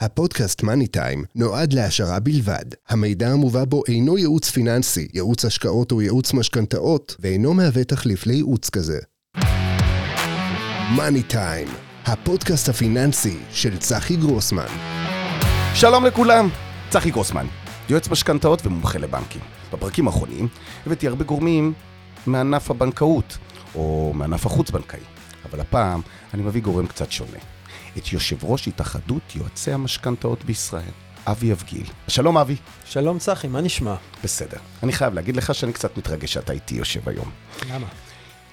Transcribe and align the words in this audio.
הפודקאסט 0.00 0.62
מאני 0.62 0.86
טיים 0.86 1.24
נועד 1.34 1.72
להעשרה 1.72 2.20
בלבד. 2.20 2.64
המידע 2.88 3.28
המובא 3.28 3.64
בו 3.64 3.82
אינו 3.88 4.18
ייעוץ 4.18 4.50
פיננסי, 4.50 5.08
ייעוץ 5.14 5.44
השקעות 5.44 5.92
או 5.92 6.02
ייעוץ 6.02 6.32
משכנתאות, 6.32 7.16
ואינו 7.20 7.54
מהווה 7.54 7.84
תחליף 7.84 8.26
לייעוץ 8.26 8.70
כזה. 8.70 8.98
מאני 10.96 11.22
טיים, 11.22 11.68
הפודקאסט 12.04 12.68
הפיננסי 12.68 13.38
של 13.52 13.78
צחי 13.78 14.16
גרוסמן. 14.16 14.66
שלום 15.74 16.06
לכולם, 16.06 16.48
צחי 16.90 17.10
גרוסמן, 17.10 17.46
יועץ 17.88 18.08
משכנתאות 18.08 18.66
ומומחה 18.66 18.98
לבנקים. 18.98 19.42
בפרקים 19.72 20.06
האחרונים 20.06 20.48
הבאתי 20.86 21.08
הרבה 21.08 21.24
גורמים 21.24 21.72
מענף 22.26 22.70
הבנקאות, 22.70 23.38
או 23.74 24.12
מענף 24.14 24.46
החוץ-בנקאי, 24.46 25.00
אבל 25.50 25.60
הפעם 25.60 26.00
אני 26.34 26.42
מביא 26.42 26.62
גורם 26.62 26.86
קצת 26.86 27.12
שונה. 27.12 27.57
את 27.98 28.12
יושב 28.12 28.44
ראש 28.44 28.68
התאחדות 28.68 29.22
יועצי 29.36 29.72
המשכנתאות 29.72 30.44
בישראל, 30.44 30.90
אבי 31.26 31.52
אבגיל. 31.52 31.86
שלום 32.08 32.38
אבי. 32.38 32.56
שלום 32.84 33.18
צחי, 33.18 33.48
מה 33.48 33.60
נשמע? 33.60 33.94
בסדר. 34.24 34.58
אני 34.82 34.92
חייב 34.92 35.14
להגיד 35.14 35.36
לך 35.36 35.54
שאני 35.54 35.72
קצת 35.72 35.96
מתרגש 35.96 36.32
שאתה 36.32 36.52
איתי 36.52 36.74
יושב 36.74 37.08
היום. 37.08 37.30
למה? 37.70 37.86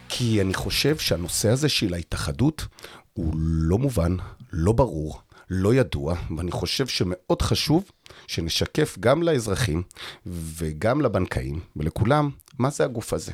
כי 0.10 0.42
אני 0.42 0.54
חושב 0.54 0.98
שהנושא 0.98 1.50
הזה 1.50 1.70
של 1.70 1.94
ההתאחדות 1.94 2.66
הוא 3.14 3.34
לא 3.38 3.78
מובן, 3.78 4.16
לא 4.52 4.72
ברור, 4.72 5.22
לא 5.50 5.74
ידוע, 5.74 6.16
ואני 6.38 6.52
חושב 6.52 6.88
שמאוד 6.88 7.42
חשוב 7.42 7.92
שנשקף 8.28 8.98
גם 9.00 9.24
לאזרחים 9.24 9.84
וגם 10.26 11.02
לבנקאים 11.02 11.60
ולכולם 11.76 12.30
מה 12.60 12.70
זה 12.70 12.84
הגוף 12.84 13.14
הזה. 13.14 13.32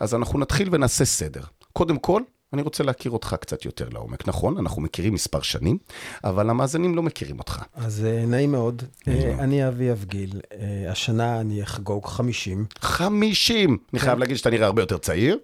אז 0.00 0.14
אנחנו 0.14 0.38
נתחיל 0.38 0.68
ונעשה 0.72 1.04
סדר. 1.04 1.42
קודם 1.72 1.98
כל, 1.98 2.22
אני 2.52 2.62
רוצה 2.62 2.84
להכיר 2.84 3.12
אותך 3.12 3.36
קצת 3.40 3.64
יותר 3.64 3.88
לעומק. 3.88 4.28
נכון, 4.28 4.58
אנחנו 4.58 4.82
מכירים 4.82 5.14
מספר 5.14 5.42
שנים, 5.42 5.78
אבל 6.24 6.50
המאזינים 6.50 6.96
לא 6.96 7.02
מכירים 7.02 7.38
אותך. 7.38 7.62
אז 7.74 8.04
אה, 8.04 8.26
נעים 8.26 8.52
מאוד. 8.52 8.82
אה, 9.08 9.14
מאוד. 9.14 9.40
אני 9.40 9.68
אבי 9.68 9.92
אבגיל, 9.92 10.40
אה, 10.52 10.90
השנה 10.90 11.40
אני 11.40 11.62
אחגוג 11.62 12.06
50. 12.06 12.66
50! 12.78 13.78
אני 13.92 14.00
חייב 14.00 14.18
להגיד 14.18 14.36
שאתה 14.36 14.50
נראה 14.50 14.66
הרבה 14.66 14.82
יותר 14.82 14.98
צעיר. 14.98 15.38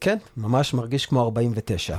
כן, 0.00 0.16
ממש 0.36 0.74
מרגיש 0.74 1.06
כמו 1.06 1.22
49. 1.22 1.96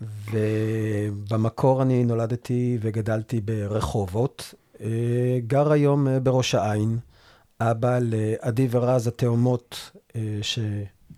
ובמקור 0.30 1.82
אני 1.82 2.04
נולדתי 2.04 2.78
וגדלתי 2.80 3.40
ברחובות. 3.40 4.54
גר 5.46 5.72
היום 5.72 6.08
בראש 6.22 6.54
העין. 6.54 6.98
אבא 7.60 7.98
לעדי 8.02 8.68
ורז 8.70 9.06
התאומות, 9.06 9.90
אה, 10.16 10.20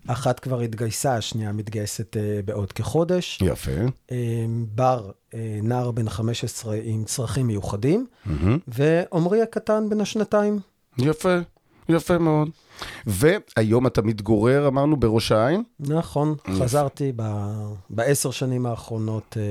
שאחת 0.07 0.39
כבר 0.39 0.59
התגייסה, 0.59 1.15
השנייה 1.15 1.51
מתגייסת 1.51 2.17
אה, 2.17 2.39
בעוד 2.45 2.71
כחודש. 2.73 3.39
יפה. 3.41 3.71
אה, 4.11 4.17
בר, 4.75 5.11
אה, 5.33 5.59
נער 5.63 5.91
בן 5.91 6.09
15 6.09 6.77
עם 6.83 7.03
צרכים 7.03 7.47
מיוחדים, 7.47 8.07
מהמם. 8.25 8.57
ועמרי 8.67 9.41
הקטן 9.41 9.89
בן 9.89 10.01
השנתיים. 10.01 10.59
יפה, 10.97 11.37
יפה 11.89 12.17
מאוד. 12.17 12.49
והיום 13.05 13.87
אתה 13.87 14.01
מתגורר, 14.01 14.67
אמרנו, 14.67 14.97
בראש 14.97 15.31
העין? 15.31 15.63
נכון, 15.79 16.35
יפה. 16.47 16.63
חזרתי 16.63 17.11
ב- 17.15 17.55
בעשר 17.89 18.31
שנים 18.31 18.65
האחרונות 18.65 19.37
אה, 19.39 19.43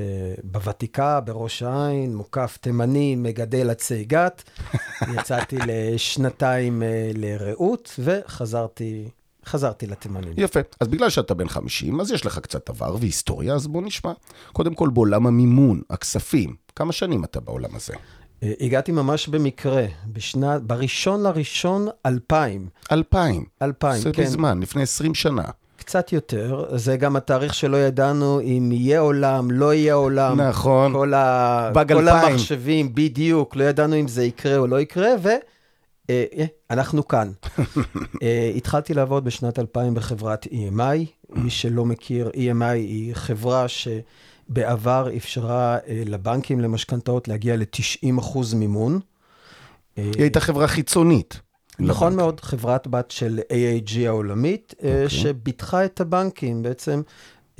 בוותיקה, 0.44 1.20
בראש 1.20 1.62
העין, 1.62 2.16
מוקף 2.16 2.58
תימני, 2.60 3.16
מגדל 3.16 3.70
עצי 3.70 4.04
גת. 4.04 4.42
יצאתי 5.18 5.56
לשנתיים 5.66 6.82
אה, 6.82 7.10
לרעות, 7.14 8.00
וחזרתי 8.04 9.08
חזרתי 9.48 9.86
לתימנים. 9.86 10.32
יפה. 10.36 10.60
אז 10.80 10.88
בגלל 10.88 11.10
שאתה 11.10 11.34
בן 11.34 11.48
50, 11.48 12.00
אז 12.00 12.12
יש 12.12 12.26
לך 12.26 12.38
קצת 12.38 12.68
עבר 12.68 12.96
והיסטוריה, 13.00 13.54
אז 13.54 13.66
בוא 13.66 13.82
נשמע. 13.82 14.12
קודם 14.52 14.74
כל, 14.74 14.88
בעולם 14.88 15.26
המימון, 15.26 15.80
הכספים, 15.90 16.54
כמה 16.76 16.92
שנים 16.92 17.24
אתה 17.24 17.40
בעולם 17.40 17.76
הזה? 17.76 17.94
אה, 18.42 18.52
הגעתי 18.60 18.92
ממש 18.92 19.28
במקרה, 19.28 19.86
בשנת, 20.06 20.62
בראשון 20.62 21.22
לראשון 21.22 21.88
2000. 22.06 22.68
2000. 22.92 23.44
2000, 23.62 24.00
זה 24.00 24.12
כן. 24.12 24.22
מזמן, 24.22 24.60
לפני 24.60 24.82
20 24.82 25.14
שנה. 25.14 25.44
קצת 25.76 26.12
יותר, 26.12 26.64
זה 26.76 26.96
גם 26.96 27.16
התאריך 27.16 27.54
שלא 27.54 27.76
ידענו 27.76 28.40
אם 28.40 28.72
יהיה 28.72 29.00
עולם, 29.00 29.50
לא 29.50 29.74
יהיה 29.74 29.94
עולם. 29.94 30.40
נכון. 30.40 30.92
כל, 30.92 31.14
ה... 31.14 31.70
כל 31.74 32.08
2000. 32.08 32.32
המחשבים, 32.32 32.94
בדיוק, 32.94 33.56
לא 33.56 33.64
ידענו 33.64 34.00
אם 34.00 34.08
זה 34.08 34.24
יקרה 34.24 34.56
או 34.56 34.66
לא 34.66 34.80
יקרה, 34.80 35.14
ואנחנו 36.10 37.08
כאן. 37.08 37.32
אה, 38.22 38.52
התחלתי 38.56 38.94
לעבוד 38.94 39.24
בשנת 39.24 39.58
2000 39.58 39.94
בחברת 39.94 40.46
EMI. 40.46 41.28
מי 41.28 41.50
שלא 41.50 41.84
מכיר, 41.84 42.30
EMI 42.34 42.64
היא 42.64 43.14
חברה 43.14 43.66
שבעבר 43.68 45.08
אפשרה 45.16 45.78
אה, 45.88 46.02
לבנקים 46.06 46.60
למשכנתאות 46.60 47.28
להגיע 47.28 47.56
ל-90% 47.56 48.38
מימון. 48.56 49.00
אה, 49.98 50.02
היא 50.02 50.22
הייתה 50.22 50.40
חברה 50.40 50.68
חיצונית. 50.68 51.40
נכון 51.78 52.12
לבנק. 52.12 52.22
מאוד, 52.22 52.40
חברת 52.40 52.86
בת 52.86 53.10
של 53.10 53.40
AAG 53.52 53.98
העולמית, 54.06 54.74
okay. 54.76 54.84
אוקיי. 54.84 55.10
שביטחה 55.10 55.84
את 55.84 56.00
הבנקים, 56.00 56.62
בעצם 56.62 57.02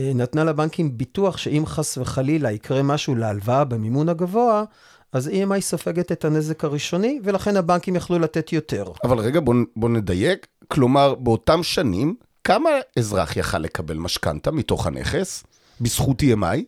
אה, 0.00 0.12
נתנה 0.14 0.44
לבנקים 0.44 0.98
ביטוח 0.98 1.36
שאם 1.36 1.62
חס 1.66 1.98
וחלילה 1.98 2.52
יקרה 2.52 2.82
משהו 2.82 3.14
להלוואה 3.14 3.64
במימון 3.64 4.08
הגבוה, 4.08 4.64
אז 5.12 5.28
EMI 5.28 5.60
סופגת 5.60 6.12
את 6.12 6.24
הנזק 6.24 6.64
הראשוני, 6.64 7.20
ולכן 7.24 7.56
הבנקים 7.56 7.96
יכלו 7.96 8.18
לתת 8.18 8.52
יותר. 8.52 8.84
אבל 9.04 9.18
רגע, 9.18 9.40
בוא, 9.40 9.54
בוא 9.76 9.88
נדייק. 9.88 10.46
כלומר, 10.68 11.14
באותם 11.14 11.62
שנים, 11.62 12.14
כמה 12.44 12.70
אזרח 12.98 13.36
יכל 13.36 13.58
לקבל 13.58 13.96
משכנתה 13.96 14.50
מתוך 14.50 14.86
הנכס, 14.86 15.44
בזכות 15.80 16.22
EMI? 16.22 16.58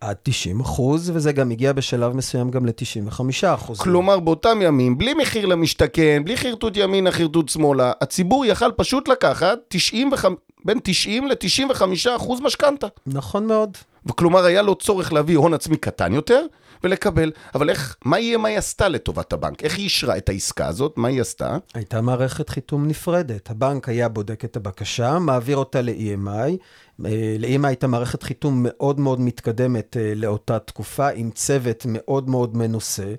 עד 0.00 0.16
90 0.22 0.60
אחוז, 0.60 1.10
וזה 1.14 1.32
גם 1.32 1.50
הגיע 1.50 1.72
בשלב 1.72 2.12
מסוים 2.12 2.50
גם 2.50 2.66
ל-95 2.66 3.20
אחוז. 3.54 3.78
כלומר, 3.78 4.20
באותם 4.20 4.58
ימים, 4.62 4.98
בלי 4.98 5.14
מחיר 5.14 5.46
למשתכן, 5.46 6.22
בלי 6.24 6.36
חרטוט 6.36 6.76
ימינה, 6.76 7.12
חרטוט 7.12 7.48
שמאלה, 7.48 7.92
הציבור 8.00 8.46
יכל 8.46 8.72
פשוט 8.76 9.08
לקחת 9.08 9.58
95, 9.68 10.38
בין 10.64 10.78
90 10.82 11.28
ל-95 11.28 11.82
אחוז 12.16 12.40
משכנתה. 12.40 12.86
נכון 13.06 13.46
מאוד. 13.46 13.76
וכלומר, 14.06 14.44
היה 14.44 14.62
לו 14.62 14.74
צורך 14.74 15.12
להביא 15.12 15.36
הון 15.36 15.54
עצמי 15.54 15.76
קטן 15.76 16.14
יותר 16.14 16.46
ולקבל. 16.84 17.32
אבל 17.54 17.70
איך, 17.70 17.96
מה 18.04 18.16
EMI 18.16 18.48
עשתה 18.58 18.88
לטובת 18.88 19.32
הבנק? 19.32 19.62
איך 19.64 19.76
היא 19.76 19.84
אישרה 19.84 20.16
את 20.16 20.28
העסקה 20.28 20.66
הזאת? 20.66 20.94
מה 20.96 21.08
היא 21.08 21.20
עשתה? 21.20 21.56
הייתה 21.74 22.00
מערכת 22.00 22.48
חיתום 22.48 22.86
נפרדת. 22.88 23.50
הבנק 23.50 23.88
היה 23.88 24.08
בודק 24.08 24.44
את 24.44 24.56
הבקשה, 24.56 25.18
מעביר 25.18 25.56
אותה 25.56 25.82
ל-EMI. 25.82 26.28
אה, 27.06 27.36
ל-EMI 27.38 27.66
הייתה 27.66 27.86
מערכת 27.86 28.22
חיתום 28.22 28.60
מאוד 28.62 29.00
מאוד 29.00 29.20
מתקדמת 29.20 29.96
אה, 29.96 30.12
לאותה 30.16 30.58
תקופה, 30.58 31.08
עם 31.08 31.30
צוות 31.30 31.86
מאוד 31.88 32.30
מאוד 32.30 32.56
מנוסה. 32.56 33.14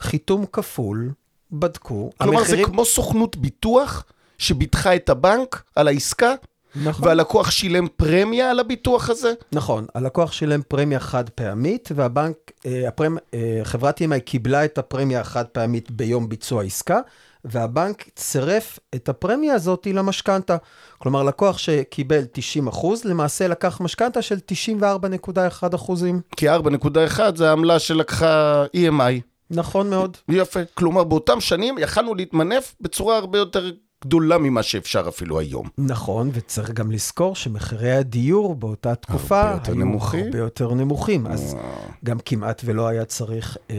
חיתום 0.00 0.44
כפול, 0.52 1.12
בדקו. 1.52 2.10
כלומר, 2.20 2.38
המחירים- 2.38 2.64
זה 2.64 2.70
כמו 2.72 2.84
סוכנות 2.84 3.36
ביטוח 3.36 4.04
שביטחה 4.38 4.96
את 4.96 5.08
הבנק 5.08 5.62
על 5.76 5.88
העסקה, 5.88 6.32
נכון, 6.76 7.08
והלקוח 7.08 7.50
שילם 7.50 7.86
פרמיה 7.96 8.50
על 8.50 8.60
הביטוח 8.60 9.10
הזה? 9.10 9.32
נכון, 9.52 9.86
הלקוח 9.94 10.32
שילם 10.32 10.62
פרמיה 10.68 11.00
חד 11.00 11.28
פעמית, 11.28 11.88
והבנק, 11.94 12.36
אה, 12.66 12.88
הפרמ... 12.88 13.16
אה, 13.34 13.60
חברת 13.64 14.00
EMI 14.00 14.20
קיבלה 14.24 14.64
את 14.64 14.78
הפרמיה 14.78 15.20
החד 15.20 15.44
פעמית 15.44 15.90
ביום 15.90 16.28
ביצוע 16.28 16.62
העסקה, 16.62 17.00
והבנק 17.44 18.04
צירף 18.16 18.78
את 18.94 19.08
הפרמיה 19.08 19.54
הזאת 19.54 19.86
למשכנתה. 19.86 20.56
כלומר, 20.98 21.22
לקוח 21.22 21.58
שקיבל 21.58 22.22
90 22.32 22.66
אחוז, 22.68 23.04
למעשה 23.04 23.48
לקח 23.48 23.80
משכנתה 23.80 24.22
של 24.22 24.38
94.1 24.82 25.74
אחוזים. 25.74 26.20
כי 26.36 26.50
4.1 26.50 27.20
זה 27.34 27.48
העמלה 27.48 27.78
שלקחה 27.78 28.64
EMI. 28.76 29.20
נכון 29.50 29.90
מאוד. 29.90 30.16
יפה. 30.28 30.60
כלומר, 30.74 31.04
באותם 31.04 31.40
שנים 31.40 31.78
יכלנו 31.78 32.14
להתמנף 32.14 32.74
בצורה 32.80 33.16
הרבה 33.16 33.38
יותר 33.38 33.70
גדולה 34.06 34.38
ממה 34.38 34.62
שאפשר 34.62 35.04
אפילו 35.08 35.40
היום. 35.40 35.68
נכון, 35.78 36.30
וצריך 36.32 36.70
גם 36.70 36.90
לזכור 36.90 37.34
שמחירי 37.36 37.92
הדיור 37.92 38.54
באותה 38.54 38.94
תקופה 38.94 39.40
הרבה 39.40 39.62
היו 39.66 39.74
נמוכים. 39.74 40.24
הרבה 40.24 40.38
יותר 40.38 40.74
נמוכים, 40.74 41.26
אז 41.26 41.56
גם 42.04 42.18
כמעט 42.24 42.62
ולא 42.64 42.88
היה 42.88 43.04
צריך 43.04 43.56
אה, 43.70 43.76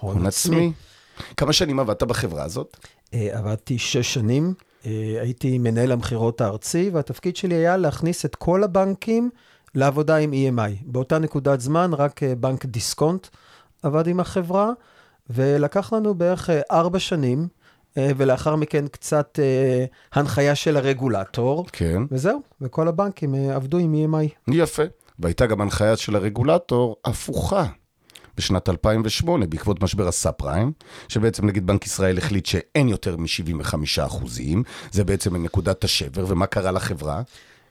הון 0.00 0.16
הון 0.16 0.26
עצמי. 0.26 0.56
עצמי. 0.56 0.72
כמה 1.36 1.52
שנים 1.52 1.80
עבדת 1.80 2.02
בחברה 2.02 2.44
הזאת? 2.44 2.76
אה, 3.14 3.28
עבדתי 3.32 3.78
שש 3.78 4.14
שנים, 4.14 4.54
אה, 4.86 4.90
הייתי 5.20 5.58
מנהל 5.58 5.92
המכירות 5.92 6.40
הארצי, 6.40 6.90
והתפקיד 6.92 7.36
שלי 7.36 7.54
היה 7.54 7.76
להכניס 7.76 8.24
את 8.24 8.34
כל 8.34 8.64
הבנקים 8.64 9.30
לעבודה 9.74 10.16
עם 10.16 10.32
EMI. 10.32 10.82
באותה 10.86 11.18
נקודת 11.18 11.60
זמן, 11.60 11.90
רק 11.94 12.22
אה, 12.22 12.34
בנק 12.34 12.66
דיסקונט 12.66 13.26
עבד 13.82 14.06
עם 14.06 14.20
החברה, 14.20 14.70
ולקח 15.30 15.92
לנו 15.92 16.14
בערך 16.14 16.50
אה, 16.50 16.60
ארבע 16.70 16.98
שנים, 16.98 17.38
אה, 17.40 17.61
ולאחר 17.96 18.56
מכן 18.56 18.88
קצת 18.88 19.38
אה, 19.42 19.84
הנחיה 20.12 20.54
של 20.54 20.76
הרגולטור, 20.76 21.66
כן. 21.72 22.02
וזהו, 22.10 22.42
וכל 22.60 22.88
הבנקים 22.88 23.34
אה, 23.34 23.54
עבדו 23.54 23.78
עם 23.78 23.94
EMI. 23.94 24.52
יפה. 24.54 24.82
והייתה 25.18 25.46
גם 25.46 25.60
הנחיה 25.60 25.96
של 25.96 26.16
הרגולטור 26.16 26.96
הפוכה. 27.04 27.66
בשנת 28.36 28.68
2008, 28.68 29.46
בעקבות 29.46 29.82
משבר 29.82 30.08
הסאב 30.08 30.32
פריים, 30.32 30.72
שבעצם 31.08 31.46
נגיד 31.46 31.66
בנק 31.66 31.86
ישראל 31.86 32.18
החליט 32.18 32.46
שאין 32.46 32.88
יותר 32.88 33.16
מ-75 33.16 33.74
אחוזים, 34.06 34.62
זה 34.90 35.04
בעצם 35.04 35.36
נקודת 35.36 35.84
השבר, 35.84 36.24
ומה 36.28 36.46
קרה 36.46 36.70
לחברה? 36.70 37.22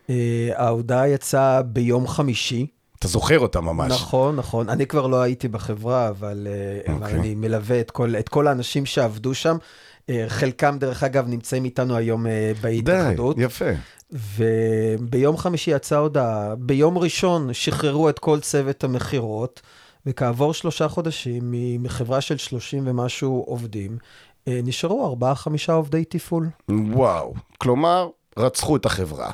אה, 0.10 0.50
ההודעה 0.56 1.08
יצאה 1.08 1.62
ביום 1.62 2.08
חמישי, 2.08 2.68
אתה 3.02 3.08
זוכר 3.08 3.40
אותה 3.40 3.62
ממש. 3.62 3.92
נכון, 3.92 4.36
נכון. 4.36 4.70
אני 4.70 4.86
כבר 4.88 5.08
לא 5.08 5.22
הייתי 5.22 5.48
בחברה, 5.48 6.10
אבל, 6.10 6.48
אה, 6.52 6.94
אבל 6.94 7.04
אוקיי. 7.04 7.20
אני 7.20 7.36
מלווה 7.36 7.80
את 7.80 7.92
כל, 7.92 8.16
את 8.20 8.30
כל 8.30 8.48
האנשים 8.48 8.86
שעבדו 8.86 9.34
שם. 9.34 9.58
אה, 10.09 10.25
חלקם, 10.27 10.77
דרך 10.80 11.03
אגב, 11.03 11.27
נמצאים 11.27 11.65
איתנו 11.65 11.95
היום 11.95 12.27
אה, 12.27 12.51
די, 12.62 12.81
בהתאחדות. 12.81 13.36
יפה. 13.39 13.71
וביום 14.12 15.38
חמישי 15.38 15.71
יצאה 15.71 16.00
הודעה, 16.00 16.56
ביום 16.56 16.98
ראשון 16.98 17.53
שחררו 17.53 18.09
את 18.09 18.19
כל 18.19 18.39
צוות 18.39 18.83
המכירות, 18.83 19.62
וכעבור 20.06 20.53
שלושה 20.53 20.88
חודשים, 20.88 21.53
מחברה 21.80 22.21
של 22.21 22.38
30 22.38 22.83
ומשהו 22.88 23.44
עובדים, 23.48 23.98
אה, 24.48 24.59
נשארו 24.63 25.06
ארבעה-חמישה 25.06 25.74
עובדי 25.74 26.06
תפעול. 26.06 26.50
וואו. 26.69 27.33
כלומר, 27.57 28.09
רצחו 28.38 28.75
את 28.75 28.86
החברה. 28.86 29.31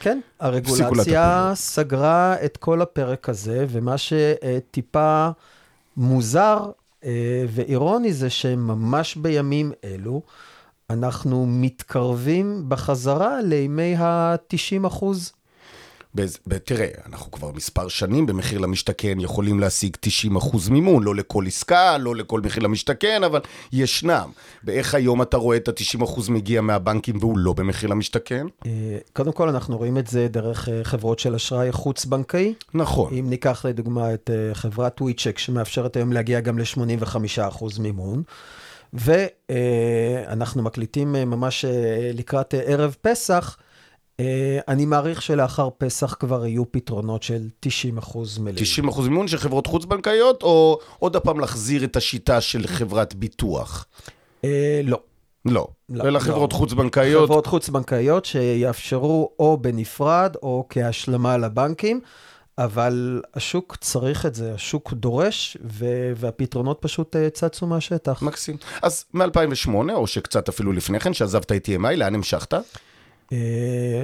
כן, 0.00 0.20
הרגולציה. 0.40 1.52
סגרה 1.54 2.36
את 2.44 2.56
כל 2.56 2.82
הפרק 2.82 3.28
הזה, 3.28 3.66
ומה 3.68 3.94
שטיפה 3.98 5.28
מוזר 5.96 6.70
ואירוני 7.48 8.12
זה 8.12 8.30
שממש 8.30 9.16
בימים 9.16 9.72
אלו, 9.84 10.22
אנחנו 10.90 11.46
מתקרבים 11.46 12.64
בחזרה 12.68 13.42
לימי 13.42 13.94
ה-90 13.96 14.86
אחוז. 14.86 15.32
תראה, 16.64 16.88
אנחנו 17.06 17.30
כבר 17.32 17.52
מספר 17.52 17.88
שנים 17.88 18.26
במחיר 18.26 18.58
למשתכן 18.58 19.20
יכולים 19.20 19.60
להשיג 19.60 19.96
90% 20.36 20.70
מימון, 20.70 21.02
לא 21.02 21.14
לכל 21.14 21.46
עסקה, 21.46 21.98
לא 21.98 22.16
לכל 22.16 22.40
מחיר 22.40 22.62
למשתכן, 22.62 23.24
אבל 23.24 23.40
ישנם. 23.72 24.30
ואיך 24.64 24.94
היום 24.94 25.22
אתה 25.22 25.36
רואה 25.36 25.56
את 25.56 25.68
ה-90% 25.68 26.30
מגיע 26.30 26.60
מהבנקים 26.60 27.16
והוא 27.20 27.38
לא 27.38 27.52
במחיר 27.52 27.90
למשתכן? 27.90 28.46
אה, 28.66 28.98
קודם 29.12 29.32
כל, 29.32 29.48
אנחנו 29.48 29.78
רואים 29.78 29.98
את 29.98 30.06
זה 30.06 30.28
דרך 30.28 30.68
אה, 30.68 30.84
חברות 30.84 31.18
של 31.18 31.34
אשראי 31.34 31.72
חוץ-בנקאי. 31.72 32.54
נכון. 32.74 33.14
אם 33.18 33.30
ניקח 33.30 33.64
לדוגמה 33.64 34.14
את 34.14 34.30
אה, 34.34 34.54
חברת 34.54 35.00
וויצ'ק, 35.00 35.38
שמאפשרת 35.38 35.96
היום 35.96 36.12
להגיע 36.12 36.40
גם 36.40 36.58
ל-85% 36.58 37.64
מימון, 37.80 38.22
ואנחנו 38.92 40.62
מקליטים 40.62 41.12
ממש 41.12 41.64
לקראת 42.14 42.54
ערב 42.54 42.96
פסח, 43.02 43.56
אני 44.68 44.86
מעריך 44.86 45.22
שלאחר 45.22 45.68
פסח 45.78 46.14
כבר 46.14 46.46
יהיו 46.46 46.72
פתרונות 46.72 47.22
של 47.22 47.42
90% 47.66 48.18
מלאים. 48.40 48.64
90% 48.88 49.00
מימון 49.02 49.28
של 49.28 49.38
חברות 49.38 49.66
חוץ-בנקאיות, 49.66 50.42
או 50.42 50.78
עוד 50.98 51.16
הפעם 51.16 51.40
להחזיר 51.40 51.84
את 51.84 51.96
השיטה 51.96 52.40
של 52.40 52.66
חברת 52.66 53.14
ביטוח? 53.14 53.86
אה, 54.44 54.80
לא. 54.84 55.00
לא. 55.44 55.68
לא, 55.88 56.02
אלא 56.02 56.10
לא. 56.10 56.18
חברות 56.18 56.52
חוץ-בנקאיות. 56.52 57.24
חברות 57.24 57.46
חוץ-בנקאיות 57.46 58.24
שיאפשרו 58.24 59.30
או 59.38 59.58
בנפרד 59.60 60.36
או 60.42 60.66
כהשלמה 60.68 61.36
לבנקים, 61.36 62.00
אבל 62.58 63.22
השוק 63.34 63.76
צריך 63.80 64.26
את 64.26 64.34
זה, 64.34 64.54
השוק 64.54 64.92
דורש, 64.92 65.56
ו- 65.64 66.12
והפתרונות 66.16 66.78
פשוט 66.80 67.16
אה, 67.16 67.30
צצו 67.30 67.66
מהשטח. 67.66 68.22
מקסים. 68.22 68.56
אז 68.82 69.04
מ-2008, 69.14 69.92
או 69.94 70.06
שקצת 70.06 70.48
אפילו 70.48 70.72
לפני 70.72 71.00
כן, 71.00 71.14
שעזבת 71.14 71.52
את 71.52 71.68
EMI, 71.68 71.96
לאן 71.96 72.14
המשכת? 72.14 72.54
אה, 73.32 73.36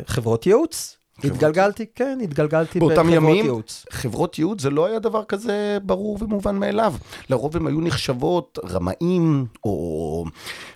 חברות 0.06 0.46
ייעוץ. 0.46 0.96
חברות- 1.18 1.32
התגלגלתי, 1.34 1.84
כן, 1.94 2.18
התגלגלתי 2.22 2.78
באותם 2.78 2.94
בחברות 2.96 3.12
ימים, 3.14 3.44
ייעוץ. 3.44 3.84
חברות 3.90 4.38
ייעוץ 4.38 4.60
זה 4.62 4.70
לא 4.70 4.86
היה 4.86 4.98
דבר 4.98 5.24
כזה 5.24 5.78
ברור 5.82 6.18
ומובן 6.20 6.56
מאליו. 6.56 6.94
לרוב 7.30 7.56
הם 7.56 7.66
היו 7.66 7.80
נחשבות 7.80 8.58
רמאים, 8.70 9.46
או 9.64 10.24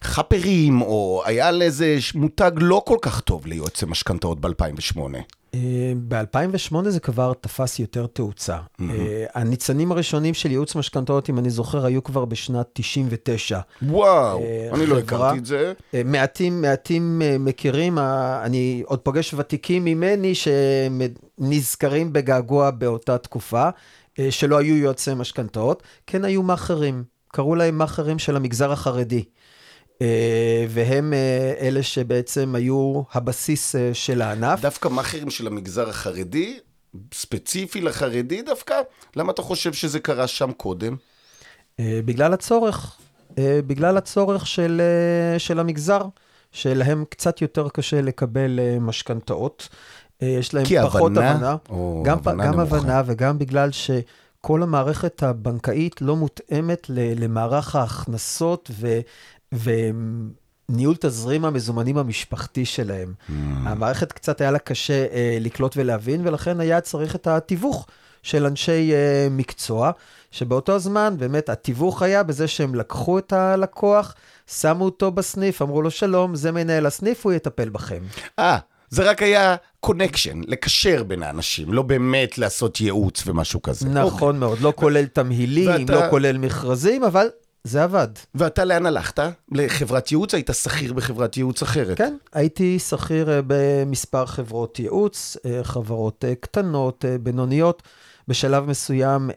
חאפרים, 0.02 0.82
או 0.82 1.22
היה 1.24 1.50
לאיזה 1.50 1.96
מותג 2.14 2.50
לא 2.56 2.82
כל 2.86 2.96
כך 3.02 3.20
טוב 3.20 3.46
ליועצי 3.46 3.86
משכנתאות 3.86 4.40
ב-2008. 4.40 5.00
ב-2008 6.08 6.88
זה 6.88 7.00
כבר 7.00 7.32
תפס 7.40 7.78
יותר 7.78 8.06
תאוצה. 8.06 8.56
אה, 8.80 8.86
הניצנים 9.34 9.92
הראשונים 9.92 10.34
של 10.34 10.50
ייעוץ 10.50 10.74
משכנתאות, 10.76 11.30
אם 11.30 11.38
אני 11.38 11.50
זוכר, 11.50 11.84
היו 11.86 12.04
כבר 12.04 12.24
בשנת 12.24 12.66
99. 12.72 13.60
וואו, 13.82 14.42
אה, 14.42 14.68
אני 14.74 14.86
לא 14.86 14.94
חברה- 14.94 14.98
הכרתי 15.26 15.38
את 15.38 15.46
זה. 15.46 15.72
אה, 15.94 16.02
מעטים, 16.04 16.60
מעטים 16.62 17.22
אה, 17.22 17.36
מכירים, 17.38 17.98
אה, 17.98 18.42
אני 18.44 18.82
עוד 18.86 18.98
פוגש 18.98 19.34
ותיקים 19.34 19.84
ממני 19.84 20.32
שנזכרים 20.34 22.12
בגעגוע 22.12 22.70
באותה 22.70 23.18
תקופה, 23.18 23.68
אה, 24.18 24.30
שלא 24.30 24.58
היו 24.58 24.76
יועצי 24.76 25.14
משכנתאות, 25.14 25.82
כן 26.06 26.24
היו 26.24 26.42
מאכערים, 26.42 27.04
קראו 27.28 27.54
להם 27.54 27.78
מאכערים 27.78 28.18
של 28.18 28.36
המגזר 28.36 28.72
החרדי. 28.72 29.24
אה, 30.02 30.66
והם 30.68 31.12
אה, 31.12 31.54
אלה 31.60 31.82
שבעצם 31.82 32.54
היו 32.54 33.02
הבסיס 33.12 33.76
אה, 33.76 33.90
של 33.92 34.22
הענף. 34.22 34.60
דווקא 34.60 34.88
מאכערים 34.88 35.30
של 35.30 35.46
המגזר 35.46 35.88
החרדי, 35.88 36.58
ספציפי 37.14 37.80
לחרדי 37.80 38.42
דווקא, 38.42 38.74
למה 39.16 39.32
אתה 39.32 39.42
חושב 39.42 39.72
שזה 39.72 40.00
קרה 40.00 40.26
שם 40.26 40.52
קודם? 40.52 40.96
בגלל 41.80 42.32
הצורך, 42.32 42.96
בגלל 43.40 43.96
הצורך 43.96 44.46
של, 44.46 44.80
של 45.38 45.58
המגזר, 45.58 46.02
שלהם 46.52 47.04
קצת 47.08 47.42
יותר 47.42 47.68
קשה 47.68 48.00
לקבל 48.00 48.60
משכנתאות. 48.80 49.68
יש 50.20 50.54
להם 50.54 50.64
פחות 50.84 51.12
הבנה, 51.12 51.30
הבנה. 51.30 51.56
גם, 52.04 52.18
הבנה 52.18 52.46
גם 52.46 52.60
נמוכה. 52.60 52.76
הבנה 52.76 53.02
וגם 53.06 53.38
בגלל 53.38 53.70
שכל 53.72 54.62
המערכת 54.62 55.22
הבנקאית 55.22 56.02
לא 56.02 56.16
מותאמת 56.16 56.86
למערך 56.90 57.76
ההכנסות 57.76 58.70
ו... 58.80 59.00
וניהול 59.54 60.96
תזרים 61.00 61.44
המזומנים 61.44 61.98
המשפחתי 61.98 62.64
שלהם. 62.64 63.12
Mm. 63.28 63.32
המערכת 63.64 64.12
קצת 64.12 64.40
היה 64.40 64.50
לה 64.50 64.58
קשה 64.58 65.06
אה, 65.12 65.38
לקלוט 65.40 65.74
ולהבין, 65.76 66.26
ולכן 66.26 66.60
היה 66.60 66.80
צריך 66.80 67.14
את 67.14 67.26
התיווך 67.26 67.86
של 68.22 68.46
אנשי 68.46 68.92
אה, 68.92 69.28
מקצוע, 69.30 69.90
שבאותו 70.30 70.78
זמן 70.78 71.14
באמת 71.18 71.48
התיווך 71.48 72.02
היה 72.02 72.22
בזה 72.22 72.48
שהם 72.48 72.74
לקחו 72.74 73.18
את 73.18 73.32
הלקוח, 73.32 74.14
שמו 74.60 74.84
אותו 74.84 75.10
בסניף, 75.10 75.62
אמרו 75.62 75.82
לו 75.82 75.90
שלום, 75.90 76.34
זה 76.34 76.52
מנהל 76.52 76.86
הסניף, 76.86 77.24
הוא 77.24 77.32
יטפל 77.32 77.68
בכם. 77.68 78.02
אה, 78.38 78.58
זה 78.90 79.10
רק 79.10 79.22
היה 79.22 79.56
קונקשן, 79.80 80.40
לקשר 80.46 81.02
בין 81.02 81.22
האנשים, 81.22 81.72
לא 81.72 81.82
באמת 81.82 82.38
לעשות 82.38 82.80
ייעוץ 82.80 83.22
ומשהו 83.26 83.62
כזה. 83.62 83.86
אוקיי. 83.88 84.02
נכון 84.04 84.38
מאוד, 84.38 84.60
לא 84.60 84.72
כולל 84.76 85.04
תמהילים, 85.06 85.70
ואתה- 85.70 85.92
לא 85.94 86.10
כולל 86.10 86.38
מכרזים, 86.38 87.04
אבל 87.04 87.26
זה 87.68 87.82
עבד. 87.82 88.08
ואתה 88.34 88.64
לאן 88.64 88.86
הלכת? 88.86 89.20
לחברת 89.52 90.12
ייעוץ? 90.12 90.34
היית 90.34 90.50
שכיר 90.62 90.92
בחברת 90.92 91.36
ייעוץ 91.36 91.62
אחרת. 91.62 91.98
כן, 91.98 92.16
הייתי 92.32 92.78
שכיר 92.78 93.30
אה, 93.30 93.40
במספר 93.46 94.26
חברות 94.26 94.78
ייעוץ, 94.78 95.36
אה, 95.46 95.64
חברות 95.64 96.24
אה, 96.28 96.34
קטנות, 96.34 97.04
בינוניות. 97.22 97.82
בשלב 98.28 98.68
מסוים 98.68 99.30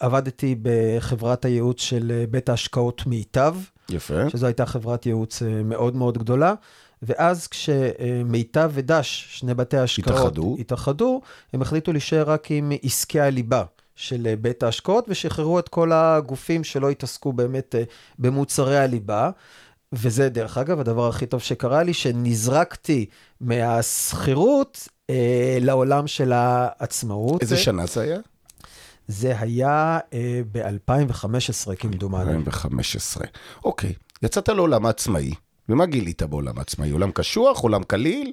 עבדתי 0.00 0.54
בחברת 0.62 1.44
הייעוץ 1.44 1.80
של 1.80 2.24
בית 2.30 2.48
ההשקעות 2.48 3.06
מיטב, 3.06 3.54
יפה. 3.90 4.30
שזו 4.30 4.46
הייתה 4.46 4.66
חברת 4.66 5.06
ייעוץ 5.06 5.42
מאוד 5.64 5.96
מאוד 5.96 6.18
גדולה. 6.18 6.54
ואז 7.02 7.46
כשמיטב 7.46 8.70
ודש, 8.74 9.28
שני 9.30 9.54
בתי 9.54 9.76
ההשקעות, 9.76 10.16
התאחדו. 10.16 10.56
התאחדו, 10.58 11.20
הם 11.52 11.62
החליטו 11.62 11.92
להישאר 11.92 12.30
רק 12.30 12.50
עם 12.50 12.72
עסקי 12.82 13.20
הליבה 13.20 13.62
של 13.98 14.26
אה, 14.26 14.36
בית 14.36 14.62
ההשקעות, 14.62 15.04
ושחררו 15.08 15.58
את 15.58 15.68
כל 15.68 15.92
הגופים 15.92 16.64
שלא 16.64 16.90
התעסקו 16.90 17.32
באמת 17.32 17.74
אה, 17.74 17.82
במוצרי 18.18 18.78
הליבה. 18.78 19.30
וזה, 19.92 20.28
דרך 20.28 20.58
אגב, 20.58 20.80
הדבר 20.80 21.08
הכי 21.08 21.26
טוב 21.26 21.40
שקרה 21.40 21.82
לי, 21.82 21.94
שנזרקתי 21.94 23.06
מהשכירות 23.40 24.88
אה, 25.10 25.58
לעולם 25.60 26.06
של 26.06 26.32
העצמאות. 26.32 27.42
איזה 27.42 27.56
שנה 27.56 27.86
זה 27.86 28.00
היה? 28.00 28.18
זה 29.08 29.40
היה 29.40 29.98
אה, 30.12 30.40
ב-2015, 30.52 31.74
כמדומני. 31.78 32.22
2015. 32.22 33.26
אוקיי, 33.64 33.92
יצאת 34.22 34.48
לעולם 34.48 34.86
העצמאי, 34.86 35.30
ומה 35.68 35.86
גילית 35.86 36.22
בעולם 36.22 36.58
העצמאי? 36.58 36.90
עולם 36.90 37.10
קשוח? 37.10 37.60
עולם 37.60 37.82
קליל? 37.82 38.32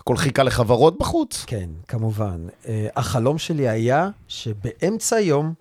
הכל 0.00 0.16
חיכה 0.16 0.42
לחברות 0.42 0.98
בחוץ? 0.98 1.44
כן, 1.46 1.70
כמובן. 1.88 2.46
אה, 2.68 2.88
החלום 2.96 3.38
שלי 3.38 3.68
היה 3.68 4.08
שבאמצע 4.28 5.16
היום 5.16 5.54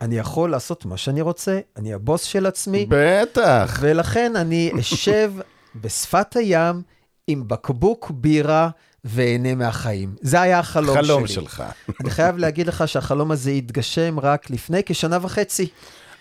אני 0.00 0.18
יכול 0.18 0.50
לעשות 0.50 0.84
מה 0.84 0.96
שאני 0.96 1.20
רוצה, 1.20 1.60
אני 1.76 1.94
הבוס 1.94 2.22
של 2.22 2.46
עצמי, 2.46 2.86
בטח. 2.88 3.78
ולכן 3.80 4.36
אני 4.36 4.72
אשב 4.80 5.32
בשפת 5.74 6.36
הים 6.36 6.82
עם 7.26 7.48
בקבוק 7.48 8.10
בירה 8.10 8.68
ואהנה 9.04 9.54
מהחיים. 9.54 10.14
זה 10.20 10.40
היה 10.40 10.58
החלום 10.58 10.94
שלי. 10.96 11.04
חלום 11.04 11.26
שלך. 11.26 11.62
אני 12.00 12.10
חייב 12.10 12.36
להגיד 12.36 12.66
לך 12.66 12.88
שהחלום 12.88 13.30
הזה 13.30 13.50
התגשם 13.50 14.20
רק 14.20 14.50
לפני 14.50 14.80
כשנה 14.86 15.18
וחצי. 15.22 15.68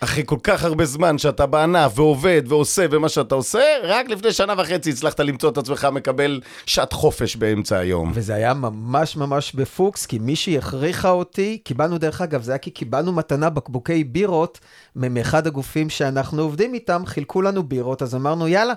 אחרי 0.04 0.24
כל 0.26 0.38
כך 0.44 0.64
הרבה 0.64 0.86
זמן 0.86 1.18
שאתה 1.18 1.46
בענף 1.46 2.00
ועובד 2.00 2.42
ועושה 2.48 2.86
ומה 2.92 3.10
שאתה 3.10 3.36
עושה, 3.36 3.60
רק 3.84 4.10
לפני 4.10 4.34
שנה 4.34 4.54
וחצי 4.58 4.90
הצלחת 4.90 5.20
למצוא 5.20 5.50
את 5.50 5.58
עצמך 5.58 5.88
מקבל 5.92 6.42
שעת 6.66 6.94
חופש 6.94 7.36
באמצע 7.36 7.78
היום. 7.78 8.12
וזה 8.16 8.36
היה 8.36 8.54
ממש 8.54 9.16
ממש 9.16 9.56
בפוקס, 9.56 10.06
כי 10.06 10.20
מישהי 10.20 10.58
הכריחה 10.58 11.10
אותי, 11.10 11.58
קיבלנו 11.64 11.98
דרך 11.98 12.22
אגב, 12.22 12.42
זה 12.42 12.52
היה 12.52 12.58
כי 12.58 12.72
קיבלנו 12.72 13.12
מתנה 13.12 13.50
בקבוקי 13.50 14.04
בירות 14.04 14.60
מאחד 14.96 15.48
הגופים 15.48 15.90
שאנחנו 15.90 16.42
עובדים 16.42 16.74
איתם, 16.74 17.06
חילקו 17.06 17.42
לנו 17.42 17.64
בירות, 17.64 18.02
אז 18.02 18.16
אמרנו 18.16 18.48
יאללה, 18.48 18.74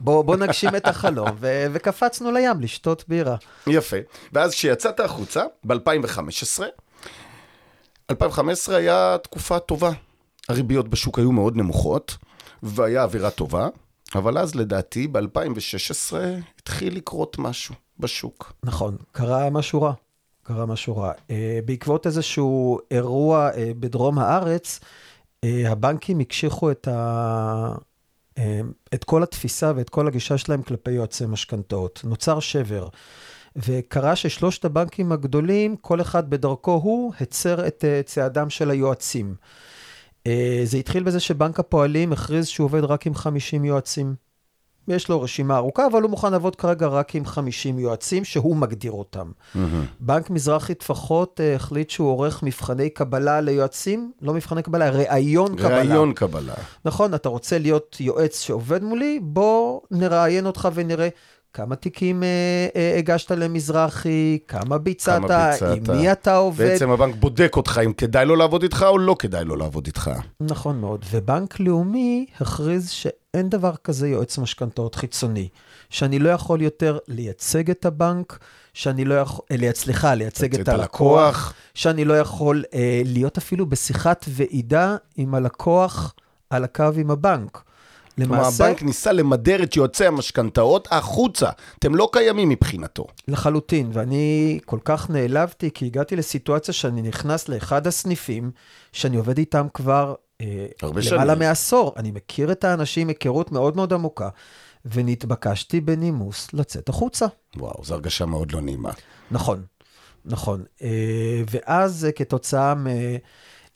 בוא, 0.00 0.24
בוא 0.24 0.36
נגשים 0.36 0.76
את 0.76 0.86
החלום, 0.86 1.28
ו- 1.40 1.66
וקפצנו 1.72 2.32
לים 2.32 2.60
לשתות 2.60 3.04
בירה. 3.08 3.36
יפה. 3.66 3.96
ואז 4.32 4.52
כשיצאת 4.52 5.00
החוצה, 5.00 5.42
ב-2015, 5.64 6.62
2015 8.10 8.76
היה 8.76 9.16
תקופה 9.22 9.58
טובה. 9.58 9.90
הריביות 10.48 10.88
בשוק 10.88 11.18
היו 11.18 11.32
מאוד 11.32 11.56
נמוכות, 11.56 12.16
והיה 12.62 13.02
אווירה 13.02 13.30
טובה, 13.30 13.68
אבל 14.14 14.38
אז 14.38 14.54
לדעתי 14.54 15.08
ב-2016 15.08 16.14
התחיל 16.58 16.96
לקרות 16.96 17.38
משהו 17.38 17.74
בשוק. 17.98 18.52
נכון, 18.64 18.96
קרה 19.12 19.50
משהו 19.50 19.82
רע. 19.82 19.92
קרה 20.42 20.66
משהו 20.66 20.96
רע. 20.96 21.12
אה, 21.30 21.58
בעקבות 21.64 22.06
איזשהו 22.06 22.78
אירוע 22.90 23.50
אה, 23.56 23.70
בדרום 23.80 24.18
הארץ, 24.18 24.80
אה, 25.44 25.70
הבנקים 25.70 26.20
הקשיחו 26.20 26.70
את, 26.70 26.88
ה... 26.88 27.74
את 28.94 29.04
כל 29.04 29.22
התפיסה 29.22 29.72
ואת 29.76 29.90
כל 29.90 30.06
הגישה 30.08 30.38
שלהם 30.38 30.62
כלפי 30.62 30.90
יועצי 30.90 31.26
משכנתאות. 31.26 32.00
נוצר 32.04 32.40
שבר. 32.40 32.88
וקרה 33.56 34.16
ששלושת 34.16 34.64
הבנקים 34.64 35.12
הגדולים, 35.12 35.76
כל 35.76 36.00
אחד 36.00 36.30
בדרכו 36.30 36.80
הוא, 36.82 37.12
הצר 37.20 37.66
את 37.66 37.84
צעדם 38.04 38.50
של 38.50 38.70
היועצים. 38.70 39.34
זה 40.64 40.76
התחיל 40.76 41.02
בזה 41.02 41.20
שבנק 41.20 41.60
הפועלים 41.60 42.12
הכריז 42.12 42.46
שהוא 42.46 42.64
עובד 42.64 42.84
רק 42.84 43.06
עם 43.06 43.14
50 43.14 43.64
יועצים. 43.64 44.14
יש 44.88 45.08
לו 45.08 45.22
רשימה 45.22 45.56
ארוכה, 45.56 45.86
אבל 45.86 46.02
הוא 46.02 46.10
מוכן 46.10 46.32
לעבוד 46.32 46.56
כרגע 46.56 46.86
רק 46.86 47.14
עם 47.14 47.24
50 47.24 47.78
יועצים 47.78 48.24
שהוא 48.24 48.56
מגדיר 48.56 48.92
אותם. 48.92 49.30
Mm-hmm. 49.54 49.58
בנק 50.00 50.30
מזרחי 50.30 50.74
טפחות 50.74 51.40
uh, 51.40 51.56
החליט 51.56 51.90
שהוא 51.90 52.08
עורך 52.08 52.42
מבחני 52.42 52.90
קבלה 52.90 53.40
ליועצים, 53.40 54.12
לא 54.22 54.34
מבחני 54.34 54.62
קבלה, 54.62 54.90
ראיון 54.90 55.56
קבלה. 55.56 55.78
ראיון 55.78 56.12
קבלה. 56.12 56.54
נכון, 56.84 57.14
אתה 57.14 57.28
רוצה 57.28 57.58
להיות 57.58 57.96
יועץ 58.00 58.40
שעובד 58.40 58.82
מולי, 58.82 59.20
בוא 59.22 59.80
נראיין 59.90 60.46
אותך 60.46 60.68
ונראה. 60.74 61.08
כמה 61.52 61.76
תיקים 61.76 62.22
אה, 62.22 62.28
אה, 62.76 62.98
הגשת 62.98 63.30
למזרחי, 63.30 64.38
כמה 64.48 64.78
ביצעת, 64.78 65.22
כמה 65.22 65.50
ביצעת, 65.50 65.76
עם 65.76 65.96
מי 65.96 66.12
אתה 66.12 66.36
עובד. 66.36 66.66
בעצם 66.66 66.90
הבנק 66.90 67.14
בודק 67.14 67.52
אותך 67.56 67.80
אם 67.84 67.92
כדאי 67.92 68.26
לו 68.26 68.36
לעבוד 68.36 68.62
איתך 68.62 68.86
או 68.88 68.98
לא 68.98 69.16
כדאי 69.18 69.44
לו 69.44 69.56
לעבוד 69.56 69.86
איתך. 69.86 70.10
נכון 70.40 70.80
מאוד, 70.80 71.04
ובנק 71.10 71.60
לאומי 71.60 72.26
הכריז 72.40 72.90
שאין 72.90 73.48
דבר 73.48 73.74
כזה 73.84 74.08
יועץ 74.08 74.38
משכנתאות 74.38 74.94
חיצוני, 74.94 75.48
שאני 75.90 76.18
לא 76.18 76.28
יכול 76.28 76.62
יותר 76.62 76.98
לייצג 77.08 77.70
את 77.70 77.86
הבנק, 77.86 78.38
שאני 78.74 79.04
לא 79.04 79.14
יכול, 79.14 79.44
אה, 79.50 79.70
סליחה, 79.74 80.14
לייצג 80.14 80.60
את 80.60 80.68
הלקוח, 80.68 80.80
הלקוח, 80.80 81.54
שאני 81.74 82.04
לא 82.04 82.18
יכול 82.18 82.64
אה, 82.74 83.02
להיות 83.04 83.38
אפילו 83.38 83.66
בשיחת 83.66 84.24
ועידה 84.28 84.96
עם 85.16 85.34
הלקוח 85.34 86.14
על 86.50 86.64
הקו 86.64 86.84
עם 86.96 87.10
הבנק. 87.10 87.62
למעשה... 88.18 88.56
כלומר, 88.56 88.70
הבנק 88.70 88.82
ניסה 88.82 89.12
למדר 89.12 89.62
את 89.62 89.76
יועצי 89.76 90.06
המשכנתאות 90.06 90.88
החוצה. 90.90 91.50
אתם 91.78 91.94
לא 91.94 92.08
קיימים 92.12 92.48
מבחינתו. 92.48 93.06
לחלוטין, 93.28 93.90
ואני 93.92 94.58
כל 94.64 94.78
כך 94.84 95.10
נעלבתי, 95.10 95.70
כי 95.74 95.86
הגעתי 95.86 96.16
לסיטואציה 96.16 96.74
שאני 96.74 97.02
נכנס 97.02 97.48
לאחד 97.48 97.86
הסניפים, 97.86 98.50
שאני 98.92 99.16
עובד 99.16 99.38
איתם 99.38 99.66
כבר 99.74 100.14
אה, 100.40 100.66
למעלה 100.82 101.34
מעשור. 101.34 101.94
אני 101.96 102.10
מכיר 102.10 102.52
את 102.52 102.64
האנשים 102.64 103.08
היכרות 103.08 103.52
מאוד 103.52 103.76
מאוד 103.76 103.92
עמוקה, 103.92 104.28
ונתבקשתי 104.84 105.80
בנימוס 105.80 106.48
לצאת 106.54 106.88
החוצה. 106.88 107.26
וואו, 107.56 107.84
זו 107.84 107.94
הרגשה 107.94 108.26
מאוד 108.26 108.52
לא 108.52 108.60
נעימה. 108.60 108.90
נכון, 109.30 109.62
נכון. 110.24 110.64
אה, 110.82 111.42
ואז 111.50 112.04
אה, 112.04 112.12
כתוצאה 112.12 112.74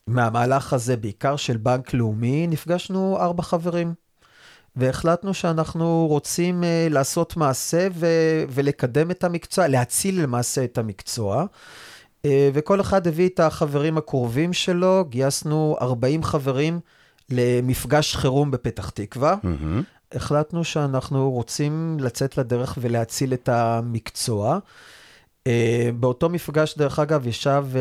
מהמהלך 0.06 0.72
הזה, 0.72 0.96
בעיקר 0.96 1.36
של 1.36 1.56
בנק 1.56 1.94
לאומי, 1.94 2.46
נפגשנו 2.46 3.18
ארבע 3.20 3.42
חברים. 3.42 3.94
והחלטנו 4.76 5.34
שאנחנו 5.34 6.06
רוצים 6.08 6.62
uh, 6.62 6.92
לעשות 6.92 7.36
מעשה 7.36 7.88
ו- 7.92 8.44
ולקדם 8.48 9.10
את 9.10 9.24
המקצוע, 9.24 9.68
להציל 9.68 10.22
למעשה 10.22 10.64
את 10.64 10.78
המקצוע. 10.78 11.44
Uh, 11.46 12.26
וכל 12.54 12.80
אחד 12.80 13.06
הביא 13.06 13.28
את 13.28 13.40
החברים 13.40 13.98
הקרובים 13.98 14.52
שלו, 14.52 15.04
גייסנו 15.08 15.76
40 15.80 16.22
חברים 16.22 16.80
למפגש 17.30 18.16
חירום 18.16 18.50
בפתח 18.50 18.90
תקווה. 18.90 19.36
Mm-hmm. 19.44 20.16
החלטנו 20.16 20.64
שאנחנו 20.64 21.30
רוצים 21.30 21.96
לצאת 22.00 22.38
לדרך 22.38 22.78
ולהציל 22.80 23.34
את 23.34 23.48
המקצוע. 23.48 24.58
Uh, 25.48 25.48
באותו 26.00 26.28
מפגש, 26.28 26.78
דרך 26.78 26.98
אגב, 26.98 27.26
ישב 27.26 27.64
uh, 27.72 27.76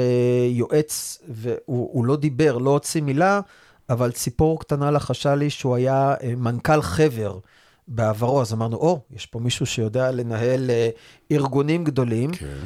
יועץ, 0.51 1.21
והוא 1.27 2.05
לא 2.05 2.15
דיבר, 2.15 2.57
לא 2.57 2.69
הוציא 2.69 3.01
מילה, 3.01 3.41
אבל 3.91 4.11
ציפור 4.11 4.59
קטנה 4.59 4.91
לחשה 4.91 5.35
לי 5.35 5.49
שהוא 5.49 5.75
היה 5.75 6.13
אה, 6.23 6.33
מנכ"ל 6.37 6.81
חבר 6.81 7.39
בעברו, 7.87 8.41
אז 8.41 8.53
אמרנו, 8.53 8.77
או, 8.77 9.01
oh, 9.11 9.15
יש 9.15 9.25
פה 9.25 9.39
מישהו 9.39 9.65
שיודע 9.65 10.11
לנהל 10.11 10.69
uh, 10.69 11.33
ארגונים 11.35 11.83
גדולים, 11.83 12.31
כן. 12.31 12.57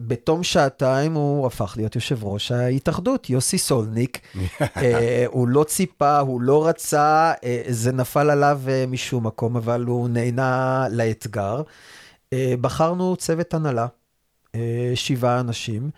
ובתום 0.00 0.42
שעתיים 0.42 1.14
הוא 1.14 1.46
הפך 1.46 1.74
להיות 1.76 1.94
יושב 1.94 2.24
ראש 2.24 2.52
ההתאחדות, 2.52 3.30
יוסי 3.30 3.58
סולניק. 3.58 4.20
uh, 4.60 4.78
הוא 5.26 5.48
לא 5.48 5.64
ציפה, 5.64 6.18
הוא 6.18 6.40
לא 6.40 6.66
רצה, 6.66 7.32
uh, 7.34 7.44
זה 7.68 7.92
נפל 7.92 8.30
עליו 8.30 8.60
uh, 8.66 8.90
משום 8.90 9.26
מקום, 9.26 9.56
אבל 9.56 9.84
הוא 9.84 10.08
נהנה 10.08 10.86
לאתגר. 10.90 11.62
Uh, 11.62 12.36
בחרנו 12.60 13.16
צוות 13.16 13.54
הנהלה, 13.54 13.86
uh, 14.46 14.56
שבעה 14.94 15.40
אנשים. 15.40 15.90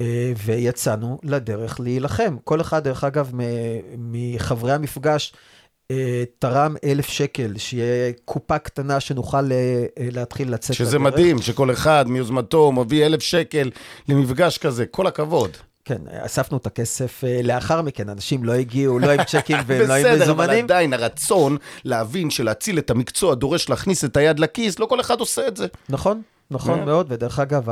אה, 0.00 0.32
ויצאנו 0.44 1.18
לדרך 1.22 1.80
להילחם. 1.80 2.36
כל 2.44 2.60
אחד, 2.60 2.84
דרך 2.84 3.04
אגב, 3.04 3.30
מחברי 3.98 4.72
המפגש, 4.72 5.32
אה, 5.90 6.24
תרם 6.38 6.76
אלף 6.84 7.06
שקל, 7.06 7.58
שיהיה 7.58 8.12
קופה 8.24 8.58
קטנה 8.58 9.00
שנוכל 9.00 9.52
אה, 9.52 9.86
להתחיל 9.98 10.52
לצאת 10.52 10.76
שזה 10.76 10.84
לדרך. 10.84 10.90
שזה 10.90 10.98
מדהים, 10.98 11.42
שכל 11.42 11.72
אחד 11.72 12.04
מיוזמתו 12.08 12.72
מביא 12.72 13.06
אלף 13.06 13.22
שקל 13.22 13.70
למפגש 14.08 14.58
כזה, 14.58 14.86
כל 14.86 15.06
הכבוד. 15.06 15.50
כן, 15.84 15.98
אספנו 16.10 16.56
את 16.56 16.66
הכסף 16.66 17.24
לאחר 17.42 17.82
מכן, 17.82 18.08
אנשים 18.08 18.44
לא 18.44 18.52
הגיעו, 18.52 18.98
לא 18.98 19.10
עם 19.10 19.24
צ'קים 19.24 19.56
ולא 19.66 19.94
עם 19.94 20.00
מזומנים. 20.00 20.20
בסדר, 20.20 20.30
אבל 20.32 20.50
עדיין 20.50 20.92
הרצון 20.92 21.56
להבין 21.84 22.30
שלהציל 22.30 22.78
את 22.78 22.90
המקצוע 22.90 23.34
דורש 23.34 23.68
להכניס 23.68 24.04
את 24.04 24.16
היד 24.16 24.38
לכיס, 24.38 24.78
לא 24.78 24.86
כל 24.86 25.00
אחד 25.00 25.20
עושה 25.20 25.48
את 25.48 25.56
זה. 25.56 25.66
נכון, 25.88 26.22
נכון 26.54 26.80
yeah. 26.80 26.84
מאוד, 26.84 27.06
ודרך 27.08 27.38
אגב, 27.38 27.68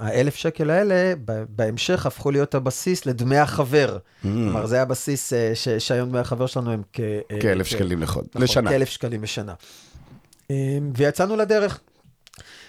האלף 0.00 0.34
שקל 0.34 0.70
האלה, 0.70 1.12
בהמשך 1.48 2.06
הפכו 2.06 2.30
להיות 2.30 2.54
הבסיס 2.54 3.06
לדמי 3.06 3.36
החבר. 3.36 3.98
Mm. 3.98 4.26
כלומר, 4.26 4.66
זה 4.66 4.82
הבסיס 4.82 5.32
אה, 5.32 5.52
שהיום 5.78 6.08
דמי 6.08 6.18
החבר 6.18 6.46
שלנו 6.46 6.72
הם 6.72 6.82
כ... 6.92 7.00
אה, 7.00 7.40
כאלף 7.40 7.66
שקלים 7.66 8.02
לחוד, 8.02 8.24
נכון, 8.28 8.42
לשנה. 8.42 8.70
כאלף 8.70 8.88
שקלים 8.88 9.22
לשנה. 9.22 9.54
אמ, 10.50 10.54
ויצאנו 10.96 11.36
לדרך. 11.36 11.80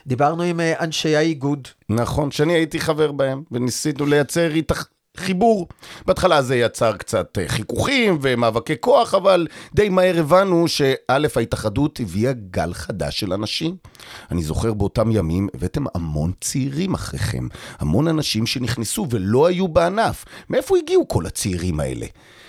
דיברנו 0.08 0.44
עם 0.44 0.60
אה, 0.60 0.84
אנשי 0.84 1.16
האיגוד. 1.16 1.68
נכון, 1.90 2.32
שאני 2.32 2.54
הייתי 2.54 2.80
חבר 2.80 3.12
בהם, 3.12 3.44
וניסינו 3.52 4.06
לייצר 4.06 4.52
איתך... 4.52 4.84
חיבור. 5.18 5.68
בהתחלה 6.06 6.42
זה 6.42 6.56
יצר 6.56 6.98
קצת 6.98 7.38
אה, 7.38 7.48
חיכוכים 7.48 8.18
ומאבקי 8.22 8.74
כוח, 8.80 9.14
אבל 9.14 9.48
די 9.74 9.90
מהר 9.90 10.20
הבנו 10.20 10.68
שא', 10.68 10.92
ההתאחדות 11.36 12.00
הביאה 12.00 12.34
גל 12.34 12.74
חדש 12.74 13.20
של 13.20 13.34
אנשים. 13.34 13.76
אני 14.32 14.44
זוכר 14.44 14.74
באותם 14.74 15.12
ימים 15.12 15.48
הבאתם 15.54 15.84
המון 15.96 16.32
צעירים 16.42 16.94
אחריכם, 16.94 17.48
המון 17.80 18.08
אנשים 18.08 18.46
שנכנסו 18.48 19.08
ולא 19.10 19.48
היו 19.48 19.68
בענף. 19.68 20.26
מאיפה 20.50 20.78
הגיעו 20.78 21.08
כל 21.08 21.26
הצעירים 21.26 21.80
האלה? 21.80 22.06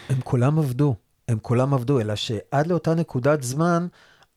הם 0.08 0.20
כולם 0.24 0.58
עבדו, 0.58 0.94
הם 1.28 1.38
כולם 1.42 1.74
עבדו, 1.74 2.00
אלא 2.00 2.14
שעד 2.14 2.66
לאותה 2.66 2.94
נקודת 2.94 3.42
זמן, 3.42 3.86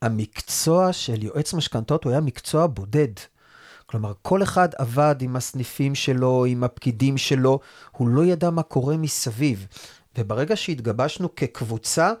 המקצוע 0.02 0.92
של 0.92 1.24
יועץ 1.24 1.54
משכנתות 1.54 2.04
הוא 2.04 2.10
היה 2.10 2.20
מקצוע 2.20 2.66
בודד. 2.66 3.12
כלומר, 3.86 4.12
כל 4.22 4.42
אחד 4.42 4.68
עבד 4.78 5.16
עם 5.20 5.36
הסניפים 5.36 5.94
שלו, 5.94 6.44
עם 6.44 6.64
הפקידים 6.64 7.18
שלו, 7.18 7.60
הוא 7.92 8.08
לא 8.08 8.24
ידע 8.24 8.50
מה 8.50 8.62
קורה 8.62 8.96
מסביב. 8.96 9.66
וברגע 10.18 10.56
שהתגבשנו 10.56 11.34
כקבוצה, 11.34 12.12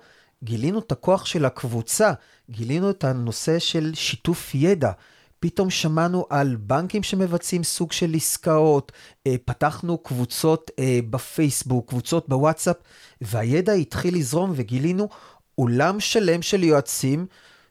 גילינו 0.44 0.78
את 0.78 0.92
הכוח 0.92 1.26
של 1.26 1.44
הקבוצה, 1.44 2.12
גילינו 2.50 2.90
את 2.90 3.04
הנושא 3.04 3.58
של 3.58 3.90
שיתוף 3.94 4.54
ידע. 4.54 4.90
פתאום 5.40 5.70
שמענו 5.70 6.26
על 6.30 6.56
בנקים 6.56 7.02
שמבצעים 7.02 7.64
סוג 7.64 7.92
של 7.92 8.14
עסקאות, 8.14 8.92
אה, 9.26 9.34
פתחנו 9.44 9.98
קבוצות 9.98 10.70
אה, 10.78 10.98
בפייסבוק, 11.10 11.88
קבוצות 11.88 12.28
בוואטסאפ, 12.28 12.76
והידע 13.20 13.72
התחיל 13.72 14.14
לזרום 14.16 14.52
וגילינו 14.54 15.08
עולם 15.54 16.00
שלם 16.00 16.42
של 16.42 16.64
יועצים 16.64 17.26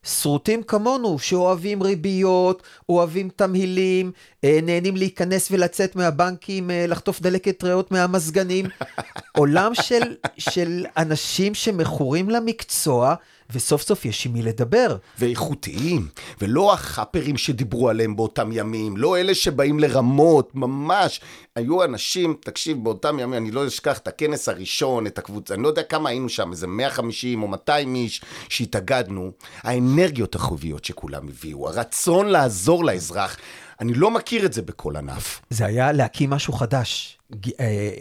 שרוטים 0.05 0.63
כמונו, 0.63 1.19
שאוהבים 1.19 1.83
ריביות, 1.83 2.63
אוהבים 2.89 3.29
תמהילים, 3.35 4.11
אה, 4.43 4.59
נהנים 4.63 4.97
להיכנס 4.97 5.47
ולצאת 5.51 5.95
מהבנקים, 5.95 6.71
אה, 6.71 6.85
לחטוף 6.87 7.21
דלקת 7.21 7.63
ריאות 7.63 7.91
מהמזגנים. 7.91 8.65
עולם 9.37 9.75
של, 9.75 10.15
של 10.37 10.85
אנשים 10.97 11.53
שמכורים 11.53 12.29
למקצוע, 12.29 13.15
וסוף 13.49 13.81
סוף 13.81 14.05
יש 14.05 14.25
עם 14.25 14.33
מי 14.33 14.41
לדבר. 14.41 14.97
ואיכותיים, 15.19 16.07
ולא 16.41 16.73
החאפרים 16.73 17.37
שדיברו 17.37 17.89
עליהם 17.89 18.15
באותם 18.15 18.49
ימים, 18.51 18.97
לא 18.97 19.17
אלה 19.17 19.35
שבאים 19.35 19.79
לרמות, 19.79 20.55
ממש. 20.55 21.21
היו 21.55 21.83
אנשים, 21.83 22.35
תקשיב, 22.39 22.83
באותם 22.83 23.19
ימים, 23.19 23.33
אני 23.33 23.51
לא 23.51 23.67
אשכח 23.67 23.97
את 23.97 24.07
הכנס 24.07 24.49
הראשון, 24.49 25.07
את 25.07 25.17
הקבוצה, 25.17 25.53
אני 25.53 25.63
לא 25.63 25.67
יודע 25.67 25.83
כמה 25.83 26.09
היינו 26.09 26.29
שם, 26.29 26.51
איזה 26.51 26.67
150 26.67 27.43
או 27.43 27.47
200 27.47 27.95
איש 27.95 28.21
שהתאגדנו. 28.49 29.31
האנרגיות 29.61 30.35
החיוביות 30.35 30.85
שכולם 30.85 31.27
הביאו, 31.27 31.69
הרצון 31.69 32.27
לעזור 32.27 32.85
לאזרח, 32.85 33.37
אני 33.79 33.93
לא 33.93 34.11
מכיר 34.11 34.45
את 34.45 34.53
זה 34.53 34.61
בכל 34.61 34.95
ענף. 34.95 35.41
זה 35.49 35.65
היה 35.65 35.91
להקים 35.91 36.29
משהו 36.29 36.53
חדש. 36.53 37.17
אה, 37.59 37.91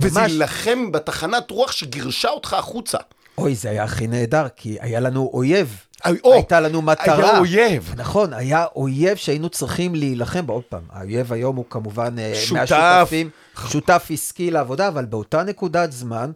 וזה 0.00 0.20
ממש. 0.20 0.30
יילחם 0.30 0.92
בתחנת 0.92 1.50
רוח 1.50 1.72
שגירשה 1.72 2.28
אותך 2.28 2.52
החוצה. 2.52 2.98
אוי, 3.38 3.54
זה 3.54 3.70
היה 3.70 3.84
הכי 3.84 4.06
נהדר, 4.06 4.46
כי 4.56 4.76
היה 4.80 5.00
לנו 5.00 5.30
אויב. 5.34 5.80
אוי, 6.06 6.18
או, 6.24 6.32
הייתה 6.32 6.60
לנו 6.60 6.82
מטרה. 6.82 7.16
היה 7.16 7.38
אויב. 7.38 7.94
נכון, 7.96 8.32
היה 8.32 8.66
אויב 8.76 9.16
שהיינו 9.16 9.48
צריכים 9.48 9.94
להילחם 9.94 10.46
בו. 10.46 10.52
עוד 10.52 10.62
פעם, 10.62 10.82
האויב 10.90 11.32
היום 11.32 11.56
הוא 11.56 11.64
כמובן 11.70 12.18
אה, 12.18 12.32
שותף. 12.34 12.72
מהשותפים, 12.72 13.30
שותף 13.68 14.08
עסקי 14.10 14.50
לעבודה, 14.50 14.88
אבל 14.88 15.04
באותה 15.04 15.42
נקודת 15.42 15.92
זמן, 15.92 16.30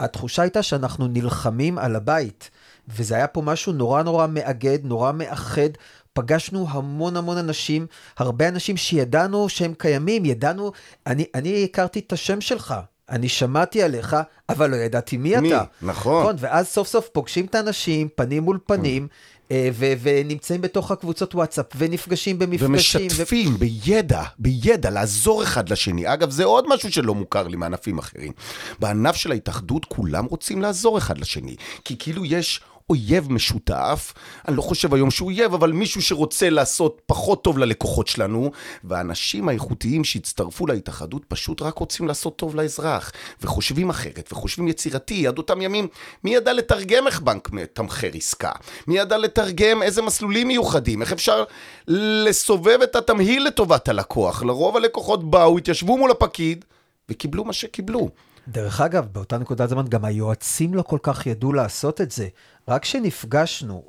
התחושה 0.00 0.42
הייתה 0.42 0.62
שאנחנו 0.62 1.08
נלחמים 1.08 1.78
על 1.78 1.96
הבית. 1.96 2.50
וזה 2.88 3.14
היה 3.14 3.26
פה 3.26 3.42
משהו 3.42 3.72
נורא 3.72 4.02
נורא 4.02 4.26
מאגד, 4.26 4.78
נורא 4.84 5.12
מאחד. 5.12 5.70
פגשנו 6.12 6.66
המון 6.70 7.16
המון 7.16 7.38
אנשים, 7.38 7.86
הרבה 8.18 8.48
אנשים 8.48 8.76
שידענו 8.76 9.48
שהם 9.48 9.74
קיימים, 9.78 10.24
ידענו, 10.24 10.72
אני, 11.06 11.24
אני 11.34 11.64
הכרתי 11.64 11.98
את 11.98 12.12
השם 12.12 12.40
שלך, 12.40 12.74
אני 13.10 13.28
שמעתי 13.28 13.82
עליך, 13.82 14.16
אבל 14.48 14.70
לא 14.70 14.76
ידעתי 14.76 15.16
מי, 15.16 15.36
מי? 15.36 15.54
אתה. 15.54 15.64
נכון. 15.82 16.22
נכון, 16.22 16.36
ואז 16.38 16.68
סוף 16.68 16.88
סוף 16.88 17.08
פוגשים 17.08 17.44
את 17.44 17.54
האנשים, 17.54 18.08
פנים 18.14 18.42
מול 18.42 18.58
פנים, 18.66 19.08
אה, 19.50 19.68
ו- 19.72 19.92
ונמצאים 20.02 20.60
בתוך 20.60 20.90
הקבוצות 20.90 21.34
וואטסאפ, 21.34 21.66
ונפגשים 21.76 22.38
במפגשים. 22.38 22.70
ומשתפים 22.70 23.58
בידע, 23.58 24.22
בידע, 24.38 24.90
לעזור 24.90 25.42
אחד 25.42 25.68
לשני. 25.68 26.12
אגב, 26.12 26.30
זה 26.30 26.44
עוד 26.44 26.64
משהו 26.68 26.92
שלא 26.92 27.14
מוכר 27.14 27.48
לי 27.48 27.56
מענפים 27.56 27.98
אחרים. 27.98 28.32
בענף 28.78 29.16
של 29.16 29.30
ההתאחדות 29.32 29.84
כולם 29.84 30.24
רוצים 30.24 30.62
לעזור 30.62 30.98
אחד 30.98 31.18
לשני. 31.18 31.56
כי 31.84 31.96
כאילו 31.98 32.24
יש 32.24 32.60
אויב 32.90 33.32
משותף, 33.32 34.14
אני 34.48 34.56
לא 34.56 34.62
חושב 34.62 34.94
היום 34.94 35.10
שהוא 35.10 35.26
אויב, 35.30 35.54
אבל 35.54 35.72
מישהו 35.72 36.02
שרוצה 36.02 36.50
לעשות 36.50 37.00
פחות 37.06 37.44
טוב 37.44 37.58
ללקוחות 37.58 38.06
שלנו, 38.06 38.50
והאנשים 38.84 39.48
האיכותיים 39.48 40.04
שהצטרפו 40.04 40.66
להתאחדות 40.66 41.24
פשוט 41.28 41.62
רק 41.62 41.78
רוצים 41.78 42.08
לעשות 42.08 42.36
טוב 42.36 42.56
לאזרח, 42.56 43.12
וחושבים 43.42 43.90
אחרת, 43.90 44.28
וחושבים 44.32 44.68
יצירתי. 44.68 45.26
עד 45.26 45.38
אותם 45.38 45.62
ימים, 45.62 45.88
מי 46.24 46.34
ידע 46.34 46.52
לתרגם 46.52 47.06
איך 47.06 47.20
בנק 47.20 47.50
מתמחר 47.50 48.10
עסקה? 48.14 48.52
מי 48.86 48.98
ידע 48.98 49.18
לתרגם 49.18 49.82
איזה 49.82 50.02
מסלולים 50.02 50.48
מיוחדים? 50.48 51.02
איך 51.02 51.12
אפשר 51.12 51.44
לסובב 51.88 52.78
את 52.82 52.96
התמהיל 52.96 53.46
לטובת 53.46 53.88
הלקוח? 53.88 54.42
לרוב 54.42 54.76
הלקוחות 54.76 55.30
באו, 55.30 55.58
התיישבו 55.58 55.98
מול 55.98 56.10
הפקיד, 56.10 56.64
וקיבלו 57.08 57.44
מה 57.44 57.52
שקיבלו. 57.52 58.08
דרך 58.48 58.80
אגב, 58.80 59.06
באותה 59.12 59.38
נקודת 59.38 59.68
זמן 59.68 59.88
גם 59.88 60.04
היועצים 60.04 60.74
לא 60.74 60.82
כל 60.82 60.98
כך 61.02 61.26
ידעו 61.26 61.52
לעשות 61.52 62.00
את 62.00 62.10
זה. 62.10 62.28
רק 62.68 62.82
כשנפגשנו 62.82 63.84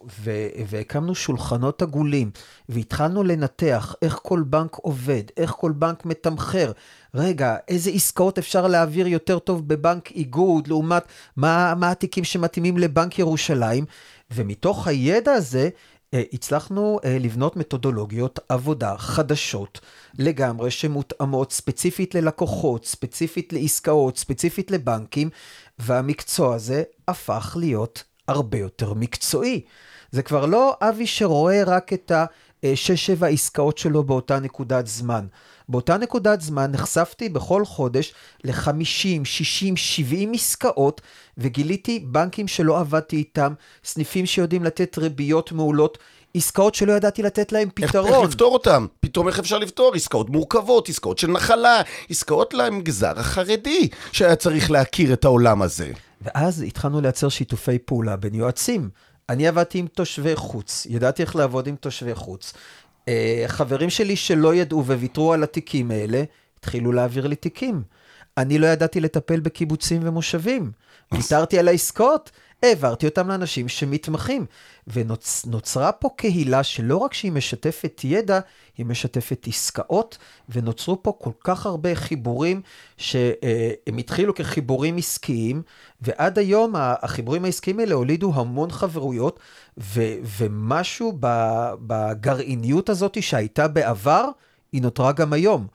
והקמנו 0.67 1.15
שולחנות 1.15 1.81
עגולים 1.81 2.31
והתחלנו 2.69 3.23
לנתח 3.23 3.95
איך 4.01 4.19
כל 4.23 4.43
בנק 4.47 4.75
עובד, 4.75 5.23
איך 5.37 5.51
כל 5.51 5.71
בנק 5.71 6.05
מתמחר, 6.05 6.71
רגע, 7.13 7.55
איזה 7.67 7.89
עסקאות 7.91 8.37
אפשר 8.37 8.67
להעביר 8.67 9.07
יותר 9.07 9.39
טוב 9.39 9.67
בבנק 9.67 10.11
איגוד, 10.11 10.67
לעומת 10.67 11.03
מה, 11.35 11.73
מה 11.75 11.91
התיקים 11.91 12.23
שמתאימים 12.23 12.77
לבנק 12.77 13.19
ירושלים, 13.19 13.85
ומתוך 14.31 14.87
הידע 14.87 15.31
הזה, 15.31 15.69
אה, 16.13 16.23
הצלחנו 16.33 16.99
אה, 17.05 17.17
לבנות 17.19 17.55
מתודולוגיות 17.57 18.39
עבודה 18.49 18.97
חדשות 18.97 19.79
לגמרי, 20.19 20.71
שמותאמות 20.71 21.51
ספציפית 21.51 22.15
ללקוחות, 22.15 22.85
ספציפית 22.85 23.53
לעסקאות, 23.53 24.17
ספציפית 24.17 24.71
לבנקים, 24.71 25.29
והמקצוע 25.79 26.55
הזה 26.55 26.83
הפך 27.07 27.57
להיות 27.59 28.03
הרבה 28.29 28.57
יותר 28.57 28.93
מקצועי. 28.93 29.61
זה 30.11 30.21
כבר 30.21 30.45
לא 30.45 30.77
אבי 30.81 31.07
שרואה 31.07 31.63
רק 31.63 31.93
את 31.93 32.11
השש-שבע 32.63 33.27
עסקאות 33.27 33.77
שלו 33.77 34.03
באותה 34.03 34.39
נקודת 34.39 34.87
זמן. 34.87 35.25
באותה 35.69 35.97
נקודת 35.97 36.41
זמן 36.41 36.71
נחשפתי 36.71 37.29
בכל 37.29 37.65
חודש 37.65 38.13
ל-50, 38.43 39.23
60, 39.23 39.77
70 39.77 40.31
עסקאות, 40.33 41.01
וגיליתי 41.37 41.99
בנקים 41.99 42.47
שלא 42.47 42.79
עבדתי 42.79 43.15
איתם, 43.15 43.53
סניפים 43.83 44.25
שיודעים 44.25 44.63
לתת 44.63 44.97
ריביות 44.97 45.51
מעולות, 45.51 45.97
עסקאות 46.35 46.75
שלא 46.75 46.93
ידעתי 46.93 47.23
לתת 47.23 47.51
להם 47.51 47.69
איך, 47.81 47.89
פתרון. 47.89 48.13
איך 48.13 48.29
לפתור 48.29 48.53
אותם? 48.53 48.85
פתאום 48.99 49.27
איך 49.27 49.39
אפשר 49.39 49.57
לפתור? 49.57 49.95
עסקאות 49.95 50.29
מורכבות, 50.29 50.89
עסקאות 50.89 51.17
של 51.17 51.27
נחלה, 51.27 51.81
עסקאות 52.09 52.53
למגזר 52.53 53.19
החרדי, 53.19 53.87
שהיה 54.11 54.35
צריך 54.35 54.71
להכיר 54.71 55.13
את 55.13 55.25
העולם 55.25 55.61
הזה. 55.61 55.91
ואז 56.21 56.61
התחלנו 56.61 57.01
לייצר 57.01 57.29
שיתופי 57.29 57.79
פעולה 57.79 58.15
בין 58.15 58.35
יועצים. 58.35 58.89
אני 59.29 59.47
עבדתי 59.47 59.77
עם 59.77 59.87
תושבי 59.87 60.35
חוץ, 60.35 60.87
ידעתי 60.89 61.21
איך 61.21 61.35
לעבוד 61.35 61.67
עם 61.67 61.75
תושבי 61.75 62.15
חוץ. 62.15 62.53
אה, 63.07 63.43
חברים 63.47 63.89
שלי 63.89 64.15
שלא 64.15 64.55
ידעו 64.55 64.85
וויתרו 64.85 65.33
על 65.33 65.43
התיקים 65.43 65.91
האלה, 65.91 66.23
התחילו 66.59 66.91
להעביר 66.91 67.27
לי 67.27 67.35
תיקים. 67.35 67.83
אני 68.37 68.59
לא 68.59 68.67
ידעתי 68.67 68.99
לטפל 68.99 69.39
בקיבוצים 69.39 70.01
ומושבים. 70.03 70.71
ויתרתי 71.13 71.59
על 71.59 71.67
העסקאות, 71.67 72.31
העברתי 72.63 73.05
אותם 73.05 73.27
לאנשים 73.27 73.67
שמתמחים. 73.67 74.45
ונוצרה 74.87 75.91
פה 75.91 76.09
קהילה 76.15 76.63
שלא 76.63 76.97
רק 76.97 77.13
שהיא 77.13 77.31
משתפת 77.31 78.01
ידע, 78.03 78.39
היא 78.77 78.85
משתפת 78.85 79.45
עסקאות, 79.47 80.17
ונוצרו 80.49 81.03
פה 81.03 81.13
כל 81.19 81.31
כך 81.43 81.65
הרבה 81.65 81.95
חיבורים 81.95 82.61
שהם 82.97 83.97
התחילו 83.97 84.35
כחיבורים 84.35 84.97
עסקיים, 84.97 85.61
ועד 86.01 86.39
היום 86.39 86.73
החיבורים 86.77 87.45
העסקיים 87.45 87.79
האלה 87.79 87.95
הולידו 87.95 88.31
המון 88.35 88.71
חברויות, 88.71 89.39
ו- 89.77 90.15
ומשהו 90.37 91.17
בגרעיניות 91.87 92.89
הזאת 92.89 93.23
שהייתה 93.23 93.67
בעבר, 93.67 94.25
היא 94.71 94.81
נותרה 94.81 95.11
גם 95.11 95.33
היום. 95.33 95.67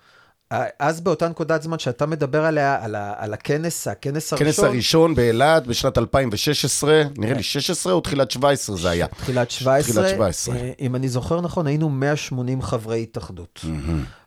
אז 0.78 1.00
באותה 1.00 1.28
נקודת 1.28 1.62
זמן 1.62 1.78
שאתה 1.78 2.06
מדבר 2.06 2.44
עליה, 2.44 2.84
על, 2.84 2.94
ה, 2.94 3.14
על 3.16 3.34
הכנס, 3.34 3.88
הכנס 3.88 4.32
הראשון. 4.32 4.48
הכנס 4.48 4.58
הראשון 4.58 5.14
באילת 5.14 5.66
בשנת 5.66 5.98
2016, 5.98 7.02
נראה 7.16 7.34
לי 7.34 7.42
16 7.42 7.92
או 7.92 8.00
תחילת 8.00 8.30
17 8.30 8.76
זה 8.76 8.90
היה. 8.90 9.06
תחילת 9.06 9.50
17. 9.50 9.92
תחילת 9.92 10.14
17. 10.14 10.56
אם 10.80 10.96
אני 10.96 11.08
זוכר 11.08 11.40
נכון, 11.40 11.66
היינו 11.66 11.88
180 11.88 12.62
חברי 12.62 13.02
התאחדות. 13.02 13.64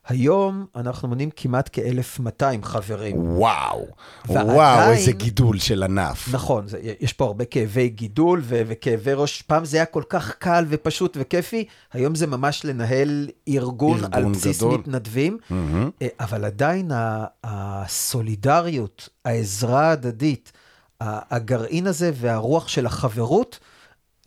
היום 0.08 0.66
אנחנו 0.76 1.08
מונים 1.08 1.30
כמעט 1.36 1.70
כ-1,200 1.74 2.44
חברים. 2.66 3.16
וואו, 3.38 3.86
ועדיין- 4.28 4.50
וואו, 4.50 4.92
איזה 4.92 5.12
גידול 5.12 5.60
של 5.60 5.84
ענף. 5.84 6.30
נכון, 6.34 6.68
זה, 6.68 6.80
יש 7.00 7.14
פה 7.14 7.26
הרבה 7.26 7.46
כאבי 7.46 7.90
גידול 7.90 8.42
ו- 8.44 8.62
וכאבי 8.68 9.14
ראש. 9.14 9.42
פעם 9.42 9.66
זה 9.66 9.78
היה 9.78 9.86
כל 9.86 10.04
כך 10.10 10.36
קל 10.40 10.66
ופשוט 10.70 11.18
וכיפי, 11.20 11.66
היום 11.94 12.16
זה 12.16 12.28
ממש 12.28 12.66
לנהל 12.66 13.28
ארגון, 13.48 13.98
ארגון 13.98 14.14
על 14.14 14.26
בסיס 14.32 14.58
גדול. 14.58 14.74
מתנדבים. 14.80 15.38
אה, 16.02 16.08
אבל 16.20 16.46
עדיין 16.46 16.92
הסולידריות, 17.44 19.10
העזרה 19.26 19.82
ההדדית, 19.90 20.52
הגרעין 21.02 21.88
הזה 21.88 22.12
והרוח 22.16 22.68
של 22.68 22.86
החברות, 22.86 23.60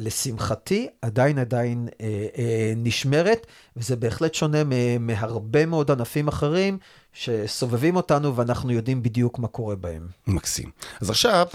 לשמחתי, 0.00 0.88
עדיין 1.02 1.38
עדיין 1.38 1.88
אה, 2.00 2.26
אה, 2.38 2.72
נשמרת, 2.76 3.46
וזה 3.76 3.96
בהחלט 3.96 4.34
שונה 4.34 4.58
מהרבה 5.00 5.66
מאוד 5.66 5.90
ענפים 5.90 6.28
אחרים 6.28 6.78
שסובבים 7.12 7.96
אותנו 7.96 8.36
ואנחנו 8.36 8.72
יודעים 8.72 9.02
בדיוק 9.02 9.38
מה 9.38 9.48
קורה 9.48 9.76
בהם. 9.76 10.08
מקסים. 10.26 10.70
אז 11.00 11.10
עכשיו, 11.10 11.46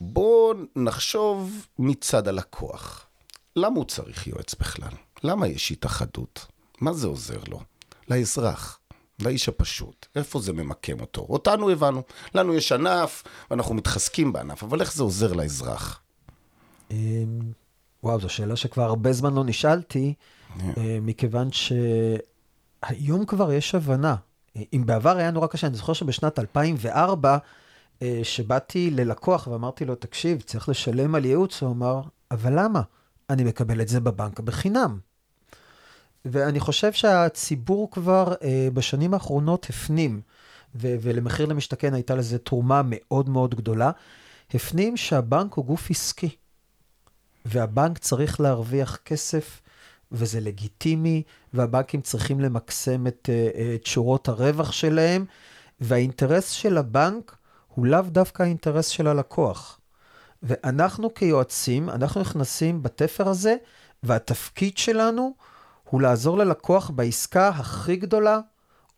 בואו 0.00 0.54
נחשוב 0.76 1.66
מצד 1.78 2.28
הלקוח. 2.28 3.06
למה 3.56 3.76
הוא 3.76 3.84
צריך 3.84 4.26
יועץ 4.26 4.54
בכלל? 4.54 4.92
למה 5.22 5.48
יש 5.48 5.70
התאחדות? 5.70 6.46
מה 6.80 6.92
זה 6.92 7.06
עוזר 7.06 7.40
לו? 7.48 7.60
לאזרח, 8.08 8.78
לאיש 9.22 9.48
הפשוט. 9.48 10.06
איפה 10.16 10.40
זה 10.40 10.52
ממקם 10.52 11.00
אותו? 11.00 11.26
אותנו 11.28 11.70
הבנו. 11.70 12.02
לנו 12.34 12.54
יש 12.54 12.72
ענף, 12.72 13.22
ואנחנו 13.50 13.74
מתחזקים 13.74 14.32
בענף, 14.32 14.62
אבל 14.62 14.80
איך 14.80 14.94
זה 14.94 15.02
עוזר 15.02 15.32
לאזרח? 15.32 16.00
וואו, 18.04 18.20
זו 18.20 18.28
שאלה 18.28 18.56
שכבר 18.56 18.82
הרבה 18.82 19.12
זמן 19.12 19.34
לא 19.34 19.44
נשאלתי, 19.44 20.14
אה, 20.60 20.98
מכיוון 21.02 21.48
שהיום 21.52 23.26
כבר 23.26 23.52
יש 23.52 23.74
הבנה. 23.74 24.16
אם 24.72 24.82
בעבר 24.86 25.16
היה 25.16 25.30
נורא 25.30 25.46
קשה, 25.46 25.66
אני 25.66 25.76
זוכר 25.76 25.92
שבשנת 25.92 26.38
2004, 26.38 27.38
אה, 28.02 28.20
שבאתי 28.22 28.90
ללקוח 28.90 29.46
ואמרתי 29.46 29.84
לו, 29.84 29.94
תקשיב, 29.94 30.40
צריך 30.40 30.68
לשלם 30.68 31.14
על 31.14 31.24
ייעוץ, 31.24 31.62
הוא 31.62 31.70
אמר, 31.70 32.00
אבל 32.30 32.60
למה? 32.60 32.82
אני 33.30 33.44
מקבל 33.44 33.80
את 33.80 33.88
זה 33.88 34.00
בבנק 34.00 34.40
בחינם. 34.40 34.98
ואני 36.24 36.60
חושב 36.60 36.92
שהציבור 36.92 37.90
כבר 37.90 38.34
אה, 38.42 38.68
בשנים 38.74 39.14
האחרונות 39.14 39.66
הפנים, 39.70 40.20
ו- 40.74 40.94
ולמחיר 41.00 41.46
למשתכן 41.46 41.94
הייתה 41.94 42.14
לזה 42.14 42.38
תרומה 42.38 42.82
מאוד 42.84 43.28
מאוד 43.28 43.54
גדולה, 43.54 43.90
הפנים 44.54 44.96
שהבנק 44.96 45.54
הוא 45.54 45.64
גוף 45.64 45.90
עסקי. 45.90 46.36
והבנק 47.44 47.98
צריך 47.98 48.40
להרוויח 48.40 48.96
כסף, 49.04 49.60
וזה 50.12 50.40
לגיטימי, 50.40 51.22
והבנקים 51.54 52.00
צריכים 52.00 52.40
למקסם 52.40 53.06
את, 53.06 53.30
אה, 53.32 53.74
את 53.74 53.86
שורות 53.86 54.28
הרווח 54.28 54.72
שלהם, 54.72 55.24
והאינטרס 55.80 56.50
של 56.50 56.78
הבנק 56.78 57.36
הוא 57.74 57.86
לאו 57.86 58.02
דווקא 58.02 58.42
האינטרס 58.42 58.88
של 58.88 59.06
הלקוח. 59.06 59.80
ואנחנו 60.42 61.14
כיועצים, 61.14 61.90
אנחנו 61.90 62.20
נכנסים 62.20 62.82
בתפר 62.82 63.28
הזה, 63.28 63.56
והתפקיד 64.02 64.78
שלנו 64.78 65.34
הוא 65.90 66.00
לעזור 66.00 66.38
ללקוח 66.38 66.90
בעסקה 66.90 67.48
הכי 67.48 67.96
גדולה, 67.96 68.40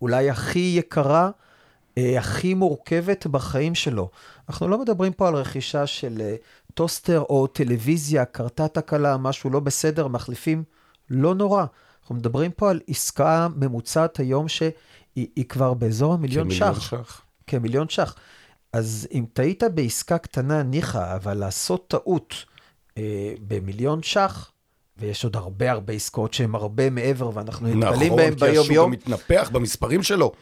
אולי 0.02 0.30
הכי 0.30 0.74
יקרה, 0.78 1.30
אה, 1.98 2.18
הכי 2.18 2.54
מורכבת 2.54 3.26
בחיים 3.26 3.74
שלו. 3.74 4.10
אנחנו 4.48 4.68
לא 4.68 4.78
מדברים 4.78 5.12
פה 5.12 5.28
על 5.28 5.34
רכישה 5.34 5.86
של 5.86 6.20
אה, 6.20 6.36
טוסטר 6.74 7.20
או 7.20 7.46
טלוויזיה, 7.46 8.24
קרתה 8.24 8.68
תקלה, 8.68 9.16
משהו 9.16 9.50
לא 9.50 9.60
בסדר, 9.60 10.08
מחליפים, 10.08 10.64
לא 11.10 11.34
נורא. 11.34 11.64
אנחנו 12.00 12.14
מדברים 12.14 12.50
פה 12.50 12.70
על 12.70 12.80
עסקה 12.88 13.48
ממוצעת 13.56 14.16
היום 14.16 14.48
שהיא 14.48 15.44
כבר 15.48 15.74
באזור 15.74 16.14
המיליון 16.14 16.48
כמיליון 16.48 16.74
ש"ח. 16.74 16.80
ש"ח. 16.80 17.22
כמיליון 17.46 17.88
ש"ח. 17.88 18.14
אז 18.72 19.08
אם 19.12 19.24
טעית 19.32 19.62
בעסקה 19.74 20.18
קטנה, 20.18 20.62
ניחא, 20.62 21.16
אבל 21.16 21.34
לעשות 21.34 21.88
טעות 21.88 22.34
אה, 22.98 23.34
במיליון 23.48 24.02
ש"ח, 24.02 24.50
ויש 24.98 25.24
עוד 25.24 25.36
הרבה 25.36 25.70
הרבה 25.70 25.92
עסקאות 25.92 26.34
שהן 26.34 26.54
הרבה 26.54 26.90
מעבר, 26.90 27.30
ואנחנו 27.34 27.68
נתקלים 27.68 28.12
נכון, 28.12 28.16
בהן 28.16 28.34
כי 28.34 28.44
השוק 28.44 28.48
ביום-יום. 28.48 28.86
גם 28.86 28.90
מתנפח 28.90 29.50
במספרים 29.52 30.02
שלו. 30.02 30.32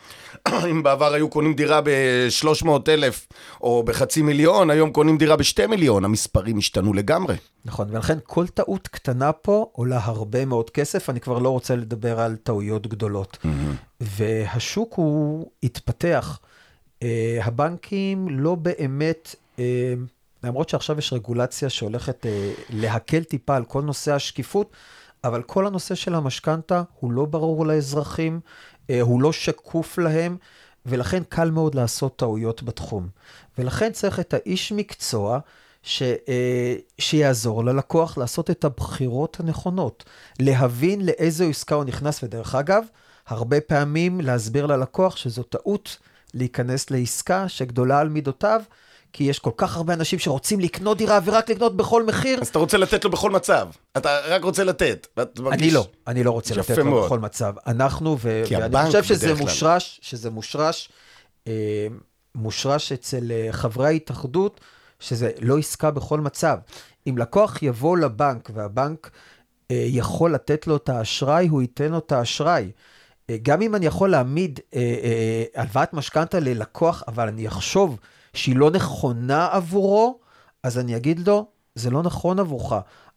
אם 0.71 0.83
בעבר 0.83 1.13
היו 1.15 1.29
קונים 1.29 1.55
דירה 1.55 1.81
ב-300 1.81 2.69
אלף 2.89 3.29
או 3.61 3.83
בחצי 3.83 4.23
מיליון, 4.23 4.71
היום 4.71 4.93
קונים 4.93 5.19
דירה 5.19 5.37
ב-2 5.37 5.67
מיליון, 5.67 6.05
המספרים 6.05 6.59
השתנו 6.59 6.93
לגמרי. 6.93 7.37
נכון, 7.65 7.89
ולכן 7.91 8.19
כל 8.23 8.47
טעות 8.47 8.89
קטנה 8.89 9.33
פה 9.33 9.67
עולה 9.73 10.01
הרבה 10.03 10.45
מאוד 10.45 10.71
כסף, 10.71 11.11
אני 11.11 11.21
כבר 11.21 11.39
לא 11.39 11.49
רוצה 11.49 11.77
לדבר 11.77 12.21
על 12.21 12.37
טעויות 12.37 12.87
גדולות. 12.87 13.39
והשוק 14.01 14.95
הוא 14.95 15.51
התפתח. 15.63 16.39
אה, 17.03 17.39
הבנקים 17.43 18.29
לא 18.31 18.55
באמת, 18.55 19.35
אה, 19.59 19.95
למרות 20.45 20.69
שעכשיו 20.69 20.99
יש 20.99 21.13
רגולציה 21.13 21.71
שהולכת 21.71 22.27
אה, 22.27 22.53
להקל 22.71 23.25
טיפה 23.25 23.57
על 23.57 23.65
כל 23.65 23.83
נושא 23.83 24.15
השקיפות, 24.15 24.73
אבל 25.25 25.43
כל 25.43 25.67
הנושא 25.67 25.95
של 25.95 26.15
המשכנתה 26.15 26.83
הוא 27.01 27.13
לא 27.13 27.25
ברור 27.25 27.67
לאזרחים, 27.67 28.41
אה, 28.91 29.01
הוא 29.01 29.23
לא 29.23 29.33
שקוף 29.33 29.99
להם, 29.99 30.37
ולכן 30.87 31.23
קל 31.29 31.51
מאוד 31.51 31.75
לעשות 31.75 32.17
טעויות 32.17 32.63
בתחום. 32.63 33.09
ולכן 33.59 33.93
צריך 33.93 34.21
את 34.21 34.35
האיש 34.35 34.73
מקצוע 34.73 35.39
ש, 35.83 36.03
אה, 36.03 36.75
שיעזור 36.99 37.65
ללקוח 37.65 38.19
לעשות 38.19 38.51
את 38.51 38.65
הבחירות 38.65 39.41
הנכונות, 39.41 40.05
להבין 40.41 41.07
לאיזו 41.07 41.45
עסקה 41.45 41.75
הוא 41.75 41.85
נכנס, 41.85 42.23
ודרך 42.23 42.55
אגב, 42.55 42.85
הרבה 43.27 43.61
פעמים 43.61 44.21
להסביר 44.21 44.67
ללקוח 44.67 45.17
שזו 45.17 45.43
טעות 45.43 45.97
להיכנס 46.35 46.91
לעסקה 46.91 47.49
שגדולה 47.49 48.01
על 48.01 48.09
מידותיו, 48.09 48.63
כי 49.15 49.25
יש 49.25 49.39
כל 49.39 49.51
כך 49.57 49.77
הרבה 49.77 49.95
אנשים 49.95 50.19
שרוצים 50.19 50.61
לקנות 50.61 50.99
דירה 50.99 51.21
ורק 51.25 51.51
לקנות 51.51 51.77
בכל 51.77 52.07
מחיר. 52.07 52.41
אז 52.41 52.49
אתה 52.49 52.59
רוצה 52.59 52.79
לתת 52.79 53.05
לו 53.05 53.11
בכל 53.11 53.31
מצב. 53.31 53.69
אתה 53.97 54.19
רק 54.29 54.45
רוצה 54.45 54.65
לתת. 54.65 55.07
ואתה 55.17 55.41
אני 55.41 55.45
מרגיש- 55.51 55.75
לא, 55.75 55.87
אני 56.07 56.25
לא 56.25 56.31
רוצה 56.31 56.55
לתת 56.55 56.79
לו 56.79 56.85
מאוד. 56.85 57.05
בכל 57.07 57.19
מצב. 57.19 57.53
אנחנו, 57.67 58.17
ו- 58.21 58.43
ואני 58.51 58.87
חושב 58.87 59.03
שזה 59.05 59.35
מושרש, 59.35 60.01
שזה 60.03 60.31
מושרש, 60.31 60.89
אה, 61.47 61.87
מושרש 62.35 62.93
אצל 62.93 63.33
אה, 63.33 63.49
חברי 63.53 63.87
ההתאחדות, 63.87 64.61
שזה 65.01 65.31
לא 65.41 65.59
עסקה 65.59 65.91
בכל 65.91 66.21
מצב. 66.21 66.59
אם 67.09 67.19
לקוח 67.19 67.63
יבוא 67.63 67.99
לבנק 67.99 68.51
והבנק 68.55 69.11
אה, 69.71 69.85
יכול 69.89 70.35
לתת 70.35 70.67
לו 70.67 70.77
את 70.77 70.89
האשראי, 70.89 71.49
הוא 71.49 71.63
ייתן 71.63 71.91
לו 71.93 71.99
את 71.99 72.13
האשראי. 72.13 72.71
אה, 73.31 73.37
גם 73.43 73.63
אם 73.63 73.75
אני 73.75 73.87
יכול 73.87 74.11
להעמיד 74.11 74.61
אה, 74.75 74.81
אה, 74.81 75.45
הלוואת 75.63 75.93
משכנתה 75.95 76.41
ללקוח, 76.41 77.03
אבל 77.09 77.29
אני 77.29 77.49
אחשוב 77.49 77.99
שהיא 78.35 78.57
לא 78.57 78.71
נכונה 78.71 79.49
עבורו, 79.53 80.19
אז 80.63 80.79
אני 80.79 80.97
אגיד 80.97 81.29
לו, 81.29 81.47
זה 81.75 81.91
לא 81.91 82.03
נכון 82.03 82.39
עבורך. 82.39 82.73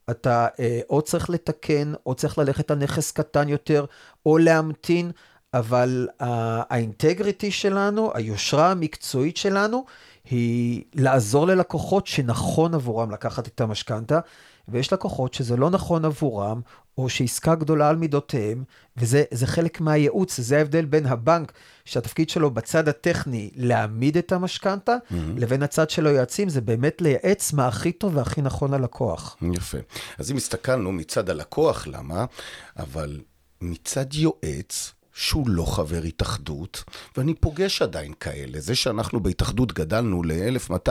אתה 0.09 0.47
אה, 0.59 0.79
או 0.89 1.01
צריך 1.01 1.29
לתקן, 1.29 1.93
או 2.05 2.15
צריך 2.15 2.37
ללכת 2.37 2.71
על 2.71 2.77
נכס 2.77 3.11
קטן 3.11 3.49
יותר, 3.49 3.85
או 4.25 4.37
להמתין, 4.37 5.11
אבל 5.53 6.07
ה- 6.19 6.73
האינטגריטי 6.73 7.51
שלנו, 7.51 8.11
היושרה 8.13 8.71
המקצועית 8.71 9.37
שלנו, 9.37 9.85
היא 10.25 10.83
לעזור 10.93 11.47
ללקוחות 11.47 12.07
שנכון 12.07 12.73
עבורם 12.73 13.11
לקחת 13.11 13.47
את 13.47 13.61
המשכנתה, 13.61 14.19
ויש 14.67 14.93
לקוחות 14.93 15.33
שזה 15.33 15.57
לא 15.57 15.69
נכון 15.69 16.05
עבורם, 16.05 16.61
או 16.97 17.09
שעסקה 17.09 17.55
גדולה 17.55 17.89
על 17.89 17.95
מידותיהם, 17.95 18.63
וזה 18.97 19.23
זה 19.31 19.47
חלק 19.47 19.81
מהייעוץ, 19.81 20.39
זה 20.39 20.57
ההבדל 20.57 20.85
בין 20.85 21.05
הבנק, 21.05 21.53
שהתפקיד 21.85 22.29
שלו 22.29 22.51
בצד 22.51 22.87
הטכני 22.87 23.49
להעמיד 23.55 24.17
את 24.17 24.31
המשכנתה, 24.31 24.95
mm-hmm. 24.95 25.15
לבין 25.35 25.63
הצד 25.63 25.89
של 25.89 26.07
היועצים, 26.07 26.49
זה 26.49 26.61
באמת 26.61 27.01
לייעץ 27.01 27.53
מה 27.53 27.67
הכי 27.67 27.91
טוב 27.91 28.15
והכי 28.15 28.41
נכון 28.41 28.73
ללקוח. 28.73 29.37
יפה. 29.53 29.77
אז 30.17 30.31
אם 30.31 30.37
הסתכלנו 30.37 30.91
מצד 30.91 31.29
הלקוח, 31.29 31.87
למה? 31.87 32.25
אבל 32.77 33.19
מצד 33.61 34.13
יועץ, 34.13 34.93
שהוא 35.13 35.49
לא 35.49 35.65
חבר 35.65 36.01
התאחדות, 36.03 36.83
ואני 37.17 37.33
פוגש 37.33 37.81
עדיין 37.81 38.13
כאלה. 38.19 38.59
זה 38.59 38.75
שאנחנו 38.75 39.19
בהתאחדות 39.19 39.73
גדלנו 39.73 40.23
ל-1200 40.23 40.89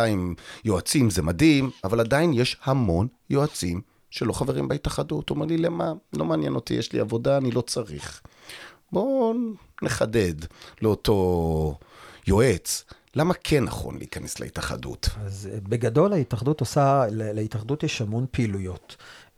יועצים 0.65 1.11
זה 1.11 1.23
מדהים, 1.23 1.71
אבל 1.85 2.01
עדיין 2.01 2.33
יש 2.33 2.57
המון 2.65 3.07
יועצים 3.31 3.81
שלא 4.17 4.33
חברים 4.33 4.69
בהתאחדות. 4.69 5.31
אומר 5.31 5.47
לי, 5.47 5.57
למה? 5.57 5.93
לא 6.13 6.25
מעניין 6.25 6.55
אותי, 6.55 6.75
יש 6.75 6.93
לי 6.93 7.01
עבודה, 7.01 7.37
אני 7.37 7.51
לא 7.51 7.61
צריך. 7.61 8.23
בואו 8.93 9.35
נחדד 9.83 10.35
לאותו 10.83 11.79
יועץ, 12.27 12.85
למה 13.15 13.35
כן 13.35 13.65
נכון 13.65 13.99
להיכנס 13.99 14.41
להתאחדות? 14.41 15.09
אז 15.25 15.49
אה, 15.53 15.59
בגדול 15.63 16.13
ההתאחדות 16.13 16.61
עושה, 16.61 17.05
להתאחדות 17.11 17.83
יש 17.83 18.01
המון 18.01 18.27
פעילויות. 18.31 18.97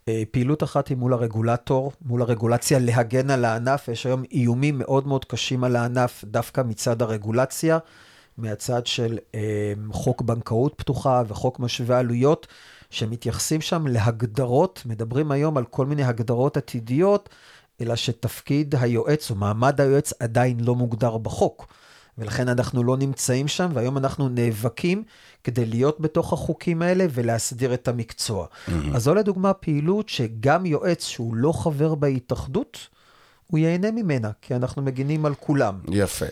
אה, 0.09 0.23
פעילות 0.31 0.63
אחת 0.63 0.89
היא 0.89 0.97
מול 0.97 1.13
הרגולטור, 1.13 1.93
מול 2.05 2.23
הרגולציה 2.23 2.79
להגן 2.79 3.31
על 3.31 3.45
הענף, 3.45 3.89
יש 3.89 4.07
היום 4.07 4.23
איומים 4.33 4.79
מאוד 4.79 5.07
מאוד 5.07 5.25
קשים 5.25 5.65
על 5.65 5.77
הענף, 5.77 6.25
דווקא 6.25 6.61
מצד 6.61 7.03
הרגולציה, 7.03 7.79
מהצד 8.39 8.87
של 8.87 9.19
אה, 9.35 9.73
חוק 9.93 10.23
בנקאות 10.23 10.75
פתוחה 10.77 11.23
וחוק 11.29 11.61
משווה 11.61 11.99
עלויות, 11.99 12.47
שמתייחסים 12.91 13.61
שם 13.61 13.87
להגדרות, 13.87 14.83
מדברים 14.87 15.31
היום 15.31 15.57
על 15.57 15.65
כל 15.65 15.87
מיני 15.87 16.05
הגדרות 16.05 16.57
עתידיות, 16.57 17.29
אלא 17.81 17.97
שתפקיד 17.97 18.75
היועץ 18.81 19.31
או 19.31 19.35
מעמד 19.35 19.81
היועץ 19.81 20.13
עדיין 20.21 20.61
לא 20.61 20.75
מוגדר 20.75 21.19
בחוק. 21.19 21.67
ולכן 22.19 22.49
אנחנו 22.49 22.85
לא 22.85 22.97
נמצאים 22.97 23.49
שם, 23.49 23.71
והיום 23.75 23.99
אנחנו 23.99 24.29
נאבקים 24.29 25.03
כדי 25.45 25.67
להיות 25.67 26.01
בתוך 26.01 26.33
החוקים 26.33 26.83
האלה 26.83 27.07
ולהסדיר 27.11 27.75
את 27.75 27.89
המקצוע. 27.89 28.47
Mm-hmm. 28.47 28.73
אז 28.95 29.03
זו 29.03 29.15
לדוגמה 29.15 29.53
פעילות 29.53 30.09
שגם 30.09 30.67
יועץ 30.67 31.07
שהוא 31.07 31.35
לא 31.35 31.53
חבר 31.53 31.95
בהתאחדות, 31.95 32.89
הוא 33.47 33.59
ייהנה 33.59 33.91
ממנה, 33.91 34.31
כי 34.43 34.55
אנחנו 34.55 34.83
מגינים 34.83 35.27
על 35.27 35.35
כולם. 35.35 35.81
יפה. 35.89 36.27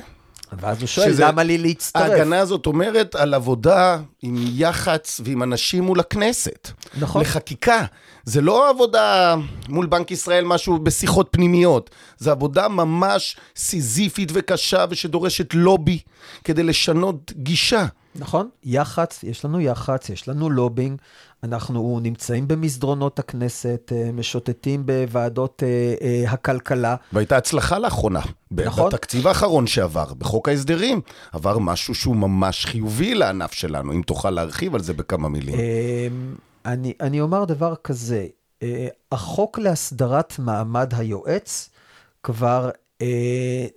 ואז 0.60 0.80
הוא 0.80 0.86
שואל, 0.86 1.12
למה 1.18 1.42
לי 1.42 1.58
להצטרף? 1.58 2.02
ההגנה 2.02 2.38
הזאת 2.38 2.66
אומרת 2.66 3.14
על 3.14 3.34
עבודה 3.34 3.98
עם 4.22 4.36
יח"צ 4.38 5.20
ועם 5.24 5.42
אנשים 5.42 5.84
מול 5.84 6.00
הכנסת. 6.00 6.70
נכון. 6.98 7.22
לחקיקה. 7.22 7.84
זה 8.24 8.40
לא 8.40 8.70
עבודה 8.70 9.36
מול 9.68 9.86
בנק 9.86 10.10
ישראל, 10.10 10.44
משהו 10.44 10.78
בשיחות 10.78 11.28
פנימיות. 11.30 11.90
זה 12.18 12.30
עבודה 12.30 12.68
ממש 12.68 13.36
סיזיפית 13.56 14.28
וקשה 14.34 14.84
ושדורשת 14.90 15.54
לובי 15.54 15.98
כדי 16.44 16.62
לשנות 16.62 17.32
גישה. 17.36 17.86
נכון, 18.14 18.48
יח"צ, 18.64 19.22
יש 19.22 19.44
לנו 19.44 19.60
יח"צ, 19.60 20.08
יש 20.08 20.28
לנו 20.28 20.50
לובינג, 20.50 21.00
אנחנו 21.42 22.00
נמצאים 22.02 22.48
במסדרונות 22.48 23.18
הכנסת, 23.18 23.92
אה, 23.96 24.12
משוטטים 24.12 24.86
בוועדות 24.86 25.62
אה, 25.62 25.94
אה, 26.02 26.30
הכלכלה. 26.30 26.96
והייתה 27.12 27.36
הצלחה 27.36 27.78
לאחרונה. 27.78 28.20
נכון. 28.50 28.88
בתקציב 28.88 29.26
האחרון 29.26 29.66
שעבר, 29.66 30.14
בחוק 30.14 30.48
ההסדרים, 30.48 31.00
עבר 31.32 31.58
משהו 31.58 31.94
שהוא 31.94 32.16
ממש 32.16 32.66
חיובי 32.66 33.14
לענף 33.14 33.52
שלנו, 33.52 33.92
אם 33.92 34.02
תוכל 34.02 34.30
להרחיב 34.30 34.74
על 34.74 34.82
זה 34.82 34.92
בכמה 34.92 35.28
מילים. 35.28 35.54
אני, 36.66 36.92
אני 37.00 37.20
אומר 37.20 37.44
דבר 37.44 37.74
כזה, 37.84 38.26
החוק 39.12 39.58
להסדרת 39.58 40.38
מעמד 40.38 40.92
היועץ 40.96 41.70
כבר 42.22 42.70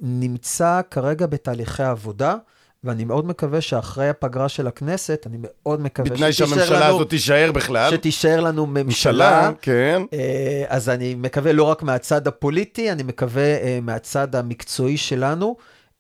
נמצא 0.02 0.82
כרגע 0.92 1.26
בתהליכי 1.26 1.84
עבודה, 1.84 2.36
ואני 2.84 3.06
מאוד 3.06 3.26
מקווה 3.26 3.62
שאחרי 3.62 4.10
הפגרה 4.10 4.50
של 4.50 4.68
הכנסת, 4.68 5.24
אני 5.28 5.38
מאוד 5.42 5.82
מקווה 5.82 6.10
בתנאי 6.10 6.34
שהממשלה 6.34 6.80
לנו, 6.80 6.96
הזאת 6.96 7.10
תישאר 7.10 7.52
בכלל. 7.52 7.92
שתישאר 7.92 8.40
לנו 8.40 8.66
ממשלה. 8.66 8.84
ממשלה, 8.84 9.52
כן. 9.62 10.02
אה, 10.14 10.64
אז 10.68 10.90
אני 10.90 11.16
מקווה 11.16 11.54
לא 11.54 11.64
רק 11.64 11.84
מהצד 11.84 12.28
הפוליטי, 12.28 12.92
אני 12.92 13.04
מקווה 13.04 13.44
אה, 13.44 13.80
מהצד 13.82 14.36
המקצועי 14.36 14.98
שלנו, 14.98 15.56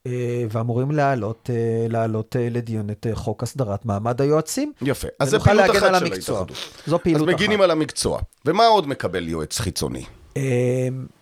אה, 0.08 0.12
ואמורים 0.52 0.92
להעלות, 0.92 1.50
להעלות 1.90 2.36
לדיון 2.40 2.90
את 2.90 3.08
חוק 3.14 3.44
הסדרת 3.44 3.86
מעמד 3.86 4.22
היועצים. 4.22 4.74
יפה. 4.82 5.08
אז 5.20 5.34
ונוכל 5.34 5.52
פעילות 5.52 5.76
אחת 5.76 6.00
של. 6.00 6.40
ההתאחדות. 6.40 6.58
זו 6.88 6.96
אז 6.96 7.02
פעילות 7.02 7.30
אחת. 7.30 7.34
מגינים 7.34 7.62
על 7.62 7.72
המקצוע. 7.72 8.20
ומה 8.46 8.66
עוד 8.66 8.88
מקבל 8.88 9.28
יועץ 9.28 9.60
חיצוני? 9.60 10.06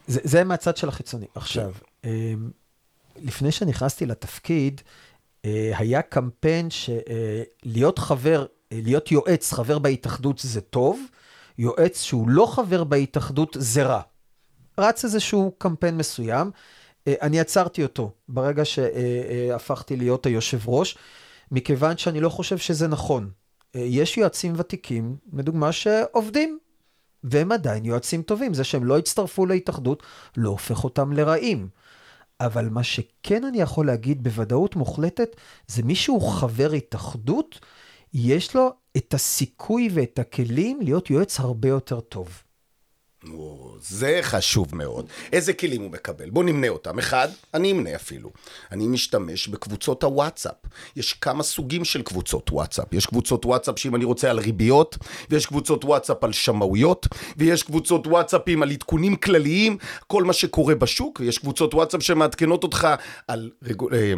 זה, 0.08 0.20
זה 0.24 0.44
מהצד 0.44 0.78
של 0.78 0.90
החיצוני. 0.90 1.26
עכשיו, 1.36 1.72
אה, 2.06 2.34
לפני 3.22 3.52
שנכנסתי 3.52 4.06
לתפקיד, 4.06 4.82
היה 5.78 6.02
קמפיין 6.02 6.70
שלהיות 6.70 8.00
חבר, 8.00 8.46
אה, 8.72 8.80
להיות 8.84 9.12
יועץ, 9.12 9.54
חבר 9.54 9.80
בהתאחדות 9.80 10.40
זה 10.40 10.62
טוב, 10.62 11.02
יועץ 11.58 12.02
שהוא 12.02 12.30
לא 12.30 12.46
חבר 12.46 12.84
בהתאחדות 12.84 13.58
זה 13.60 13.84
רע. 13.84 14.02
רץ 14.78 15.04
איזשהו 15.04 15.54
קמפיין 15.58 15.98
מסוים. 15.98 16.52
אה, 17.08 17.14
אני 17.22 17.40
עצרתי 17.40 17.84
אותו 17.84 18.12
ברגע 18.30 18.66
שהפכתי 18.66 19.96
להיות 19.96 20.26
היושב 20.26 20.70
ראש, 20.70 20.98
מכיוון 21.52 21.98
שאני 21.98 22.20
לא 22.20 22.30
חושב 22.30 22.58
שזה 22.58 22.88
נכון. 22.88 23.30
אה, 23.76 23.82
יש 23.82 24.18
יועצים 24.18 24.54
ותיקים, 24.58 25.16
לדוגמה, 25.34 25.72
שעובדים, 25.72 26.60
והם 27.24 27.52
עדיין 27.52 27.86
יועצים 27.86 28.22
טובים. 28.22 28.54
זה 28.54 28.64
שהם 28.64 28.84
לא 28.84 28.98
הצטרפו 28.98 29.46
להתאחדות 29.46 30.04
לא 30.38 30.50
הופך 30.50 30.84
אותם 30.84 31.14
לרעים. 31.14 31.68
אבל 32.40 32.70
מה 32.70 32.84
שכן 32.84 33.44
אני 33.44 33.62
יכול 33.62 33.88
להגיד 33.88 34.24
בוודאות 34.24 34.76
מוחלטת, 34.76 35.36
זה 35.68 35.84
מי 35.84 35.96
שהוא 35.96 36.32
חבר 36.32 36.72
התאחדות, 36.72 37.60
יש 38.14 38.56
לו 38.56 38.70
את 38.98 39.14
הסיכוי 39.14 39.90
ואת 39.94 40.20
הכלים 40.20 40.80
להיות 40.82 41.10
יועץ 41.10 41.40
הרבה 41.40 41.70
יותר 41.70 42.00
טוב. 42.00 42.44
זה 43.80 44.20
חשוב 44.22 44.76
מאוד. 44.76 45.06
איזה 45.34 45.54
כלים 45.54 45.82
הוא 45.82 45.92
מקבל? 45.92 46.30
בואו 46.30 46.46
נמנה 46.46 46.70
אותם. 46.70 47.00
אחד, 47.00 47.28
אני 47.54 47.72
אמנה 47.72 47.96
אפילו. 47.96 48.32
אני 48.72 48.88
משתמש 48.88 49.48
בקבוצות 49.48 50.04
הוואטסאפ. 50.04 50.56
יש 50.96 51.14
כמה 51.14 51.44
סוגים 51.44 51.86
של 51.86 52.02
קבוצות 52.02 52.52
וואטסאפ. 52.52 52.94
יש 52.94 53.06
קבוצות 53.06 53.46
וואטסאפ 53.46 53.80
שאם 53.80 53.96
אני 53.96 54.06
רוצה 54.06 54.30
על 54.30 54.40
ריביות, 54.40 54.98
ויש 55.30 55.46
קבוצות 55.46 55.86
וואטסאפ 55.86 56.24
על 56.24 56.34
שמאויות, 56.34 57.08
ויש 57.38 57.64
קבוצות 57.64 58.08
וואטסאפים 58.08 58.64
על 58.64 58.72
עדכונים 58.72 59.16
כלליים, 59.16 59.78
כל 60.08 60.24
מה 60.24 60.34
שקורה 60.34 60.76
בשוק, 60.76 61.20
ויש 61.20 61.38
קבוצות 61.38 61.74
וואטסאפ 61.74 62.04
שמעדכנות 62.04 62.64
אותך 62.64 62.88
על... 63.28 63.52
רגו... 63.64 63.90
אה, 63.92 64.14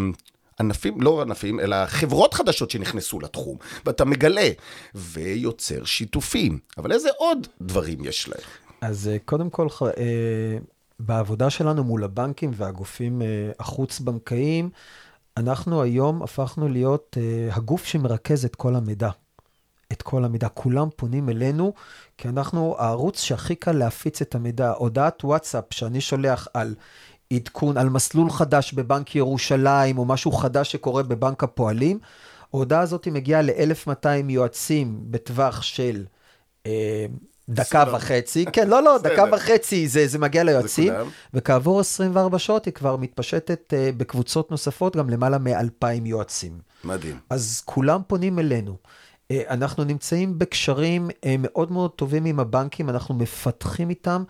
ענפים, 0.59 1.01
לא 1.01 1.21
ענפים, 1.21 1.59
אלא 1.59 1.85
חברות 1.85 2.33
חדשות 2.33 2.71
שנכנסו 2.71 3.19
לתחום, 3.19 3.57
ואתה 3.85 4.05
מגלה, 4.05 4.49
ויוצר 4.95 5.85
שיתופים. 5.85 6.59
אבל 6.77 6.91
איזה 6.91 7.09
עוד 7.17 7.47
דברים 7.61 8.05
יש 8.05 8.29
להם? 8.29 8.68
אז 8.81 9.07
אה, 9.07 9.17
קודם 9.25 9.49
כל, 9.49 9.67
אה, 9.97 10.57
בעבודה 10.99 11.49
שלנו 11.49 11.83
מול 11.83 12.03
הבנקים 12.03 12.51
והגופים 12.53 13.21
אה, 13.21 13.51
החוץ-בנקאיים, 13.59 14.69
אנחנו 15.37 15.81
היום 15.81 16.23
הפכנו 16.23 16.69
להיות 16.69 17.17
הגוף 17.51 17.85
שמרכז 17.85 18.45
את 18.45 18.55
כל 18.55 18.75
המידע. 18.75 19.09
את 19.91 20.01
כל 20.01 20.25
המידע. 20.25 20.49
כולם 20.49 20.87
פונים 20.95 21.29
אלינו, 21.29 21.73
כי 22.17 22.27
אנחנו 22.27 22.75
הערוץ 22.79 23.21
שהכי 23.21 23.55
קל 23.55 23.71
להפיץ 23.71 24.21
את 24.21 24.35
המידע. 24.35 24.71
הודעת 24.71 25.23
וואטסאפ 25.23 25.65
שאני 25.71 26.01
שולח 26.01 26.47
על 26.53 26.75
עדכון, 27.33 27.77
על 27.77 27.89
מסלול 27.89 28.29
חדש 28.29 28.73
בבנק 28.73 29.15
ירושלים, 29.15 29.97
או 29.97 30.05
משהו 30.05 30.31
חדש 30.31 30.71
שקורה 30.71 31.03
בבנק 31.03 31.43
הפועלים, 31.43 31.99
ההודעה 32.53 32.81
הזאת 32.81 33.07
מגיעה 33.07 33.41
ל-1,200 33.41 34.07
יועצים 34.29 34.99
בטווח 35.11 35.61
של 35.61 36.05
דקה 37.49 37.83
וחצי, 37.93 38.45
כן, 38.45 38.67
לא, 38.67 38.83
לא, 38.83 38.97
דקה 38.97 39.23
וחצי 39.31 39.87
זה, 39.87 40.07
זה 40.07 40.19
מגיע 40.19 40.43
ליועצים, 40.43 40.93
וכעבור 41.33 41.79
24 41.79 42.39
שעות 42.39 42.65
היא 42.65 42.73
כבר 42.73 42.95
מתפשטת 42.95 43.73
uh, 43.73 43.97
בקבוצות 43.97 44.51
נוספות, 44.51 44.95
גם 44.95 45.09
למעלה 45.09 45.37
מ-2,000 45.37 45.85
יועצים. 46.05 46.59
מדהים. 46.83 47.19
אז 47.29 47.61
כולם 47.65 48.01
פונים 48.07 48.39
אלינו. 48.39 48.75
Uh, 49.33 49.35
אנחנו 49.49 49.83
נמצאים 49.83 50.39
בקשרים 50.39 51.09
uh, 51.09 51.25
מאוד 51.39 51.71
מאוד 51.71 51.91
טובים 51.91 52.25
עם 52.25 52.39
הבנקים, 52.39 52.89
אנחנו 52.89 53.15
מפתחים 53.15 53.89
איתם 53.89 54.23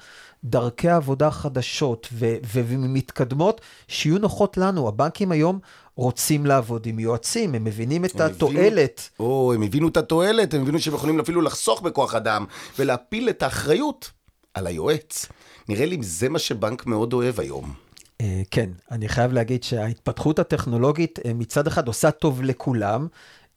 דרכי 0.44 0.90
עבודה 0.90 1.32
חדשות 1.32 2.08
ומתקדמות 2.54 3.62
שיהיו 3.88 4.18
נוחות 4.18 4.58
לנו. 4.58 4.88
הבנקים 4.88 5.32
היום 5.32 5.60
רוצים 6.00 6.46
לעבוד 6.46 6.86
עם 6.86 7.00
יועצים, 7.00 7.56
הם 7.56 7.64
מבינים 7.64 8.06
את 8.06 8.22
הם 8.22 8.32
התועלת. 8.32 9.10
הבינו, 9.16 9.30
או, 9.30 9.54
הם 9.54 9.62
הבינו 9.62 9.88
את 9.88 9.98
התועלת, 9.98 10.54
הם 10.54 10.62
הבינו 10.62 10.80
שהם 10.80 10.94
יכולים 10.94 11.20
אפילו 11.20 11.42
לחסוך 11.42 11.82
בכוח 11.82 12.16
אדם 12.16 12.46
ולהפיל 12.80 13.30
את 13.30 13.44
האחריות 13.44 14.12
על 14.54 14.68
היועץ. 14.68 15.26
נראה 15.70 15.86
לי 15.86 15.98
זה 16.02 16.30
מה 16.30 16.40
שבנק 16.40 16.86
מאוד 16.86 17.14
אוהב 17.14 17.40
היום. 17.40 17.74
אה, 18.22 18.42
כן, 18.52 18.70
אני 18.92 19.10
חייב 19.10 19.34
להגיד 19.34 19.64
שההתפתחות 19.64 20.40
הטכנולוגית 20.40 21.20
אה, 21.26 21.34
מצד 21.34 21.68
אחד 21.68 21.88
עושה 21.88 22.12
טוב 22.12 22.44
לכולם. 22.44 23.08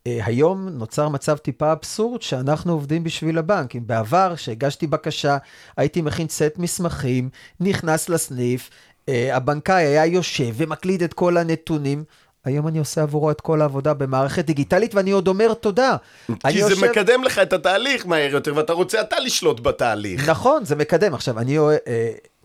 אה, 0.07 0.21
היום 0.25 0.69
נוצר 0.69 1.09
מצב 1.09 1.37
טיפה 1.37 1.73
אבסורד 1.73 2.23
שאנחנו 2.23 2.73
עובדים 2.73 3.05
בשביל 3.05 3.39
הבנק. 3.39 3.77
אם 3.77 3.87
בעבר, 3.87 4.33
כשהגשתי 4.37 4.87
בקשה, 4.87 5.37
הייתי 5.77 6.03
מכין 6.03 6.29
סט 6.29 6.59
מסמכים, 6.59 7.29
נכנס 7.61 8.09
לסניף, 8.09 8.71
הבנקאי 9.09 9.85
היה 9.85 10.07
יושב 10.07 10.55
ומקליד 10.55 11.03
את 11.03 11.15
כל 11.15 11.37
הנתונים. 11.37 12.05
היום 12.45 12.69
אני 12.69 12.79
עושה 12.79 13.03
עבורו 13.03 13.31
את 13.31 13.41
כל 13.41 13.61
העבודה 13.63 13.95
במערכת 13.95 14.45
דיגיטלית, 14.45 14.95
ואני 14.95 15.11
עוד 15.11 15.29
אומר 15.29 15.55
תודה. 15.55 15.97
כי 16.27 16.53
זה 16.53 16.59
יושב... 16.59 16.85
מקדם 16.85 17.25
לך 17.25 17.39
את 17.39 17.53
התהליך 17.53 18.07
מהר 18.07 18.33
יותר, 18.33 18.57
ואתה 18.57 18.73
רוצה 18.73 19.01
אתה 19.01 19.21
לשלוט 19.21 19.61
בתהליך. 19.61 20.29
נכון, 20.29 20.65
זה 20.65 20.77
מקדם. 20.77 21.15
עכשיו, 21.15 21.39
אני, 21.39 21.59
אה, 21.59 21.73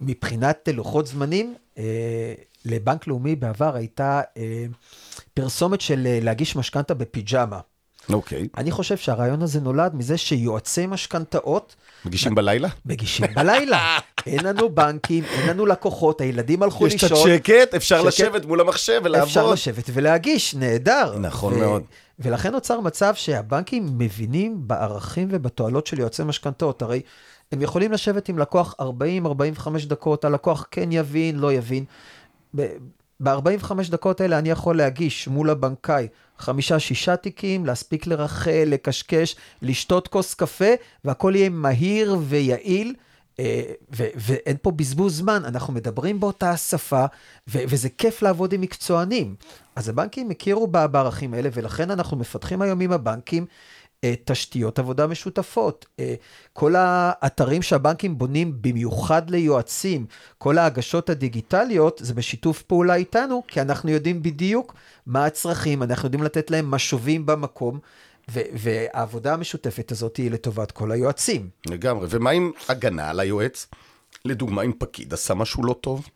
מבחינת 0.01 0.69
לוחות 0.73 1.07
זמנים, 1.07 1.55
אה, 1.77 2.33
לבנק 2.65 3.07
לאומי 3.07 3.35
בעבר 3.35 3.75
הייתה 3.75 4.21
אה, 4.37 4.65
פרסומת 5.33 5.81
של 5.81 6.07
אה, 6.07 6.19
להגיש 6.21 6.55
משכנתה 6.55 6.93
בפיג'מה. 6.93 7.59
אוקיי. 8.13 8.43
Okay. 8.43 8.57
אני 8.57 8.71
חושב 8.71 8.97
שהרעיון 8.97 9.41
הזה 9.41 9.59
נולד 9.61 9.95
מזה 9.95 10.17
שיועצי 10.17 10.87
משכנתאות... 10.87 11.75
מגישים 12.05 12.35
בלילה? 12.35 12.67
מגישים 12.85 13.27
בלילה. 13.35 13.97
אין 14.27 14.43
לנו 14.45 14.69
בנקים, 14.69 15.23
אין 15.23 15.49
לנו 15.49 15.65
לקוחות, 15.65 16.21
הילדים 16.21 16.63
הלכו 16.63 16.85
לישון. 16.85 16.97
יש 16.97 17.13
קצת 17.13 17.23
שקט, 17.23 17.73
אפשר 17.73 17.97
שקט, 17.97 18.07
לשבת 18.07 18.45
מול 18.45 18.61
המחשב 18.61 19.01
ולעבוד. 19.03 19.27
אפשר 19.27 19.51
לשבת 19.51 19.89
ולהגיש, 19.93 20.55
נהדר. 20.55 21.17
נכון 21.19 21.53
ו- 21.53 21.57
מאוד. 21.57 21.83
ולכן 22.19 22.51
נוצר 22.51 22.79
מצב 22.79 23.15
שהבנקים 23.15 23.89
מבינים 23.97 24.67
בערכים 24.67 25.27
ובתועלות 25.31 25.87
של 25.87 25.99
יועצי 25.99 26.23
משכנתאות. 26.23 26.81
הרי 26.81 27.01
הם 27.51 27.61
יכולים 27.61 27.91
לשבת 27.91 28.29
עם 28.29 28.39
לקוח 28.39 28.75
40-45 28.81 28.85
דקות, 29.87 30.25
הלקוח 30.25 30.67
כן 30.71 30.91
יבין, 30.91 31.39
לא 31.39 31.53
יבין. 31.53 31.85
ב-45 33.23 33.71
דקות 33.89 34.21
האלה 34.21 34.39
אני 34.39 34.49
יכול 34.49 34.77
להגיש 34.77 35.27
מול 35.27 35.49
הבנקאי 35.49 36.07
חמישה-שישה 36.39 37.15
תיקים, 37.15 37.65
להספיק 37.65 38.07
לרחל, 38.07 38.63
לקשקש, 38.65 39.35
לשתות 39.61 40.07
כוס 40.07 40.33
קפה, 40.33 40.73
והכל 41.05 41.33
יהיה 41.35 41.49
מהיר 41.49 42.17
ויעיל. 42.21 42.93
אה, 43.39 43.61
ו- 43.95 44.07
ואין 44.15 44.57
פה 44.61 44.71
בזבוז 44.71 45.17
זמן, 45.17 45.41
אנחנו 45.45 45.73
מדברים 45.73 46.19
באותה 46.19 46.57
שפה, 46.57 47.05
ו- 47.47 47.63
וזה 47.67 47.89
כיף 47.89 48.21
לעבוד 48.21 48.53
עם 48.53 48.61
מקצוענים. 48.61 49.35
אז 49.75 49.89
הבנקים 49.89 50.31
הכירו 50.31 50.67
בערכים 50.67 51.33
האלה, 51.33 51.49
ולכן 51.53 51.91
אנחנו 51.91 52.17
מפתחים 52.17 52.61
היום 52.61 52.81
עם 52.81 52.91
הבנקים 52.91 53.45
אה, 54.03 54.13
תשתיות 54.25 54.79
עבודה 54.79 55.07
משותפות. 55.07 55.85
אה, 55.99 56.15
כל 56.53 56.75
האתרים 56.77 57.61
שהבנקים 57.61 58.17
בונים 58.17 58.57
במיוחד 58.61 59.29
ליועצים, 59.29 60.05
כל 60.37 60.57
ההגשות 60.57 61.09
הדיגיטליות, 61.09 62.01
זה 62.03 62.13
בשיתוף 62.13 62.61
פעולה 62.61 62.95
איתנו, 62.95 63.43
כי 63.47 63.61
אנחנו 63.61 63.91
יודעים 63.91 64.23
בדיוק 64.23 64.73
מה 65.07 65.25
הצרכים, 65.25 65.83
אנחנו 65.83 66.05
יודעים 66.05 66.23
לתת 66.23 66.51
להם 66.51 66.71
משובים 66.71 67.25
במקום. 67.25 67.79
והעבודה 68.53 69.33
המשותפת 69.33 69.91
הזאת 69.91 70.17
היא 70.17 70.31
לטובת 70.31 70.71
כל 70.71 70.91
היועצים. 70.91 71.49
לגמרי. 71.65 72.07
ומה 72.09 72.29
עם 72.29 72.51
הגנה 72.69 73.09
על 73.09 73.19
היועץ? 73.19 73.67
לדוגמה, 74.25 74.61
אם 74.61 74.71
פקיד 74.79 75.13
עשה 75.13 75.33
משהו 75.33 75.63
לא 75.63 75.75
טוב? 75.81 76.07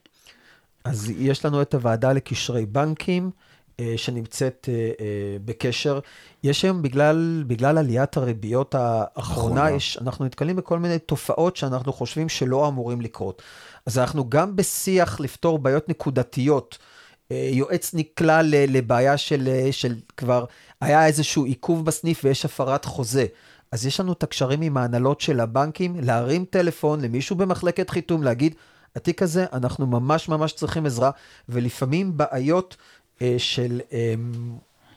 אז 0.84 1.14
יש 1.18 1.46
לנו 1.46 1.62
את 1.62 1.74
הוועדה 1.74 2.14
לקשרי 2.14 2.66
בנקים. 2.66 3.32
אה, 3.82 3.94
שנמצאת 3.98 4.70
אה, 4.72 4.74
אה, 4.74 5.38
בקשר. 5.46 6.00
יש 6.44 6.64
היום, 6.64 6.82
בגלל, 6.82 7.44
בגלל 7.48 7.78
עליית 7.78 8.18
הריביות 8.18 8.76
האחרונה, 8.78 9.72
יש, 9.72 9.98
אנחנו 10.02 10.26
נתקלים 10.26 10.56
בכל 10.56 10.80
מיני 10.80 11.00
תופעות 11.00 11.56
שאנחנו 11.56 11.94
חושבים 11.94 12.30
שלא 12.30 12.68
אמורים 12.68 13.02
לקרות. 13.02 13.42
אז 13.86 14.00
אנחנו 14.00 14.30
גם 14.30 14.56
בשיח 14.56 15.20
לפתור 15.20 15.60
בעיות 15.60 15.90
נקודתיות. 15.90 16.78
יועץ 17.52 17.94
נקלע 17.94 18.42
לבעיה 18.44 19.18
של, 19.18 19.68
של 19.72 19.96
כבר, 20.18 20.46
היה 20.82 21.06
איזשהו 21.08 21.46
עיכוב 21.46 21.86
בסניף 21.86 22.22
ויש 22.24 22.46
הפרת 22.46 22.86
חוזה. 22.86 23.26
אז 23.72 23.86
יש 23.86 24.00
לנו 24.00 24.14
את 24.14 24.24
הקשרים 24.24 24.62
עם 24.62 24.78
ההנהלות 24.78 25.22
של 25.22 25.40
הבנקים, 25.40 25.96
להרים 26.00 26.46
טלפון 26.50 27.02
למישהו 27.02 27.36
במחלקת 27.36 27.90
חיתום, 27.90 28.24
להגיד, 28.24 28.56
התיק 28.96 29.22
הזה, 29.22 29.46
אנחנו 29.54 29.88
ממש 29.88 30.30
ממש 30.30 30.54
צריכים 30.54 30.86
עזרה, 30.86 31.12
ולפעמים 31.50 32.18
בעיות 32.18 32.78
אה, 33.22 33.36
של 33.38 33.82
אה, 33.94 34.14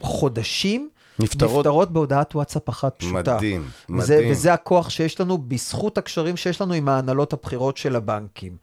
חודשים. 0.01 0.89
נפתרות, 1.19 1.59
נפתרות 1.59 1.93
בהודעת 1.93 2.35
וואטסאפ 2.35 2.69
אחת 2.69 2.95
פשוטה. 2.99 3.35
מדהים, 3.35 3.69
וזה, 3.91 4.15
מדהים. 4.15 4.33
וזה 4.33 4.53
הכוח 4.53 4.91
שיש 4.91 5.21
לנו 5.21 5.39
בזכות 5.39 5.99
הקשרים 5.99 6.37
שיש 6.37 6.61
לנו 6.61 6.75
עם 6.75 6.89
ההנהלות 6.89 7.33
הבכירות 7.33 7.77
של 7.77 7.97
הבנקים. 7.97 8.57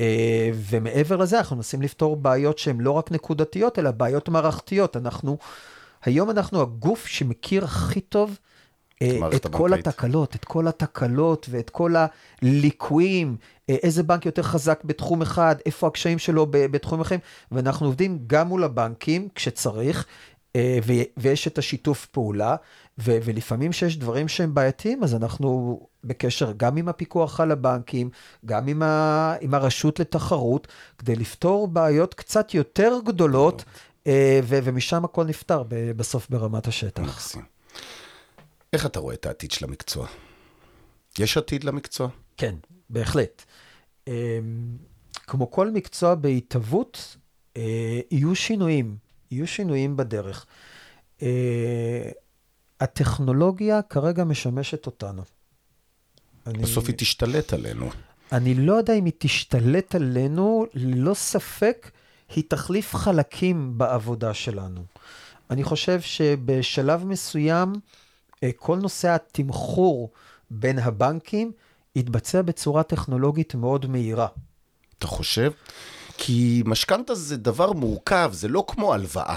אה, 0.00 0.50
ומעבר 0.54 1.16
לזה, 1.16 1.38
אנחנו 1.38 1.56
מנסים 1.56 1.82
לפתור 1.82 2.16
בעיות 2.16 2.58
שהן 2.58 2.80
לא 2.80 2.90
רק 2.90 3.12
נקודתיות, 3.12 3.78
אלא 3.78 3.90
בעיות 3.90 4.28
מערכתיות. 4.28 4.96
אנחנו, 4.96 5.38
היום 6.04 6.30
אנחנו 6.30 6.60
הגוף 6.60 7.06
שמכיר 7.06 7.64
הכי 7.64 8.00
טוב 8.00 8.38
את 9.36 9.46
כל 9.46 9.74
התקלות, 9.74 10.36
את 10.36 10.44
כל 10.44 10.68
התקלות 10.68 11.46
ואת 11.50 11.70
כל 11.70 11.94
הליקויים, 12.42 13.36
אה, 13.70 13.74
איזה 13.82 14.02
בנק 14.02 14.26
יותר 14.26 14.42
חזק 14.42 14.84
בתחום 14.84 15.22
אחד, 15.22 15.56
איפה 15.66 15.86
הקשיים 15.86 16.18
שלו 16.18 16.46
בתחום 16.50 17.00
אחרים, 17.00 17.20
ואנחנו 17.52 17.86
עובדים 17.86 18.18
גם 18.26 18.48
מול 18.48 18.64
הבנקים 18.64 19.28
כשצריך. 19.34 20.06
אה, 20.56 20.78
ויש 21.16 21.48
את 21.48 21.58
השיתוף 21.58 22.06
פעולה, 22.06 22.56
ו- 22.98 23.18
ולפעמים 23.24 23.72
שיש 23.72 23.96
דברים 23.96 24.28
שהם 24.28 24.54
בעייתיים, 24.54 25.04
אז 25.04 25.14
אנחנו 25.14 25.80
בקשר 26.04 26.52
גם 26.56 26.76
עם 26.76 26.88
הפיקוח 26.88 27.40
על 27.40 27.50
הבנקים, 27.52 28.10
גם 28.46 28.68
עם, 28.68 28.82
ה- 28.82 29.34
עם 29.40 29.54
הרשות 29.54 30.00
לתחרות, 30.00 30.68
כדי 30.98 31.16
לפתור 31.16 31.68
בעיות 31.68 32.14
קצת 32.14 32.54
יותר 32.54 32.98
גדולות, 33.04 33.64
אה, 34.06 34.40
ו- 34.44 34.58
ומשם 34.64 35.04
הכל 35.04 35.24
נפתר 35.24 35.62
ב- 35.68 35.90
בסוף 35.92 36.30
ברמת 36.30 36.68
השטח. 36.68 37.02
מקסים. 37.02 37.42
איך 38.72 38.86
אתה 38.86 39.00
רואה 39.00 39.14
את 39.14 39.26
העתיד 39.26 39.50
של 39.50 39.64
המקצוע? 39.64 40.06
יש 41.18 41.36
עתיד 41.36 41.64
למקצוע? 41.64 42.08
כן, 42.36 42.54
בהחלט. 42.90 43.44
אמ, 44.08 44.12
כמו 45.14 45.50
כל 45.50 45.70
מקצוע 45.70 46.14
בהתהוות, 46.14 47.16
אה, 47.56 48.00
יהיו 48.10 48.34
שינויים, 48.34 48.96
יהיו 49.32 49.46
שינויים 49.46 49.96
בדרך. 49.96 50.46
אה, 51.22 52.10
הטכנולוגיה 52.80 53.82
כרגע 53.82 54.24
משמשת 54.24 54.86
אותנו. 54.86 55.22
אני, 56.46 56.58
בסוף 56.58 56.86
היא 56.86 56.94
תשתלט 56.98 57.52
עלינו. 57.52 57.90
אני 58.32 58.54
לא 58.54 58.72
יודע 58.72 58.94
אם 58.94 59.04
היא 59.04 59.12
תשתלט 59.18 59.94
עלינו, 59.94 60.66
ללא 60.74 61.14
ספק 61.14 61.90
היא 62.34 62.44
תחליף 62.48 62.94
חלקים 62.94 63.78
בעבודה 63.78 64.34
שלנו. 64.34 64.84
אני 65.50 65.64
חושב 65.64 66.00
שבשלב 66.00 67.04
מסוים, 67.04 67.72
אה, 68.42 68.50
כל 68.56 68.76
נושא 68.76 69.08
התמחור 69.08 70.10
בין 70.50 70.78
הבנקים 70.78 71.52
יתבצע 71.96 72.42
בצורה 72.42 72.82
טכנולוגית 72.82 73.54
מאוד 73.54 73.86
מהירה. 73.86 74.26
אתה 74.98 75.06
חושב? 75.06 75.52
כי 76.18 76.62
משכנתה 76.66 77.14
זה 77.14 77.36
דבר 77.36 77.72
מורכב, 77.72 78.30
זה 78.32 78.48
לא 78.48 78.64
כמו 78.68 78.94
הלוואה. 78.94 79.36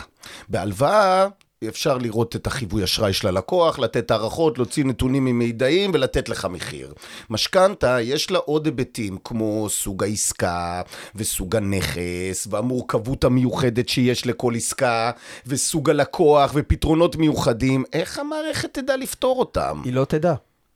בהלוואה 0.49 1.27
אפשר 1.69 1.97
לראות 1.97 2.35
את 2.35 2.47
החיווי 2.47 2.83
אשראי 2.83 3.13
של 3.13 3.27
הלקוח, 3.27 3.79
לתת 3.79 4.11
הערכות, 4.11 4.57
להוציא 4.57 4.85
נתונים 4.85 5.25
ממידעים 5.25 5.91
ולתת 5.93 6.29
לך 6.29 6.45
מחיר. 6.45 6.93
משכנתה, 7.29 8.01
יש 8.01 8.31
לה 8.31 8.39
עוד 8.39 8.65
היבטים, 8.65 9.17
כמו 9.23 9.67
סוג 9.69 10.03
העסקה, 10.03 10.81
וסוג 11.15 11.55
הנכס, 11.55 12.47
והמורכבות 12.49 13.23
המיוחדת 13.23 13.89
שיש 13.89 14.27
לכל 14.27 14.55
עסקה, 14.55 15.11
וסוג 15.45 15.89
הלקוח, 15.89 16.51
ופתרונות 16.55 17.15
מיוחדים. 17.15 17.83
איך 17.93 18.19
המערכת 18.19 18.73
תדע 18.73 18.97
לפתור 18.97 19.39
אותם? 19.39 19.81
היא 19.85 19.93
לא 19.93 20.05
תדע. 20.05 20.33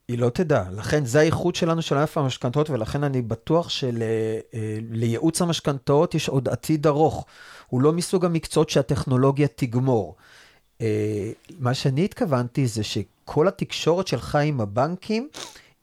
היא 0.10 0.20
לא 0.20 0.30
תדע. 0.30 0.64
לכן 0.72 1.06
זה 1.06 1.20
הייחוד 1.20 1.56
שלנו 1.56 1.82
של 1.82 1.98
ענף 1.98 2.18
המשכנתאות, 2.18 2.70
ולכן 2.70 3.04
אני 3.04 3.22
בטוח 3.22 3.70
שלייעוץ 3.70 5.42
המשכנתאות 5.42 6.16
יש 6.16 6.30
עוד 6.30 6.50
עתיד 6.50 6.88
ארוך. 6.88 7.26
הוא 7.68 7.82
לא 7.82 7.94
מסוג 7.94 8.26
המקצועות 8.26 8.70
שהטכנולוגיה 8.70 9.48
תגמור. 9.48 10.16
אה, 10.82 11.32
מה 11.60 11.74
שאני 11.74 12.06
התכוונתי 12.06 12.68
זה 12.68 12.84
שכל 12.84 13.48
התקשורת 13.48 14.08
שלך 14.08 14.36
עם 14.36 14.62
הבנקים, 14.62 15.30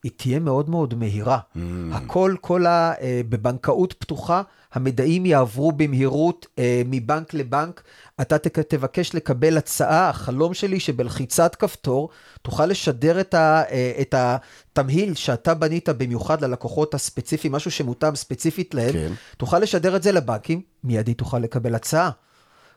היא 0.02 0.12
תהיה 0.16 0.38
מאוד 0.38 0.70
מאוד 0.70 0.94
מהירה. 0.94 1.38
Mm. 1.38 1.58
הכל, 1.92 2.34
כל 2.40 2.66
ה... 2.66 2.92
אה, 3.00 3.20
בבנקאות 3.28 3.92
פתוחה, 3.92 4.42
המידעים 4.72 5.26
יעברו 5.26 5.72
במהירות 5.72 6.46
אה, 6.58 6.82
מבנק 6.86 7.34
לבנק. 7.34 7.82
אתה 8.20 8.38
תק- 8.38 8.58
תבקש 8.58 9.14
לקבל 9.14 9.58
הצעה, 9.58 10.08
החלום 10.08 10.54
שלי 10.54 10.80
שבלחיצת 10.80 11.54
כפתור 11.54 12.08
תוכל 12.42 12.66
לשדר 12.66 13.20
את, 13.20 13.34
ה, 13.34 13.62
אה, 13.70 13.92
את 14.00 14.14
התמהיל 14.18 15.14
שאתה 15.14 15.54
בנית 15.54 15.88
במיוחד 15.88 16.44
ללקוחות 16.44 16.94
הספציפיים, 16.94 17.52
משהו 17.52 17.70
שמותאם 17.70 18.16
ספציפית 18.16 18.74
להם, 18.74 18.92
כן. 18.92 19.12
תוכל 19.36 19.58
לשדר 19.58 19.96
את 19.96 20.02
זה 20.02 20.12
לבנקים, 20.12 20.60
מיידית 20.84 21.18
תוכל 21.18 21.38
לקבל 21.38 21.74
הצעה. 21.74 22.10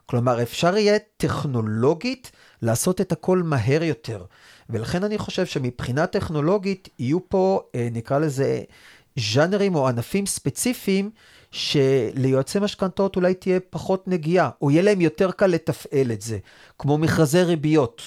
כלומר, 0.09 0.41
אפשר 0.41 0.77
יהיה 0.77 0.97
טכנולוגית 1.17 2.31
לעשות 2.61 3.01
את 3.01 3.11
הכל 3.11 3.43
מהר 3.43 3.83
יותר. 3.83 4.25
ולכן 4.69 5.03
אני 5.03 5.17
חושב 5.17 5.45
שמבחינה 5.45 6.07
טכנולוגית 6.07 6.89
יהיו 6.99 7.29
פה, 7.29 7.61
אה, 7.75 7.87
נקרא 7.91 8.19
לזה, 8.19 8.61
ז'אנרים 9.15 9.75
או 9.75 9.87
ענפים 9.87 10.25
ספציפיים, 10.25 11.09
שליועצי 11.51 12.59
משכנתאות 12.59 13.15
אולי 13.15 13.33
תהיה 13.33 13.59
פחות 13.59 14.07
נגיעה, 14.07 14.49
או 14.61 14.71
יהיה 14.71 14.81
להם 14.81 15.01
יותר 15.01 15.31
קל 15.31 15.47
לתפעל 15.47 16.11
את 16.11 16.21
זה, 16.21 16.37
כמו 16.79 16.97
מכרזי 16.97 17.43
ריביות. 17.43 18.01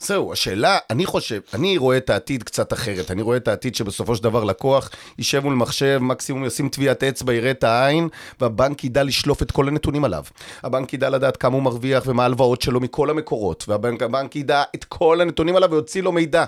זהו, 0.00 0.32
השאלה, 0.32 0.78
אני 0.90 1.06
חושב, 1.06 1.40
אני 1.54 1.78
רואה 1.78 1.96
את 1.96 2.10
העתיד 2.10 2.42
קצת 2.42 2.72
אחרת. 2.72 3.10
אני 3.10 3.22
רואה 3.22 3.36
את 3.36 3.48
העתיד 3.48 3.74
שבסופו 3.74 4.16
של 4.16 4.22
דבר 4.22 4.44
לקוח 4.44 4.90
יישב 5.18 5.44
מול 5.44 5.54
מחשב, 5.54 5.98
מקסימום 6.02 6.44
ישים 6.44 6.68
טביעת 6.68 7.04
אצבע, 7.04 7.34
יראה 7.34 7.50
את 7.50 7.64
העין, 7.64 8.08
והבנק 8.40 8.84
ידע 8.84 9.02
לשלוף 9.02 9.42
את 9.42 9.50
כל 9.50 9.68
הנתונים 9.68 10.04
עליו. 10.04 10.24
הבנק 10.62 10.94
ידע 10.94 11.10
לדעת 11.10 11.36
כמה 11.36 11.54
הוא 11.54 11.62
מרוויח 11.62 12.04
ומה 12.06 12.22
ההלוואות 12.22 12.62
שלו 12.62 12.80
מכל 12.80 13.10
המקורות, 13.10 13.64
והבנק 13.68 14.02
הבנק 14.02 14.36
ידע 14.36 14.62
את 14.74 14.84
כל 14.84 15.20
הנתונים 15.20 15.56
עליו 15.56 15.70
ויוציא 15.70 16.02
לו 16.02 16.12
מידע. 16.12 16.44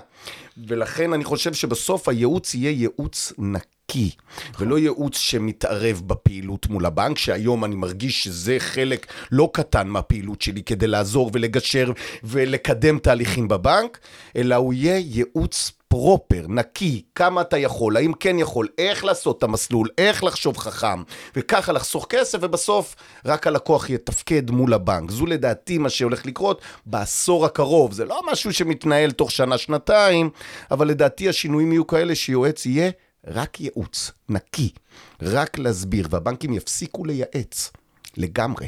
ולכן 0.67 1.13
אני 1.13 1.23
חושב 1.23 1.53
שבסוף 1.53 2.09
הייעוץ 2.09 2.53
יהיה 2.53 2.71
ייעוץ 2.71 3.33
נקי, 3.37 3.80
ולא 4.59 4.79
ייעוץ 4.79 5.17
שמתערב 5.17 6.01
בפעילות 6.05 6.67
מול 6.69 6.85
הבנק, 6.85 7.17
שהיום 7.17 7.65
אני 7.65 7.75
מרגיש 7.75 8.23
שזה 8.23 8.55
חלק 8.59 9.13
לא 9.31 9.49
קטן 9.53 9.87
מהפעילות 9.87 10.41
שלי 10.41 10.63
כדי 10.63 10.87
לעזור 10.87 11.31
ולגשר 11.33 11.91
ולקדם 12.23 12.99
תהליכים 12.99 13.47
בבנק, 13.47 13.99
אלא 14.35 14.55
הוא 14.55 14.73
יהיה 14.73 14.97
ייעוץ 14.97 15.71
פרופר, 15.91 16.45
נקי, 16.49 17.01
כמה 17.15 17.41
אתה 17.41 17.57
יכול, 17.57 17.97
האם 17.97 18.13
כן 18.13 18.39
יכול, 18.39 18.67
איך 18.77 19.05
לעשות 19.05 19.37
את 19.37 19.43
המסלול, 19.43 19.87
איך 19.97 20.23
לחשוב 20.23 20.57
חכם, 20.57 21.03
וככה 21.35 21.71
לחסוך 21.71 22.05
כסף, 22.09 22.39
ובסוף 22.41 22.95
רק 23.25 23.47
הלקוח 23.47 23.89
יתפקד 23.89 24.51
מול 24.51 24.73
הבנק. 24.73 25.11
זו 25.11 25.25
לדעתי 25.25 25.77
מה 25.77 25.89
שהולך 25.89 26.25
לקרות 26.25 26.61
בעשור 26.85 27.45
הקרוב. 27.45 27.93
זה 27.93 28.05
לא 28.05 28.21
משהו 28.31 28.53
שמתנהל 28.53 29.11
תוך 29.11 29.31
שנה-שנתיים, 29.31 30.29
אבל 30.71 30.87
לדעתי 30.87 31.29
השינויים 31.29 31.71
יהיו 31.71 31.87
כאלה 31.87 32.15
שיועץ 32.15 32.65
יהיה 32.65 32.91
רק 33.27 33.61
ייעוץ, 33.61 34.11
נקי, 34.29 34.71
רק 35.21 35.57
להסביר, 35.57 36.07
והבנקים 36.09 36.53
יפסיקו 36.53 37.05
לייעץ 37.05 37.71
לגמרי. 38.17 38.67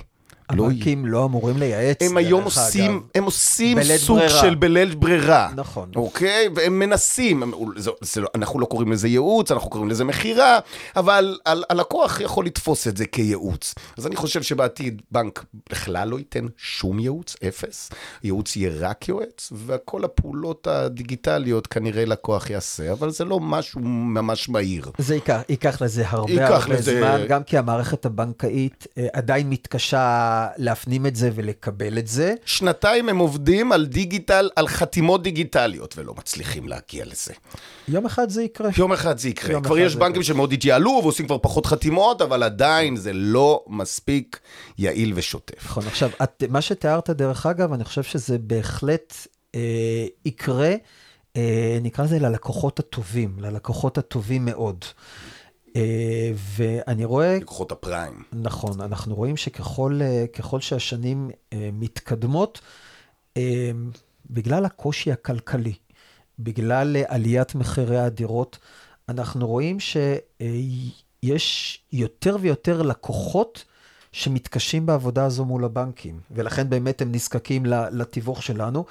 לא. 0.51 0.63
הבנקים 0.65 1.06
לא 1.06 1.25
אמורים 1.25 1.58
לייעץ, 1.58 1.97
הם 2.01 2.17
היום 2.17 2.43
עושים, 2.43 2.91
אגב. 2.91 3.01
הם 3.15 3.23
עושים 3.23 3.77
סוג 3.97 4.17
ברירה. 4.17 4.41
של 4.41 4.56
בלית 4.56 4.95
ברירה. 4.95 5.49
נכון. 5.56 5.89
אוקיי? 5.95 6.47
והם 6.56 6.79
מנסים, 6.79 7.43
הם, 7.43 7.51
זה, 7.77 7.91
זה, 8.01 8.21
לא- 8.21 8.27
אנחנו 8.36 8.60
לא 8.60 8.65
קוראים 8.65 8.91
לזה 8.91 9.08
ייעוץ, 9.08 9.51
אנחנו 9.51 9.69
קוראים 9.69 9.89
לזה 9.89 10.03
מכירה, 10.03 10.60
אבל 10.95 11.38
ה- 11.45 11.71
הלקוח 11.71 12.21
יכול 12.21 12.45
לתפוס 12.45 12.88
את 12.88 12.97
זה 12.97 13.06
כייעוץ. 13.06 13.75
אז 13.97 14.08
אני 14.08 14.15
חושב 14.15 14.41
שבעתיד 14.43 15.01
בנק 15.12 15.43
בכלל 15.69 16.08
לא 16.08 16.17
ייתן 16.17 16.45
שום 16.58 16.99
ייעוץ, 16.99 17.36
אפס. 17.47 17.89
ייעוץ 18.23 18.56
יהיה 18.56 18.71
רק 18.79 19.10
יועץ, 19.10 19.51
וכל 19.65 20.03
הפעולות 20.03 20.67
הדיגיטליות 20.67 21.67
כנראה 21.67 22.06
לקוח 22.06 22.49
יעשה, 22.49 22.91
אבל 22.91 23.10
זה 23.10 23.25
לא 23.25 23.39
משהו 23.39 23.82
ממש 23.84 24.49
מהיר. 24.49 24.91
זה 24.97 25.15
ייקח, 25.15 25.41
ייקח 25.49 25.82
לזה 25.82 26.03
הרבה 26.08 26.47
הרבה 26.47 26.73
לזה- 26.73 26.99
זמן, 26.99 27.21
גם 27.27 27.43
כי 27.43 27.58
המערכת 27.58 28.06
הבנקאית 28.06 28.88
אה, 28.97 29.08
עדיין 29.13 29.49
מתקשה 29.49 30.33
להפנים 30.58 31.06
את 31.06 31.15
זה 31.15 31.30
ולקבל 31.36 31.98
את 31.98 32.08
זה. 32.08 32.34
שנתיים 32.46 33.10
הם 33.10 33.17
עובדים 33.17 33.72
על 33.72 33.86
דיגיטל, 33.86 34.50
על 34.56 34.67
חתימות 34.67 35.24
דיגיטליות, 35.24 35.98
ולא 35.98 36.13
מצליחים 36.17 36.67
להגיע 36.67 37.06
לזה. 37.06 37.34
יום 37.88 38.06
אחד 38.06 38.30
זה 38.30 38.43
יקרה. 38.43 38.69
יום 38.78 38.91
אחד 38.91 39.17
זה 39.17 39.30
יקרה. 39.30 39.62
כבר 39.62 39.78
יש 39.78 39.96
בנקים 39.96 40.12
יקרה. 40.12 40.24
שמאוד 40.24 40.54
התייעלו 40.54 41.00
ועושים 41.04 41.26
כבר 41.26 41.38
פחות 41.38 41.65
חתימות, 41.65 42.22
אבל 42.22 42.43
עדיין 42.43 42.96
זה 42.96 43.13
לא 43.13 43.63
מספיק 43.67 44.39
יעיל 44.78 45.13
ושוטף. 45.15 45.65
נכון, 45.65 45.88
עכשיו, 45.88 46.10
את, 46.24 46.43
מה 46.50 46.62
שתיארת, 46.62 47.10
דרך 47.10 47.46
אגב, 47.46 47.74
אני 47.74 47.84
חושב 47.84 48.04
שזה 48.04 48.38
בהחלט 48.38 49.13
אה, 49.56 50.06
יקרה, 50.26 50.74
אה, 51.38 51.78
נקרא 51.82 52.06
לזה 52.06 52.19
ללקוחות 52.19 52.80
הטובים, 52.80 53.36
ללקוחות 53.39 53.98
הטובים 53.98 54.46
מאוד. 54.46 54.86
אה, 55.76 56.32
ואני 56.36 57.06
רואה, 57.06 57.38
לקוחות 57.38 57.72
הפריים. 57.72 58.24
נכון, 58.34 58.82
אנחנו 58.82 59.16
רואים 59.16 59.38
שככל 59.38 60.00
אה, 60.02 60.26
שהשנים 60.60 61.30
אה, 61.54 61.70
מתקדמות, 61.74 62.62
בגלל 64.30 64.66
הקושי 64.66 65.12
הכלכלי, 65.12 65.74
בגלל 66.40 66.98
עליית 67.08 67.56
מחירי 67.56 68.00
הדירות, 68.00 68.58
אנחנו 69.10 69.48
רואים 69.48 69.78
שיש 69.80 71.84
יותר 71.92 72.38
ויותר 72.42 72.82
לקוחות 72.82 73.66
שמתקשים 74.12 74.86
בעבודה 74.86 75.26
הזו 75.26 75.46
מול 75.46 75.66
הבנקים, 75.66 76.20
ולכן 76.32 76.69
באמת 76.69 77.02
הם 77.02 77.12
נזקקים 77.12 77.65
לתיווך 77.92 78.44
שלנו, 78.44 78.86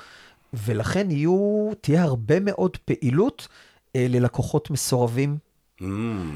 ולכן 0.55 1.11
יהיו, 1.11 1.71
תהיה 1.81 2.03
הרבה 2.03 2.41
מאוד 2.41 2.77
פעילות 2.77 3.49
ללקוחות 3.95 4.71
מסורבים 4.71 5.39
Mm, 5.83 5.85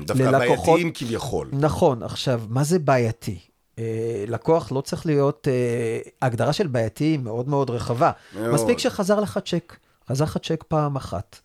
דווקא 0.06 0.22
ללקוחות- 0.22 0.66
בעייתיים 0.66 0.90
כביכול. 0.94 1.48
נכון, 1.52 2.02
עכשיו, 2.02 2.42
מה 2.48 2.64
זה 2.64 2.78
בעייתי? 2.78 3.38
אה, 3.78 3.84
לקוח 4.28 4.72
לא 4.72 4.80
צריך 4.80 5.06
להיות, 5.06 5.48
אה, 5.50 5.98
ההגדרה 6.22 6.52
של 6.52 6.66
בעייתי 6.66 7.04
היא 7.04 7.18
מאוד 7.18 7.48
מאוד 7.48 7.70
רחבה. 7.70 8.10
מאוד. 8.34 8.54
מספיק 8.54 8.78
שחזר 8.78 9.20
לך 9.20 9.38
צ'ק, 9.46 9.76
חזר 10.08 10.24
לך 10.24 10.38
צ'ק 10.38 10.64
פעם 10.68 10.96
אחת. 10.96 11.38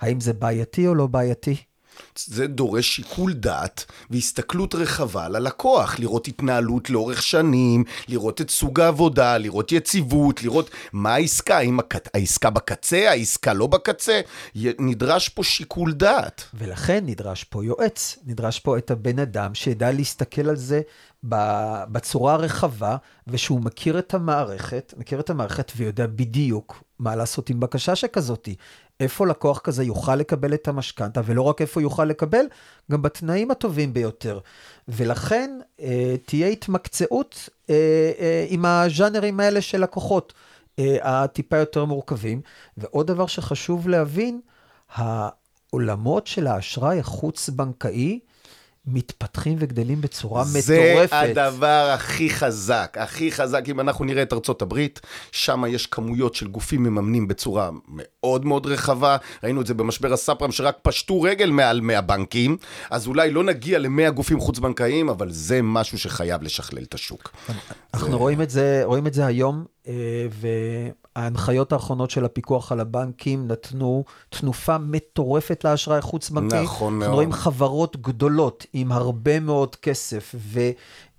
האם 0.00 0.20
זה 0.20 0.32
בעייתי 0.32 0.86
או 0.86 0.94
לא 0.94 1.06
בעייתי? 1.06 1.56
זה 2.16 2.46
דורש 2.46 2.96
שיקול 2.96 3.32
דעת 3.32 3.84
והסתכלות 4.10 4.74
רחבה 4.74 5.24
על 5.24 5.36
הלקוח, 5.36 5.98
לראות 5.98 6.28
התנהלות 6.28 6.90
לאורך 6.90 7.22
שנים, 7.22 7.84
לראות 8.08 8.40
את 8.40 8.50
סוג 8.50 8.80
העבודה, 8.80 9.38
לראות 9.38 9.72
יציבות, 9.72 10.42
לראות 10.42 10.70
מה 10.92 11.14
העסקה, 11.14 11.56
האם 11.56 11.78
העסקה 12.14 12.50
בקצה, 12.50 13.10
העסקה 13.10 13.52
לא 13.52 13.66
בקצה, 13.66 14.20
נדרש 14.78 15.28
פה 15.28 15.44
שיקול 15.44 15.92
דעת. 15.92 16.42
ולכן 16.54 17.06
נדרש 17.06 17.44
פה 17.44 17.64
יועץ, 17.64 18.18
נדרש 18.26 18.60
פה 18.60 18.78
את 18.78 18.90
הבן 18.90 19.18
אדם 19.18 19.54
שידע 19.54 19.92
להסתכל 19.92 20.48
על 20.48 20.56
זה 20.56 20.80
בצורה 21.92 22.34
הרחבה, 22.34 22.96
ושהוא 23.26 23.60
מכיר 23.60 23.98
את 23.98 24.14
המערכת, 24.14 24.94
מכיר 24.96 25.20
את 25.20 25.30
המערכת 25.30 25.72
ויודע 25.76 26.06
בדיוק 26.06 26.84
מה 26.98 27.16
לעשות 27.16 27.50
עם 27.50 27.60
בקשה 27.60 27.96
שכזאתי. 27.96 28.54
איפה 29.02 29.26
לקוח 29.26 29.58
כזה 29.58 29.84
יוכל 29.84 30.16
לקבל 30.16 30.54
את 30.54 30.68
המשכנתה, 30.68 31.20
ולא 31.24 31.42
רק 31.42 31.60
איפה 31.60 31.82
יוכל 31.82 32.04
לקבל, 32.04 32.44
גם 32.90 33.02
בתנאים 33.02 33.50
הטובים 33.50 33.94
ביותר. 33.94 34.38
ולכן 34.88 35.58
אה, 35.80 36.14
תהיה 36.26 36.48
התמקצעות 36.48 37.48
אה, 37.70 37.74
אה, 38.18 38.46
עם 38.48 38.64
הז'אנרים 38.64 39.40
האלה 39.40 39.60
של 39.60 39.82
לקוחות, 39.82 40.32
אה, 40.78 40.96
הטיפה 41.02 41.56
יותר 41.56 41.84
מורכבים. 41.84 42.40
ועוד 42.76 43.06
דבר 43.06 43.26
שחשוב 43.26 43.88
להבין, 43.88 44.40
העולמות 44.94 46.26
של 46.26 46.46
האשראי 46.46 46.98
החוץ-בנקאי, 46.98 48.20
מתפתחים 48.86 49.56
וגדלים 49.60 50.00
בצורה 50.00 50.44
זה 50.44 50.58
מטורפת. 50.58 51.10
זה 51.34 51.42
הדבר 51.42 51.90
הכי 51.94 52.30
חזק, 52.30 52.96
הכי 53.00 53.32
חזק. 53.32 53.62
אם 53.68 53.80
אנחנו 53.80 54.04
נראה 54.04 54.22
את 54.22 54.32
ארצות 54.32 54.62
הברית, 54.62 55.00
שם 55.32 55.64
יש 55.68 55.86
כמויות 55.86 56.34
של 56.34 56.48
גופים 56.48 56.82
מממנים 56.82 57.28
בצורה 57.28 57.70
מאוד 57.88 58.44
מאוד 58.44 58.66
רחבה. 58.66 59.16
ראינו 59.44 59.60
את 59.60 59.66
זה 59.66 59.74
במשבר 59.74 60.12
הסאפרם, 60.12 60.52
שרק 60.52 60.78
פשטו 60.82 61.22
רגל 61.22 61.50
מעל 61.50 61.80
100 61.80 62.00
בנקים, 62.00 62.56
אז 62.90 63.06
אולי 63.06 63.30
לא 63.30 63.44
נגיע 63.44 63.78
ל-100 63.78 64.10
גופים 64.10 64.40
חוץ-בנקאיים, 64.40 65.08
אבל 65.08 65.30
זה 65.30 65.62
משהו 65.62 65.98
שחייב 65.98 66.42
לשכלל 66.42 66.82
את 66.82 66.94
השוק. 66.94 67.32
אנחנו 67.94 68.18
רואים 68.18 68.42
את 68.42 68.50
זה, 68.50 68.82
רואים 68.84 69.06
את 69.06 69.14
זה 69.14 69.26
היום, 69.26 69.64
אה, 69.88 70.26
ההנחיות 71.16 71.72
האחרונות 71.72 72.10
של 72.10 72.24
הפיקוח 72.24 72.72
על 72.72 72.80
הבנקים 72.80 73.48
נתנו 73.48 74.04
תנופה 74.30 74.78
מטורפת 74.78 75.64
לאשראי 75.64 75.98
החוץ-בנקאי. 75.98 76.64
נכון 76.64 76.92
מאוד. 76.92 77.02
אנחנו 77.02 77.14
רואים 77.14 77.32
חברות 77.32 77.96
גדולות 77.96 78.66
עם 78.72 78.92
הרבה 78.92 79.40
מאוד 79.40 79.76
כסף 79.76 80.34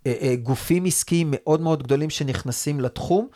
וגופים 0.05 0.85
עסקיים 0.85 1.27
מאוד 1.31 1.61
מאוד 1.61 1.83
גדולים 1.83 2.09
שנכנסים 2.09 2.79
לתחום, 2.79 3.27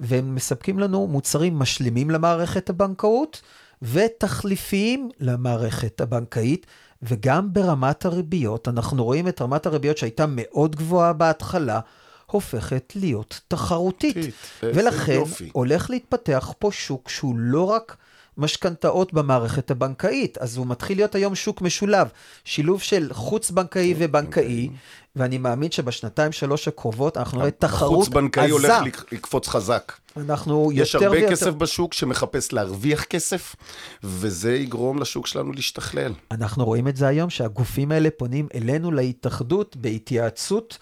והם 0.00 0.34
מספקים 0.34 0.78
לנו 0.78 1.06
מוצרים 1.06 1.58
משלימים 1.58 2.10
למערכת 2.10 2.70
הבנקאות 2.70 3.42
ותחליפיים 3.82 5.08
למערכת 5.20 6.00
הבנקאית. 6.00 6.66
וגם 7.06 7.52
ברמת 7.52 8.04
הריביות, 8.04 8.68
אנחנו 8.68 9.04
רואים 9.04 9.28
את 9.28 9.42
רמת 9.42 9.66
הריביות 9.66 9.98
שהייתה 9.98 10.24
מאוד 10.28 10.76
גבוהה 10.76 11.12
בהתחלה, 11.12 11.80
הופכת 12.26 12.92
להיות 12.96 13.40
תחרותית. 13.48 14.16
ולכן 14.62 15.20
הולך 15.52 15.90
להתפתח 15.90 16.52
פה 16.58 16.70
שוק 16.72 17.08
שהוא 17.08 17.34
לא 17.38 17.62
רק 17.62 17.96
משכנתאות 18.38 19.12
במערכת 19.12 19.70
הבנקאית, 19.70 20.38
אז 20.38 20.56
הוא 20.56 20.66
מתחיל 20.66 20.98
להיות 20.98 21.14
היום 21.14 21.34
שוק 21.34 21.62
משולב, 21.62 22.08
שילוב 22.44 22.80
של 22.80 23.08
חוץ-בנקאי 23.12 23.94
ובנקאי, 23.98 24.68
ואני 25.16 25.38
מאמין 25.38 25.70
שבשנתיים 25.70 26.32
שלוש 26.32 26.68
הקרובות 26.68 27.16
אנחנו 27.16 27.38
נראה 27.38 27.50
תחרות 27.50 27.90
עזה. 27.90 27.94
החוץ-בנקאי 27.94 28.50
הולך 28.50 29.04
לקפוץ 29.12 29.48
חזק. 29.48 29.92
אנחנו 30.16 30.72
יותר 30.72 30.98
ויותר... 31.00 31.16
יש 31.16 31.20
הרבה 31.24 31.30
כסף 31.30 31.50
בשוק 31.50 31.94
שמחפש 31.94 32.52
להרוויח 32.52 33.04
כסף, 33.04 33.56
וזה 34.04 34.54
יגרום 34.54 34.98
לשוק 34.98 35.26
שלנו 35.26 35.52
להשתכלל. 35.52 36.12
אנחנו 36.30 36.64
רואים 36.64 36.88
את 36.88 36.96
זה 36.96 37.06
היום, 37.06 37.30
שהגופים 37.30 37.92
האלה 37.92 38.08
פונים 38.10 38.48
אלינו 38.54 38.92
להתאחדות 38.92 39.76
בהתייעצות 39.76 40.78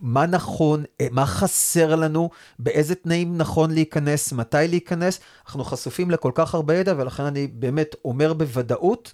מה 0.00 0.26
נכון, 0.26 0.84
אה, 1.00 1.06
מה 1.10 1.26
חסר 1.26 1.96
לנו, 1.96 2.30
באיזה 2.58 2.94
תנאים 2.94 3.38
נכון 3.38 3.70
להיכנס, 3.70 4.32
מתי 4.32 4.56
להיכנס. 4.68 5.20
אנחנו 5.46 5.64
חשופים 5.64 6.10
לכל 6.10 6.32
כך 6.34 6.54
הרבה 6.54 6.76
ידע, 6.76 6.94
ולכן 6.96 7.22
אני 7.22 7.46
באמת 7.46 7.94
אומר 8.04 8.32
בוודאות, 8.32 9.12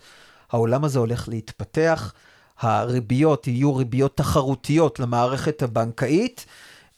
העולם 0.52 0.84
הזה 0.84 0.98
הולך 0.98 1.28
להתפתח, 1.28 2.12
הריביות 2.58 3.46
יהיו 3.46 3.76
ריביות 3.76 4.16
תחרותיות 4.16 5.00
למערכת 5.00 5.62
הבנקאית, 5.62 6.46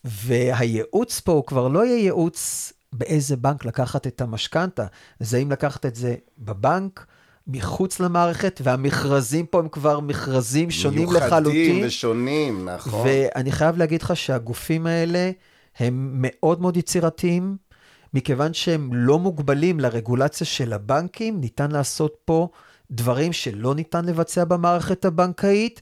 והייעוץ 0.04 1.20
פה 1.20 1.32
הוא 1.32 1.46
כבר 1.46 1.68
לא 1.68 1.86
יהיה 1.86 1.98
ייעוץ 1.98 2.72
באיזה 2.92 3.36
בנק 3.36 3.64
לקחת 3.64 4.06
את 4.06 4.20
המשכנתה, 4.20 4.86
זה 5.20 5.38
אם 5.38 5.50
לקחת 5.50 5.86
את 5.86 5.94
זה 5.94 6.14
בבנק, 6.38 7.06
מחוץ 7.52 8.00
למערכת, 8.00 8.60
והמכרזים 8.64 9.46
פה 9.46 9.58
הם 9.58 9.68
כבר 9.68 10.00
מכרזים 10.00 10.70
שונים 10.70 10.98
מיוחדים 10.98 11.22
לחלוטין. 11.26 11.60
מיוחדים 11.60 11.86
ושונים, 11.86 12.68
נכון. 12.68 13.06
ואני 13.06 13.52
חייב 13.52 13.76
להגיד 13.76 14.02
לך 14.02 14.16
שהגופים 14.16 14.86
האלה 14.86 15.30
הם 15.78 16.10
מאוד 16.14 16.60
מאוד 16.60 16.76
יצירתיים, 16.76 17.56
מכיוון 18.14 18.54
שהם 18.54 18.90
לא 18.92 19.18
מוגבלים 19.18 19.80
לרגולציה 19.80 20.46
של 20.46 20.72
הבנקים, 20.72 21.40
ניתן 21.40 21.70
לעשות 21.70 22.16
פה 22.24 22.48
דברים 22.90 23.32
שלא 23.32 23.74
ניתן 23.74 24.04
לבצע 24.04 24.44
במערכת 24.44 25.04
הבנקאית. 25.04 25.80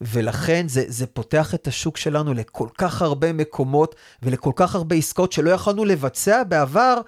ולכן 0.00 0.68
זה, 0.68 0.84
זה 0.86 1.06
פותח 1.06 1.54
את 1.54 1.66
השוק 1.66 1.96
שלנו 1.96 2.34
לכל 2.34 2.68
כך 2.78 3.02
הרבה 3.02 3.32
מקומות 3.32 3.94
ולכל 4.22 4.52
כך 4.56 4.74
הרבה 4.74 4.96
עסקאות 4.96 5.32
שלא 5.32 5.50
יכולנו 5.50 5.84
לבצע 5.84 6.42
בעבר, 6.42 7.00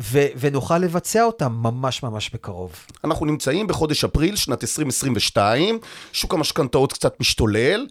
ו- 0.00 0.26
ונוכל 0.36 0.78
לבצע 0.78 1.24
אותם 1.24 1.52
ממש 1.52 2.02
ממש 2.02 2.30
בקרוב. 2.30 2.72
אנחנו 3.04 3.26
נמצאים 3.26 3.66
בחודש 3.66 4.04
אפריל, 4.04 4.36
שנת 4.36 4.62
2022, 4.62 5.78
שוק 6.12 6.34
המשכנתאות 6.34 6.92
קצת 6.92 7.20
משתולל, 7.20 7.86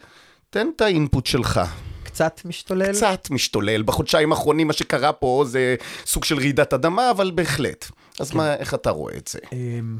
תן 0.49 0.67
את 0.75 0.81
האינפוט 0.81 1.25
שלך. 1.25 1.61
קצת 2.03 2.41
משתולל? 2.45 2.93
קצת 2.93 3.27
משתולל. 3.31 3.81
בחודשיים 3.81 4.31
האחרונים 4.31 4.67
מה 4.67 4.73
שקרה 4.73 5.13
פה 5.13 5.43
זה 5.47 5.75
סוג 6.05 6.23
של 6.23 6.37
רעידת 6.37 6.73
אדמה, 6.73 7.11
אבל 7.11 7.31
בהחלט. 7.35 7.85
אז 8.19 8.31
כן. 8.31 8.37
מה, 8.37 8.53
איך 8.55 8.73
אתה 8.73 8.89
רואה 8.89 9.17
את 9.17 9.27
זה? 9.27 9.39
אמ, 9.51 9.97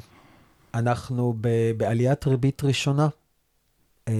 אנחנו 0.74 1.34
בעליית 1.78 2.28
ריבית 2.28 2.64
ראשונה 2.64 3.08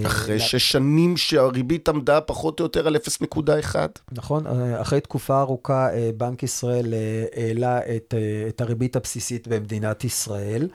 אחרי 0.06 0.40
שש 0.40 0.72
שנים 0.72 1.18
שהריבית 1.18 1.90
עמדה 1.90 2.22
פחות 2.22 2.60
או 2.60 2.66
יותר 2.66 2.88
על 2.88 2.96
0.1. 2.96 3.76
נכון, 4.12 4.48
אה, 4.48 4.82
אחרי 4.82 5.02
תקופה 5.02 5.40
ארוכה 5.40 5.94
אה, 5.94 6.10
בנק 6.18 6.44
ישראל 6.44 6.94
אה, 6.94 7.26
העלה 7.36 7.80
את, 7.96 8.14
את 8.48 8.62
הריבית 8.62 8.96
הבסיסית 8.96 9.48
במדינת 9.48 10.04
ישראל, 10.04 10.68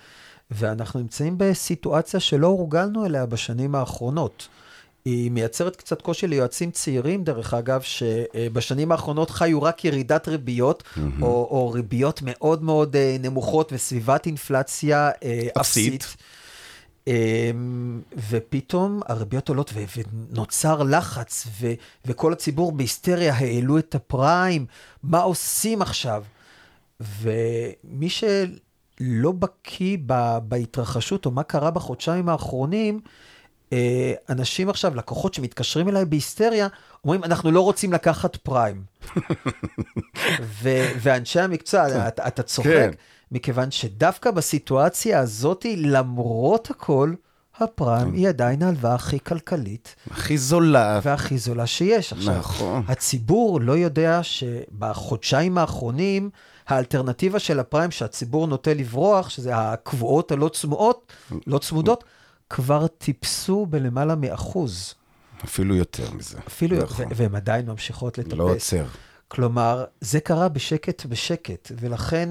ואנחנו 0.50 1.00
נמצאים 1.00 1.34
בסיטואציה 1.38 2.20
שלא 2.20 2.46
הורגלנו 2.46 3.06
אליה 3.06 3.26
בשנים 3.26 3.74
האחרונות. 3.74 4.48
היא 5.04 5.30
מייצרת 5.30 5.76
קצת 5.76 6.02
קושי 6.02 6.26
ליועצים 6.26 6.70
צעירים, 6.70 7.24
דרך 7.24 7.54
אגב, 7.54 7.82
שבשנים 7.82 8.92
האחרונות 8.92 9.30
חיו 9.30 9.62
רק 9.62 9.84
ירידת 9.84 10.28
ריביות, 10.28 10.82
mm-hmm. 10.82 11.00
או, 11.22 11.48
או 11.50 11.70
ריביות 11.70 12.20
מאוד 12.24 12.62
מאוד 12.62 12.96
נמוכות 13.20 13.72
וסביבת 13.72 14.26
אינפלציה 14.26 15.10
אפסית. 15.58 16.02
אפסית. 16.02 16.16
אמ, 17.06 18.00
ופתאום 18.30 19.00
הריביות 19.06 19.48
עולות 19.48 19.72
ונוצר 19.96 20.82
לחץ, 20.82 21.46
ו, 21.60 21.72
וכל 22.04 22.32
הציבור 22.32 22.72
בהיסטריה 22.72 23.34
העלו 23.34 23.78
את 23.78 23.94
הפריים, 23.94 24.66
מה 25.02 25.20
עושים 25.20 25.82
עכשיו? 25.82 26.24
ומי 27.00 28.08
שלא 28.08 29.32
בקיא 29.32 29.98
בהתרחשות, 30.42 31.26
או 31.26 31.30
מה 31.30 31.42
קרה 31.42 31.70
בחודשיים 31.70 32.28
האחרונים, 32.28 33.00
אה, 33.72 34.12
אנשים 34.28 34.68
עכשיו, 34.68 34.94
לקוחות 34.94 35.34
שמתקשרים 35.34 35.88
אליי 35.88 36.04
בהיסטריה, 36.04 36.68
אומרים, 37.04 37.24
אנחנו 37.24 37.50
לא 37.50 37.60
רוצים 37.60 37.92
לקחת 37.92 38.36
פריים. 38.36 38.82
ו- 40.62 40.88
ואנשי 41.00 41.40
המקצוע, 41.40 41.90
כן. 41.90 42.08
אתה, 42.08 42.26
אתה 42.26 42.42
צוחק, 42.42 42.70
כן. 42.70 42.90
מכיוון 43.32 43.70
שדווקא 43.70 44.30
בסיטואציה 44.30 45.20
הזאת, 45.20 45.66
למרות 45.76 46.70
הכל, 46.70 47.14
הפריים 47.58 48.10
כן. 48.10 48.16
היא 48.16 48.28
עדיין 48.28 48.62
ההלוואה 48.62 48.94
הכי 48.94 49.20
כלכלית. 49.20 49.94
הכי 50.10 50.38
זולה. 50.38 51.00
והכי 51.02 51.38
זולה 51.38 51.66
שיש. 51.66 52.12
עכשיו, 52.12 52.38
נכון. 52.38 52.82
הציבור 52.88 53.60
לא 53.60 53.72
יודע 53.72 54.20
שבחודשיים 54.22 55.58
האחרונים, 55.58 56.30
האלטרנטיבה 56.66 57.38
של 57.38 57.60
הפריים 57.60 57.90
שהציבור 57.90 58.46
נוטה 58.46 58.74
לברוח, 58.74 59.28
שזה 59.28 59.56
הקבועות 59.56 60.32
הלא 60.32 60.48
צמודות, 60.48 61.12
לא 61.46 61.58
צמודות, 61.58 62.04
כבר 62.50 62.86
טיפסו 62.86 63.66
בלמעלה 63.66 64.14
מאחוז. 64.14 64.94
אפילו 65.44 65.76
יותר 65.76 66.10
מזה. 66.10 66.38
אפילו, 66.46 66.82
נכון. 66.82 67.06
והן 67.14 67.34
עדיין 67.34 67.66
ממשיכות 67.66 68.18
לטפס. 68.18 68.32
לא 68.32 68.50
עוצר. 68.50 68.84
כלומר, 69.28 69.84
זה 70.00 70.20
קרה 70.20 70.48
בשקט 70.48 71.06
בשקט, 71.06 71.72
ולכן 71.80 72.28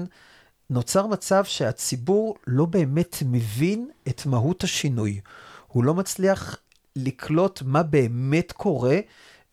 נוצר 0.70 1.06
מצב 1.06 1.44
שהציבור 1.44 2.36
לא 2.46 2.64
באמת 2.64 3.16
מבין 3.26 3.88
את 4.08 4.26
מהות 4.26 4.64
השינוי. 4.64 5.20
הוא 5.66 5.84
לא 5.84 5.94
מצליח 5.94 6.56
לקלוט 6.96 7.62
מה 7.66 7.82
באמת 7.82 8.52
קורה, 8.52 8.98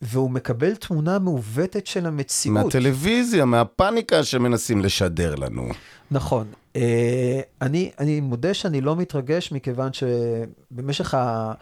והוא 0.02 0.30
מקבל 0.30 0.74
תמונה 0.74 1.18
מעוותת 1.18 1.86
של 1.86 2.06
המציאות. 2.06 2.64
מהטלוויזיה, 2.64 3.44
מהפאניקה 3.44 4.24
שמנסים 4.24 4.80
לשדר 4.80 5.34
לנו. 5.34 5.68
נכון. 6.10 6.46
אה, 6.76 7.40
אני, 7.62 7.90
אני 7.98 8.20
מודה 8.20 8.54
שאני 8.54 8.80
לא 8.80 8.96
מתרגש, 8.96 9.52
מכיוון 9.52 9.90
שבמשך 9.92 11.14
ה... 11.14 11.52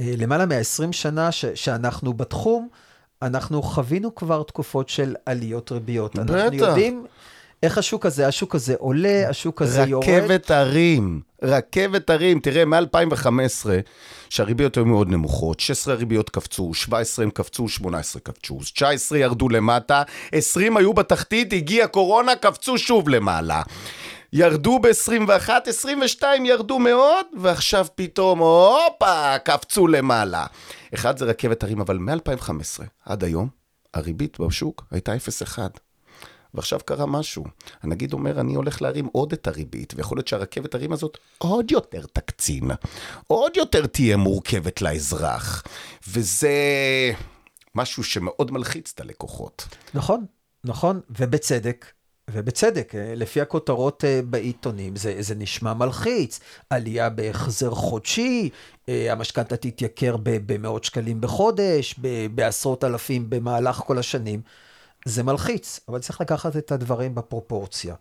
אה, 0.00 0.14
למעלה 0.18 0.46
מ-20 0.46 0.92
שנה 0.92 1.32
ש, 1.32 1.44
שאנחנו 1.44 2.14
בתחום, 2.14 2.68
אנחנו 3.22 3.62
חווינו 3.62 4.14
כבר 4.14 4.42
תקופות 4.42 4.88
של 4.88 5.14
עליות 5.26 5.72
ריביות. 5.72 6.16
בטח. 6.16 6.34
אנחנו 6.34 6.56
יודעים 6.56 7.06
איך 7.62 7.78
השוק 7.78 8.06
הזה, 8.06 8.28
השוק 8.28 8.54
הזה 8.54 8.74
עולה, 8.78 9.28
השוק 9.28 9.62
הזה 9.62 9.82
יורד. 9.82 10.08
רכבת 10.08 10.50
הרים, 10.50 11.20
רכבת 11.42 12.10
הרים. 12.10 12.40
תראה, 12.40 12.64
מ-2015, 12.64 13.66
שהריביות 14.30 14.76
היו 14.76 14.84
מאוד 14.84 15.08
נמוכות, 15.08 15.60
16 15.60 15.94
הריביות 15.94 16.30
קפצו, 16.30 16.74
17 16.74 17.24
הם 17.24 17.30
קפצו, 17.30 17.68
18 17.68 18.20
קפצו, 18.20 18.58
19 18.74 19.18
ירדו 19.18 19.48
למטה, 19.48 20.02
20 20.32 20.76
היו 20.76 20.92
בתחתית, 20.92 21.52
הגיעה 21.52 21.88
קורונה, 21.88 22.36
קפצו 22.36 22.78
שוב 22.78 23.08
למעלה. 23.08 23.62
ירדו 24.32 24.78
ב-21, 24.78 25.48
22 25.66 26.46
ירדו 26.46 26.78
מאוד, 26.78 27.26
ועכשיו 27.40 27.86
פתאום, 27.94 28.38
הופה, 28.38 29.38
קפצו 29.38 29.86
למעלה. 29.86 30.46
אחד 30.94 31.18
זה 31.18 31.24
רכבת 31.24 31.62
הרים, 31.62 31.80
אבל 31.80 31.98
מ-2015 31.98 32.82
עד 33.04 33.24
היום, 33.24 33.48
הריבית 33.94 34.40
בשוק 34.40 34.84
הייתה 34.90 35.14
0.1. 35.14 35.58
ועכשיו 36.54 36.80
קרה 36.84 37.06
משהו. 37.06 37.44
הנגיד 37.82 38.12
אומר, 38.12 38.40
אני 38.40 38.54
הולך 38.54 38.82
להרים 38.82 39.08
עוד 39.12 39.32
את 39.32 39.46
הריבית, 39.46 39.94
ויכול 39.96 40.18
להיות 40.18 40.28
שהרכבת 40.28 40.74
הרים 40.74 40.92
הזאת 40.92 41.18
עוד 41.38 41.70
יותר 41.70 42.02
תקצין, 42.12 42.70
עוד 43.26 43.56
יותר 43.56 43.86
תהיה 43.86 44.16
מורכבת 44.16 44.82
לאזרח. 44.82 45.62
וזה 46.08 46.52
משהו 47.74 48.04
שמאוד 48.04 48.50
מלחיץ 48.50 48.92
את 48.94 49.00
הלקוחות. 49.00 49.68
נכון, 49.94 50.24
נכון, 50.64 51.00
ובצדק. 51.10 51.86
ובצדק, 52.30 52.94
אה, 52.94 53.14
לפי 53.16 53.40
הכותרות 53.40 54.04
אה, 54.04 54.20
בעיתונים, 54.24 54.96
זה, 54.96 55.16
זה 55.18 55.34
נשמע 55.34 55.74
מלחיץ. 55.74 56.40
עלייה 56.70 57.10
בהחזר 57.10 57.70
חודשי, 57.70 58.50
אה, 58.88 59.12
המשכנתה 59.12 59.56
תתייקר 59.56 60.16
במאות 60.22 60.84
שקלים 60.84 61.20
בחודש, 61.20 61.94
בעשרות 62.34 62.84
אלפים 62.84 63.30
במהלך 63.30 63.76
כל 63.76 63.98
השנים. 63.98 64.40
זה 65.08 65.22
מלחיץ, 65.22 65.80
אבל 65.88 65.98
צריך 65.98 66.20
לקחת 66.20 66.56
את 66.56 66.72
הדברים 66.72 67.14
בפרופורציה. 67.14 67.94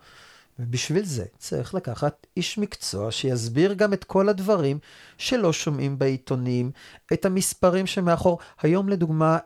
ובשביל 0.60 1.06
זה 1.06 1.26
צריך 1.38 1.74
לקחת 1.74 2.28
איש 2.38 2.58
מקצוע 2.58 3.12
שיסביר 3.12 3.74
גם 3.74 3.94
את 3.94 4.04
כל 4.04 4.30
הדברים 4.30 4.80
שלא 5.18 5.54
שומעים 5.54 6.00
בעיתונים, 6.00 6.72
את 7.14 7.26
המספרים 7.26 7.88
שמאחור. 7.88 8.40
היום 8.62 8.90
לדוגמה, 8.90 9.38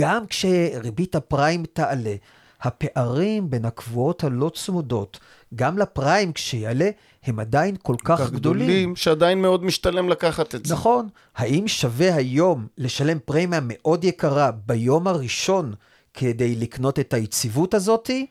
גם 0.00 0.26
כשריבית 0.26 1.14
הפריים 1.14 1.64
תעלה, 1.72 2.14
הפערים 2.60 3.50
בין 3.50 3.64
הקבועות 3.64 4.24
הלא 4.24 4.50
צמודות, 4.54 5.20
גם 5.54 5.78
לפריים 5.78 6.32
כשיעלה, 6.32 6.90
הם 7.24 7.40
עדיין 7.40 7.76
כל 7.82 7.96
כך 8.04 8.30
גדולים. 8.30 8.66
גדולים, 8.66 8.96
שעדיין 8.96 9.42
מאוד 9.42 9.64
משתלם 9.64 10.08
לקחת 10.08 10.54
את 10.54 10.66
זה. 10.66 10.74
נכון. 10.74 11.08
האם 11.36 11.68
שווה 11.68 12.14
היום 12.14 12.66
לשלם 12.78 13.18
פרמיה 13.24 13.60
מאוד 13.62 14.04
יקרה 14.04 14.50
ביום 14.50 15.06
הראשון 15.06 15.74
כדי 16.16 16.54
לקנות 16.54 16.98
את 16.98 17.14
היציבות 17.14 17.74
הזאתי? 17.74 18.26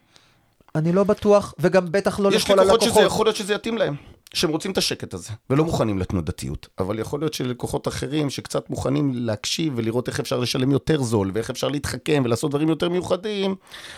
אני 0.75 0.91
לא 0.91 1.03
בטוח, 1.03 1.53
וגם 1.59 1.91
בטח 1.91 2.19
לא 2.19 2.31
לכל 2.31 2.59
הלקוחות. 2.59 2.81
יש 2.81 2.87
לקוחות 2.87 2.95
שזה 2.95 3.01
יכול 3.01 3.25
להיות 3.25 3.35
שזה 3.35 3.53
יתאים 3.53 3.77
להם. 3.77 3.95
שהם 4.33 4.49
רוצים 4.49 4.71
את 4.71 4.77
השקט 4.77 5.13
הזה, 5.13 5.29
ולא 5.49 5.65
מוכנים 5.65 5.99
לתנודתיות. 5.99 6.67
אבל 6.79 6.99
יכול 6.99 7.19
להיות 7.19 7.33
שלקוחות 7.33 7.87
אחרים 7.87 8.29
שקצת 8.29 8.69
מוכנים 8.69 9.11
להקשיב 9.13 9.73
ולראות 9.75 10.07
איך 10.07 10.19
אפשר 10.19 10.39
לשלם 10.39 10.71
יותר 10.71 11.01
זול, 11.01 11.31
ואיך 11.33 11.49
אפשר 11.49 11.67
להתחכם 11.67 12.21
ולעשות 12.25 12.51
דברים 12.51 12.69
יותר 12.69 12.89
מיוחדים, 12.89 13.55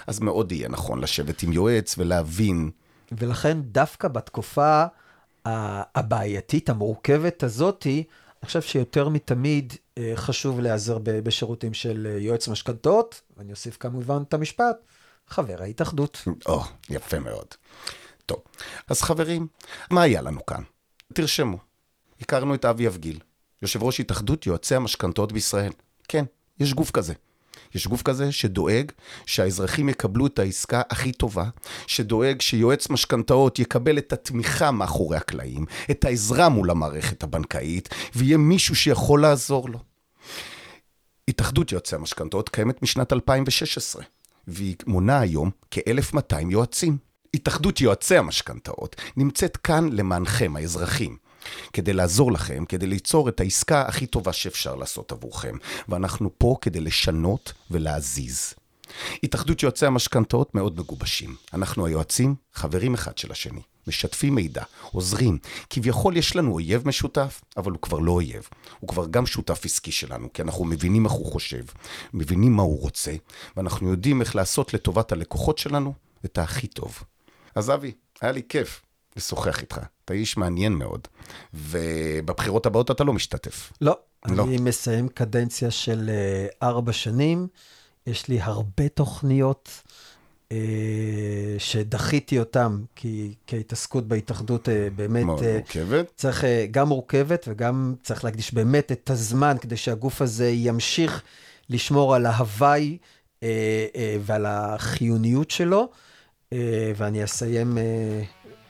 אז 0.08 0.20
מאוד 0.20 0.52
יהיה 0.52 0.70
נכון 0.70 1.02
לשבת 1.02 1.44
עם 1.44 1.54
יועץ 1.54 1.96
ולהבין. 1.98 2.70
ולכן 3.12 3.58
דווקא 3.62 4.08
בתקופה 4.08 4.84
הבעייתית, 5.96 6.70
המורכבת 6.70 7.44
הזאתי, 7.44 8.04
אני 8.42 8.48
חושב 8.48 8.62
שיותר 8.62 9.10
מתמיד 9.10 9.74
אה, 9.98 10.14
חשוב 10.16 10.60
להיעזר 10.60 10.98
בשירותים 11.04 11.74
של 11.74 12.08
אה, 12.10 12.20
יועץ 12.20 12.48
משכנתאות, 12.48 13.22
ואני 13.38 13.52
אוסיף 13.52 13.78
כמובן 13.78 14.24
את 14.28 14.34
המשפט, 14.34 14.78
חבר 15.28 15.62
ההתאחדות. 15.62 16.24
או, 16.46 16.62
יפה 16.90 17.20
מאוד. 17.20 17.48
טוב, 18.26 18.40
אז 18.88 19.02
חברים, 19.02 19.48
מה 19.92 20.02
היה 20.02 20.22
לנו 20.22 20.46
כאן? 20.46 20.64
תרשמו. 21.14 21.58
הכרנו 22.22 22.56
את 22.56 22.66
אבי 22.66 22.88
אבגיל, 22.88 23.20
יושב 23.62 23.84
ראש 23.84 24.00
התאחדות 24.00 24.46
יועצי 24.46 24.76
המשכנתאות 24.76 25.32
בישראל. 25.32 25.72
כן, 26.08 26.26
יש 26.60 26.74
גוף 26.74 26.92
כזה. 26.92 27.14
יש 27.76 27.88
גוף 27.88 28.02
כזה 28.02 28.32
שדואג 28.32 28.92
שהאזרחים 29.26 29.90
יקבלו 29.90 30.28
את 30.28 30.40
העסקה 30.40 30.82
הכי 30.90 31.12
טובה, 31.12 31.46
שדואג 31.88 32.42
שיועץ 32.42 32.90
משכנתאות 32.90 33.60
יקבל 33.60 33.98
את 33.98 34.14
התמיכה 34.14 34.72
מאחורי 34.72 35.18
הקלעים, 35.18 35.66
את 35.92 36.06
העזרה 36.06 36.50
מול 36.50 36.72
המערכת 36.72 37.24
הבנקאית, 37.24 37.90
ויהיה 38.16 38.38
מישהו 38.38 38.76
שיכול 38.76 39.22
לעזור 39.22 39.70
לו. 39.70 39.80
התאחדות 41.28 41.72
יועצי 41.72 41.96
המשכנתאות 41.96 42.50
קיימת 42.50 42.82
משנת 42.82 43.14
2016, 43.14 44.04
והיא 44.48 44.76
מונה 44.88 45.20
היום 45.20 45.52
כ-1,200 45.72 46.36
יועצים. 46.50 46.98
התאחדות 47.34 47.82
יועצי 47.82 48.18
המשכנתאות 48.18 48.96
נמצאת 49.18 49.58
כאן 49.58 49.90
למענכם, 49.92 50.56
האזרחים. 50.56 51.18
כדי 51.74 51.94
לעזור 51.94 52.32
לכם, 52.32 52.66
כדי 52.66 52.88
ליצור 52.88 53.30
את 53.30 53.40
העסקה 53.40 53.82
הכי 53.82 54.06
טובה 54.06 54.34
שאפשר 54.34 54.76
לעשות 54.76 55.12
עבורכם. 55.12 55.58
ואנחנו 55.90 56.30
פה 56.38 56.56
כדי 56.62 56.80
לשנות 56.80 57.54
ולהזיז. 57.72 58.54
התאחדות 59.24 59.64
יועצי 59.64 59.86
המשכנתאות 59.86 60.56
מאוד 60.56 60.80
מגובשים. 60.80 61.36
אנחנו 61.54 61.86
היועצים, 61.86 62.36
חברים 62.54 62.94
אחד 62.94 63.18
של 63.18 63.32
השני, 63.32 63.62
משתפים 63.88 64.36
מידע, 64.36 64.64
עוזרים. 64.92 65.38
כביכול 65.70 66.18
יש 66.18 66.36
לנו 66.36 66.54
אויב 66.54 66.88
משותף, 66.88 67.42
אבל 67.58 67.72
הוא 67.72 67.82
כבר 67.82 68.00
לא 68.00 68.12
אויב. 68.12 68.48
הוא 68.80 68.88
כבר 68.88 69.06
גם 69.08 69.26
שותף 69.26 69.66
עסקי 69.66 69.92
שלנו, 69.92 70.34
כי 70.34 70.42
אנחנו 70.42 70.66
מבינים 70.66 71.06
איך 71.06 71.14
הוא 71.14 71.32
חושב, 71.32 71.64
מבינים 72.14 72.56
מה 72.56 72.64
הוא 72.64 72.82
רוצה, 72.82 73.16
ואנחנו 73.58 73.92
יודעים 73.92 74.22
איך 74.22 74.36
לעשות 74.36 74.74
לטובת 74.74 75.12
הלקוחות 75.12 75.58
שלנו 75.58 75.94
את 76.26 76.38
הכי 76.38 76.68
טוב. 76.68 77.04
אז 77.56 77.70
אבי, 77.70 77.92
היה 78.22 78.32
לי 78.32 78.42
כיף 78.50 78.82
לשוחח 79.18 79.62
איתך. 79.62 79.80
אתה 80.06 80.14
איש 80.14 80.38
מעניין 80.38 80.74
מאוד, 80.74 81.08
ובבחירות 81.54 82.66
הבאות 82.66 82.92
אתה 82.92 83.04
לא 83.04 83.14
משתתף. 83.14 83.74
לא, 83.82 83.98
לא. 84.28 84.44
אני 84.44 84.58
מסיים 84.58 85.08
קדנציה 85.08 85.72
של 85.72 86.10
uh, 86.10 86.56
ארבע 86.64 86.94
שנים, 86.94 87.48
יש 88.08 88.28
לי 88.28 88.42
הרבה 88.42 88.90
תוכניות 88.90 89.84
uh, 90.50 90.54
שדחיתי 91.58 92.40
אותן, 92.40 92.78
כי, 92.96 93.34
ההתעסקות 93.52 94.08
בהתאחדות 94.08 94.68
uh, 94.68 94.72
באמת... 94.96 95.26
מאוד 95.26 95.40
uh, 95.40 95.46
מורכבת. 95.46 96.12
צריך, 96.16 96.44
uh, 96.44 96.48
גם 96.72 96.88
מורכבת 96.88 97.46
וגם 97.48 97.96
צריך 98.04 98.24
להקדיש 98.24 98.54
באמת 98.54 98.92
את 98.92 99.10
הזמן 99.10 99.56
כדי 99.62 99.78
שהגוף 99.78 100.22
הזה 100.22 100.50
ימשיך 100.50 101.24
לשמור 101.70 102.16
על 102.16 102.26
ההוואי 102.26 102.98
uh, 103.02 103.40
uh, 103.40 103.44
ועל 104.22 104.46
החיוניות 104.46 105.52
שלו. 105.52 105.90
אה, 106.54 106.92
ואני 106.96 107.24
אסיים, 107.24 107.78
אה, 107.78 108.22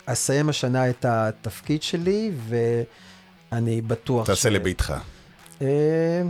אסיים 0.09 0.49
השנה 0.49 0.89
את 0.89 1.05
התפקיד 1.05 1.83
שלי, 1.83 2.31
ואני 3.51 3.81
בטוח 3.81 4.27
תעשה 4.27 4.39
ש... 4.39 4.43
תעשה 4.43 4.49
לביתך. 4.49 4.93
אה, 5.61 6.21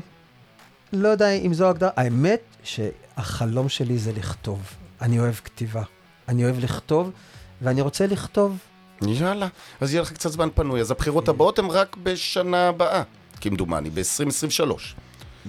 לא 0.93 1.07
יודע 1.07 1.31
אם 1.31 1.53
זו 1.53 1.69
הגדרה. 1.69 1.89
האמת 1.95 2.41
שהחלום 2.63 3.69
שלי 3.69 3.97
זה 3.97 4.11
לכתוב. 4.11 4.59
אני 5.01 5.19
אוהב 5.19 5.35
כתיבה. 5.35 5.83
אני 6.27 6.43
אוהב 6.43 6.59
לכתוב, 6.59 7.11
ואני 7.61 7.81
רוצה 7.81 8.07
לכתוב. 8.07 8.57
יאללה, 9.01 9.47
אז 9.81 9.93
יהיה 9.93 10.01
לך 10.01 10.11
קצת 10.11 10.31
זמן 10.31 10.49
פנוי. 10.55 10.81
אז 10.81 10.91
הבחירות 10.91 11.29
הבאות 11.29 11.59
הן 11.59 11.65
רק 11.65 11.97
בשנה 12.03 12.67
הבאה, 12.67 13.03
כמדומני, 13.41 13.89
ב-2023. 13.89 14.71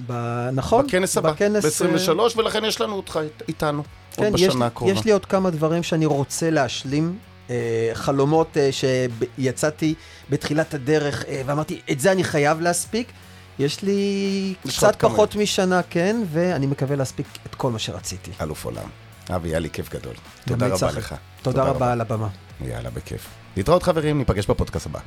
ב... 0.06 0.12
נכון. 0.52 0.86
בכנס 0.86 1.16
הבא, 1.16 1.32
ב-23, 1.32 2.10
ולכן 2.36 2.64
יש 2.64 2.80
לנו 2.80 2.94
אותך 2.94 3.20
איתנו. 3.48 3.82
כן, 4.12 4.24
עוד 4.24 4.32
בשנה 4.32 4.66
הקרובה. 4.66 4.92
יש 4.92 5.04
לי 5.04 5.12
עוד 5.12 5.26
כמה 5.26 5.50
דברים 5.50 5.82
שאני 5.82 6.06
רוצה 6.06 6.50
להשלים. 6.50 7.18
אה, 7.50 7.90
חלומות 7.94 8.56
אה, 8.56 8.70
שיצאתי 8.72 9.94
בתחילת 10.30 10.74
הדרך 10.74 11.24
אה, 11.28 11.42
ואמרתי, 11.46 11.80
את 11.90 12.00
זה 12.00 12.12
אני 12.12 12.24
חייב 12.24 12.60
להספיק. 12.60 13.12
יש 13.58 13.82
לי 13.82 14.54
קצת 14.68 14.96
פחות 14.98 15.32
כמה. 15.32 15.42
משנה, 15.42 15.80
כן, 15.90 16.22
ואני 16.32 16.66
מקווה 16.66 16.96
להספיק 16.96 17.26
את 17.46 17.54
כל 17.54 17.70
מה 17.70 17.78
שרציתי. 17.78 18.30
אלוף 18.40 18.64
עולם. 18.64 18.88
אבי, 19.34 19.48
היה 19.48 19.58
לי 19.58 19.70
כיף 19.70 19.90
גדול. 19.90 20.14
תודה 20.46 20.66
רבה 20.66 20.90
לך. 20.90 21.08
תודה, 21.08 21.18
תודה 21.42 21.62
רבה, 21.62 21.70
רבה 21.70 21.92
על 21.92 22.00
הבמה. 22.00 22.28
יאללה, 22.64 22.90
בכיף. 22.90 23.26
להתראות 23.56 23.82
חברים, 23.82 24.18
ניפגש 24.18 24.46
בפודקאסט 24.46 24.86
הבא. 24.86 25.00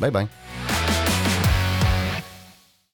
ביי 0.00 0.10
ביי. 0.10 0.26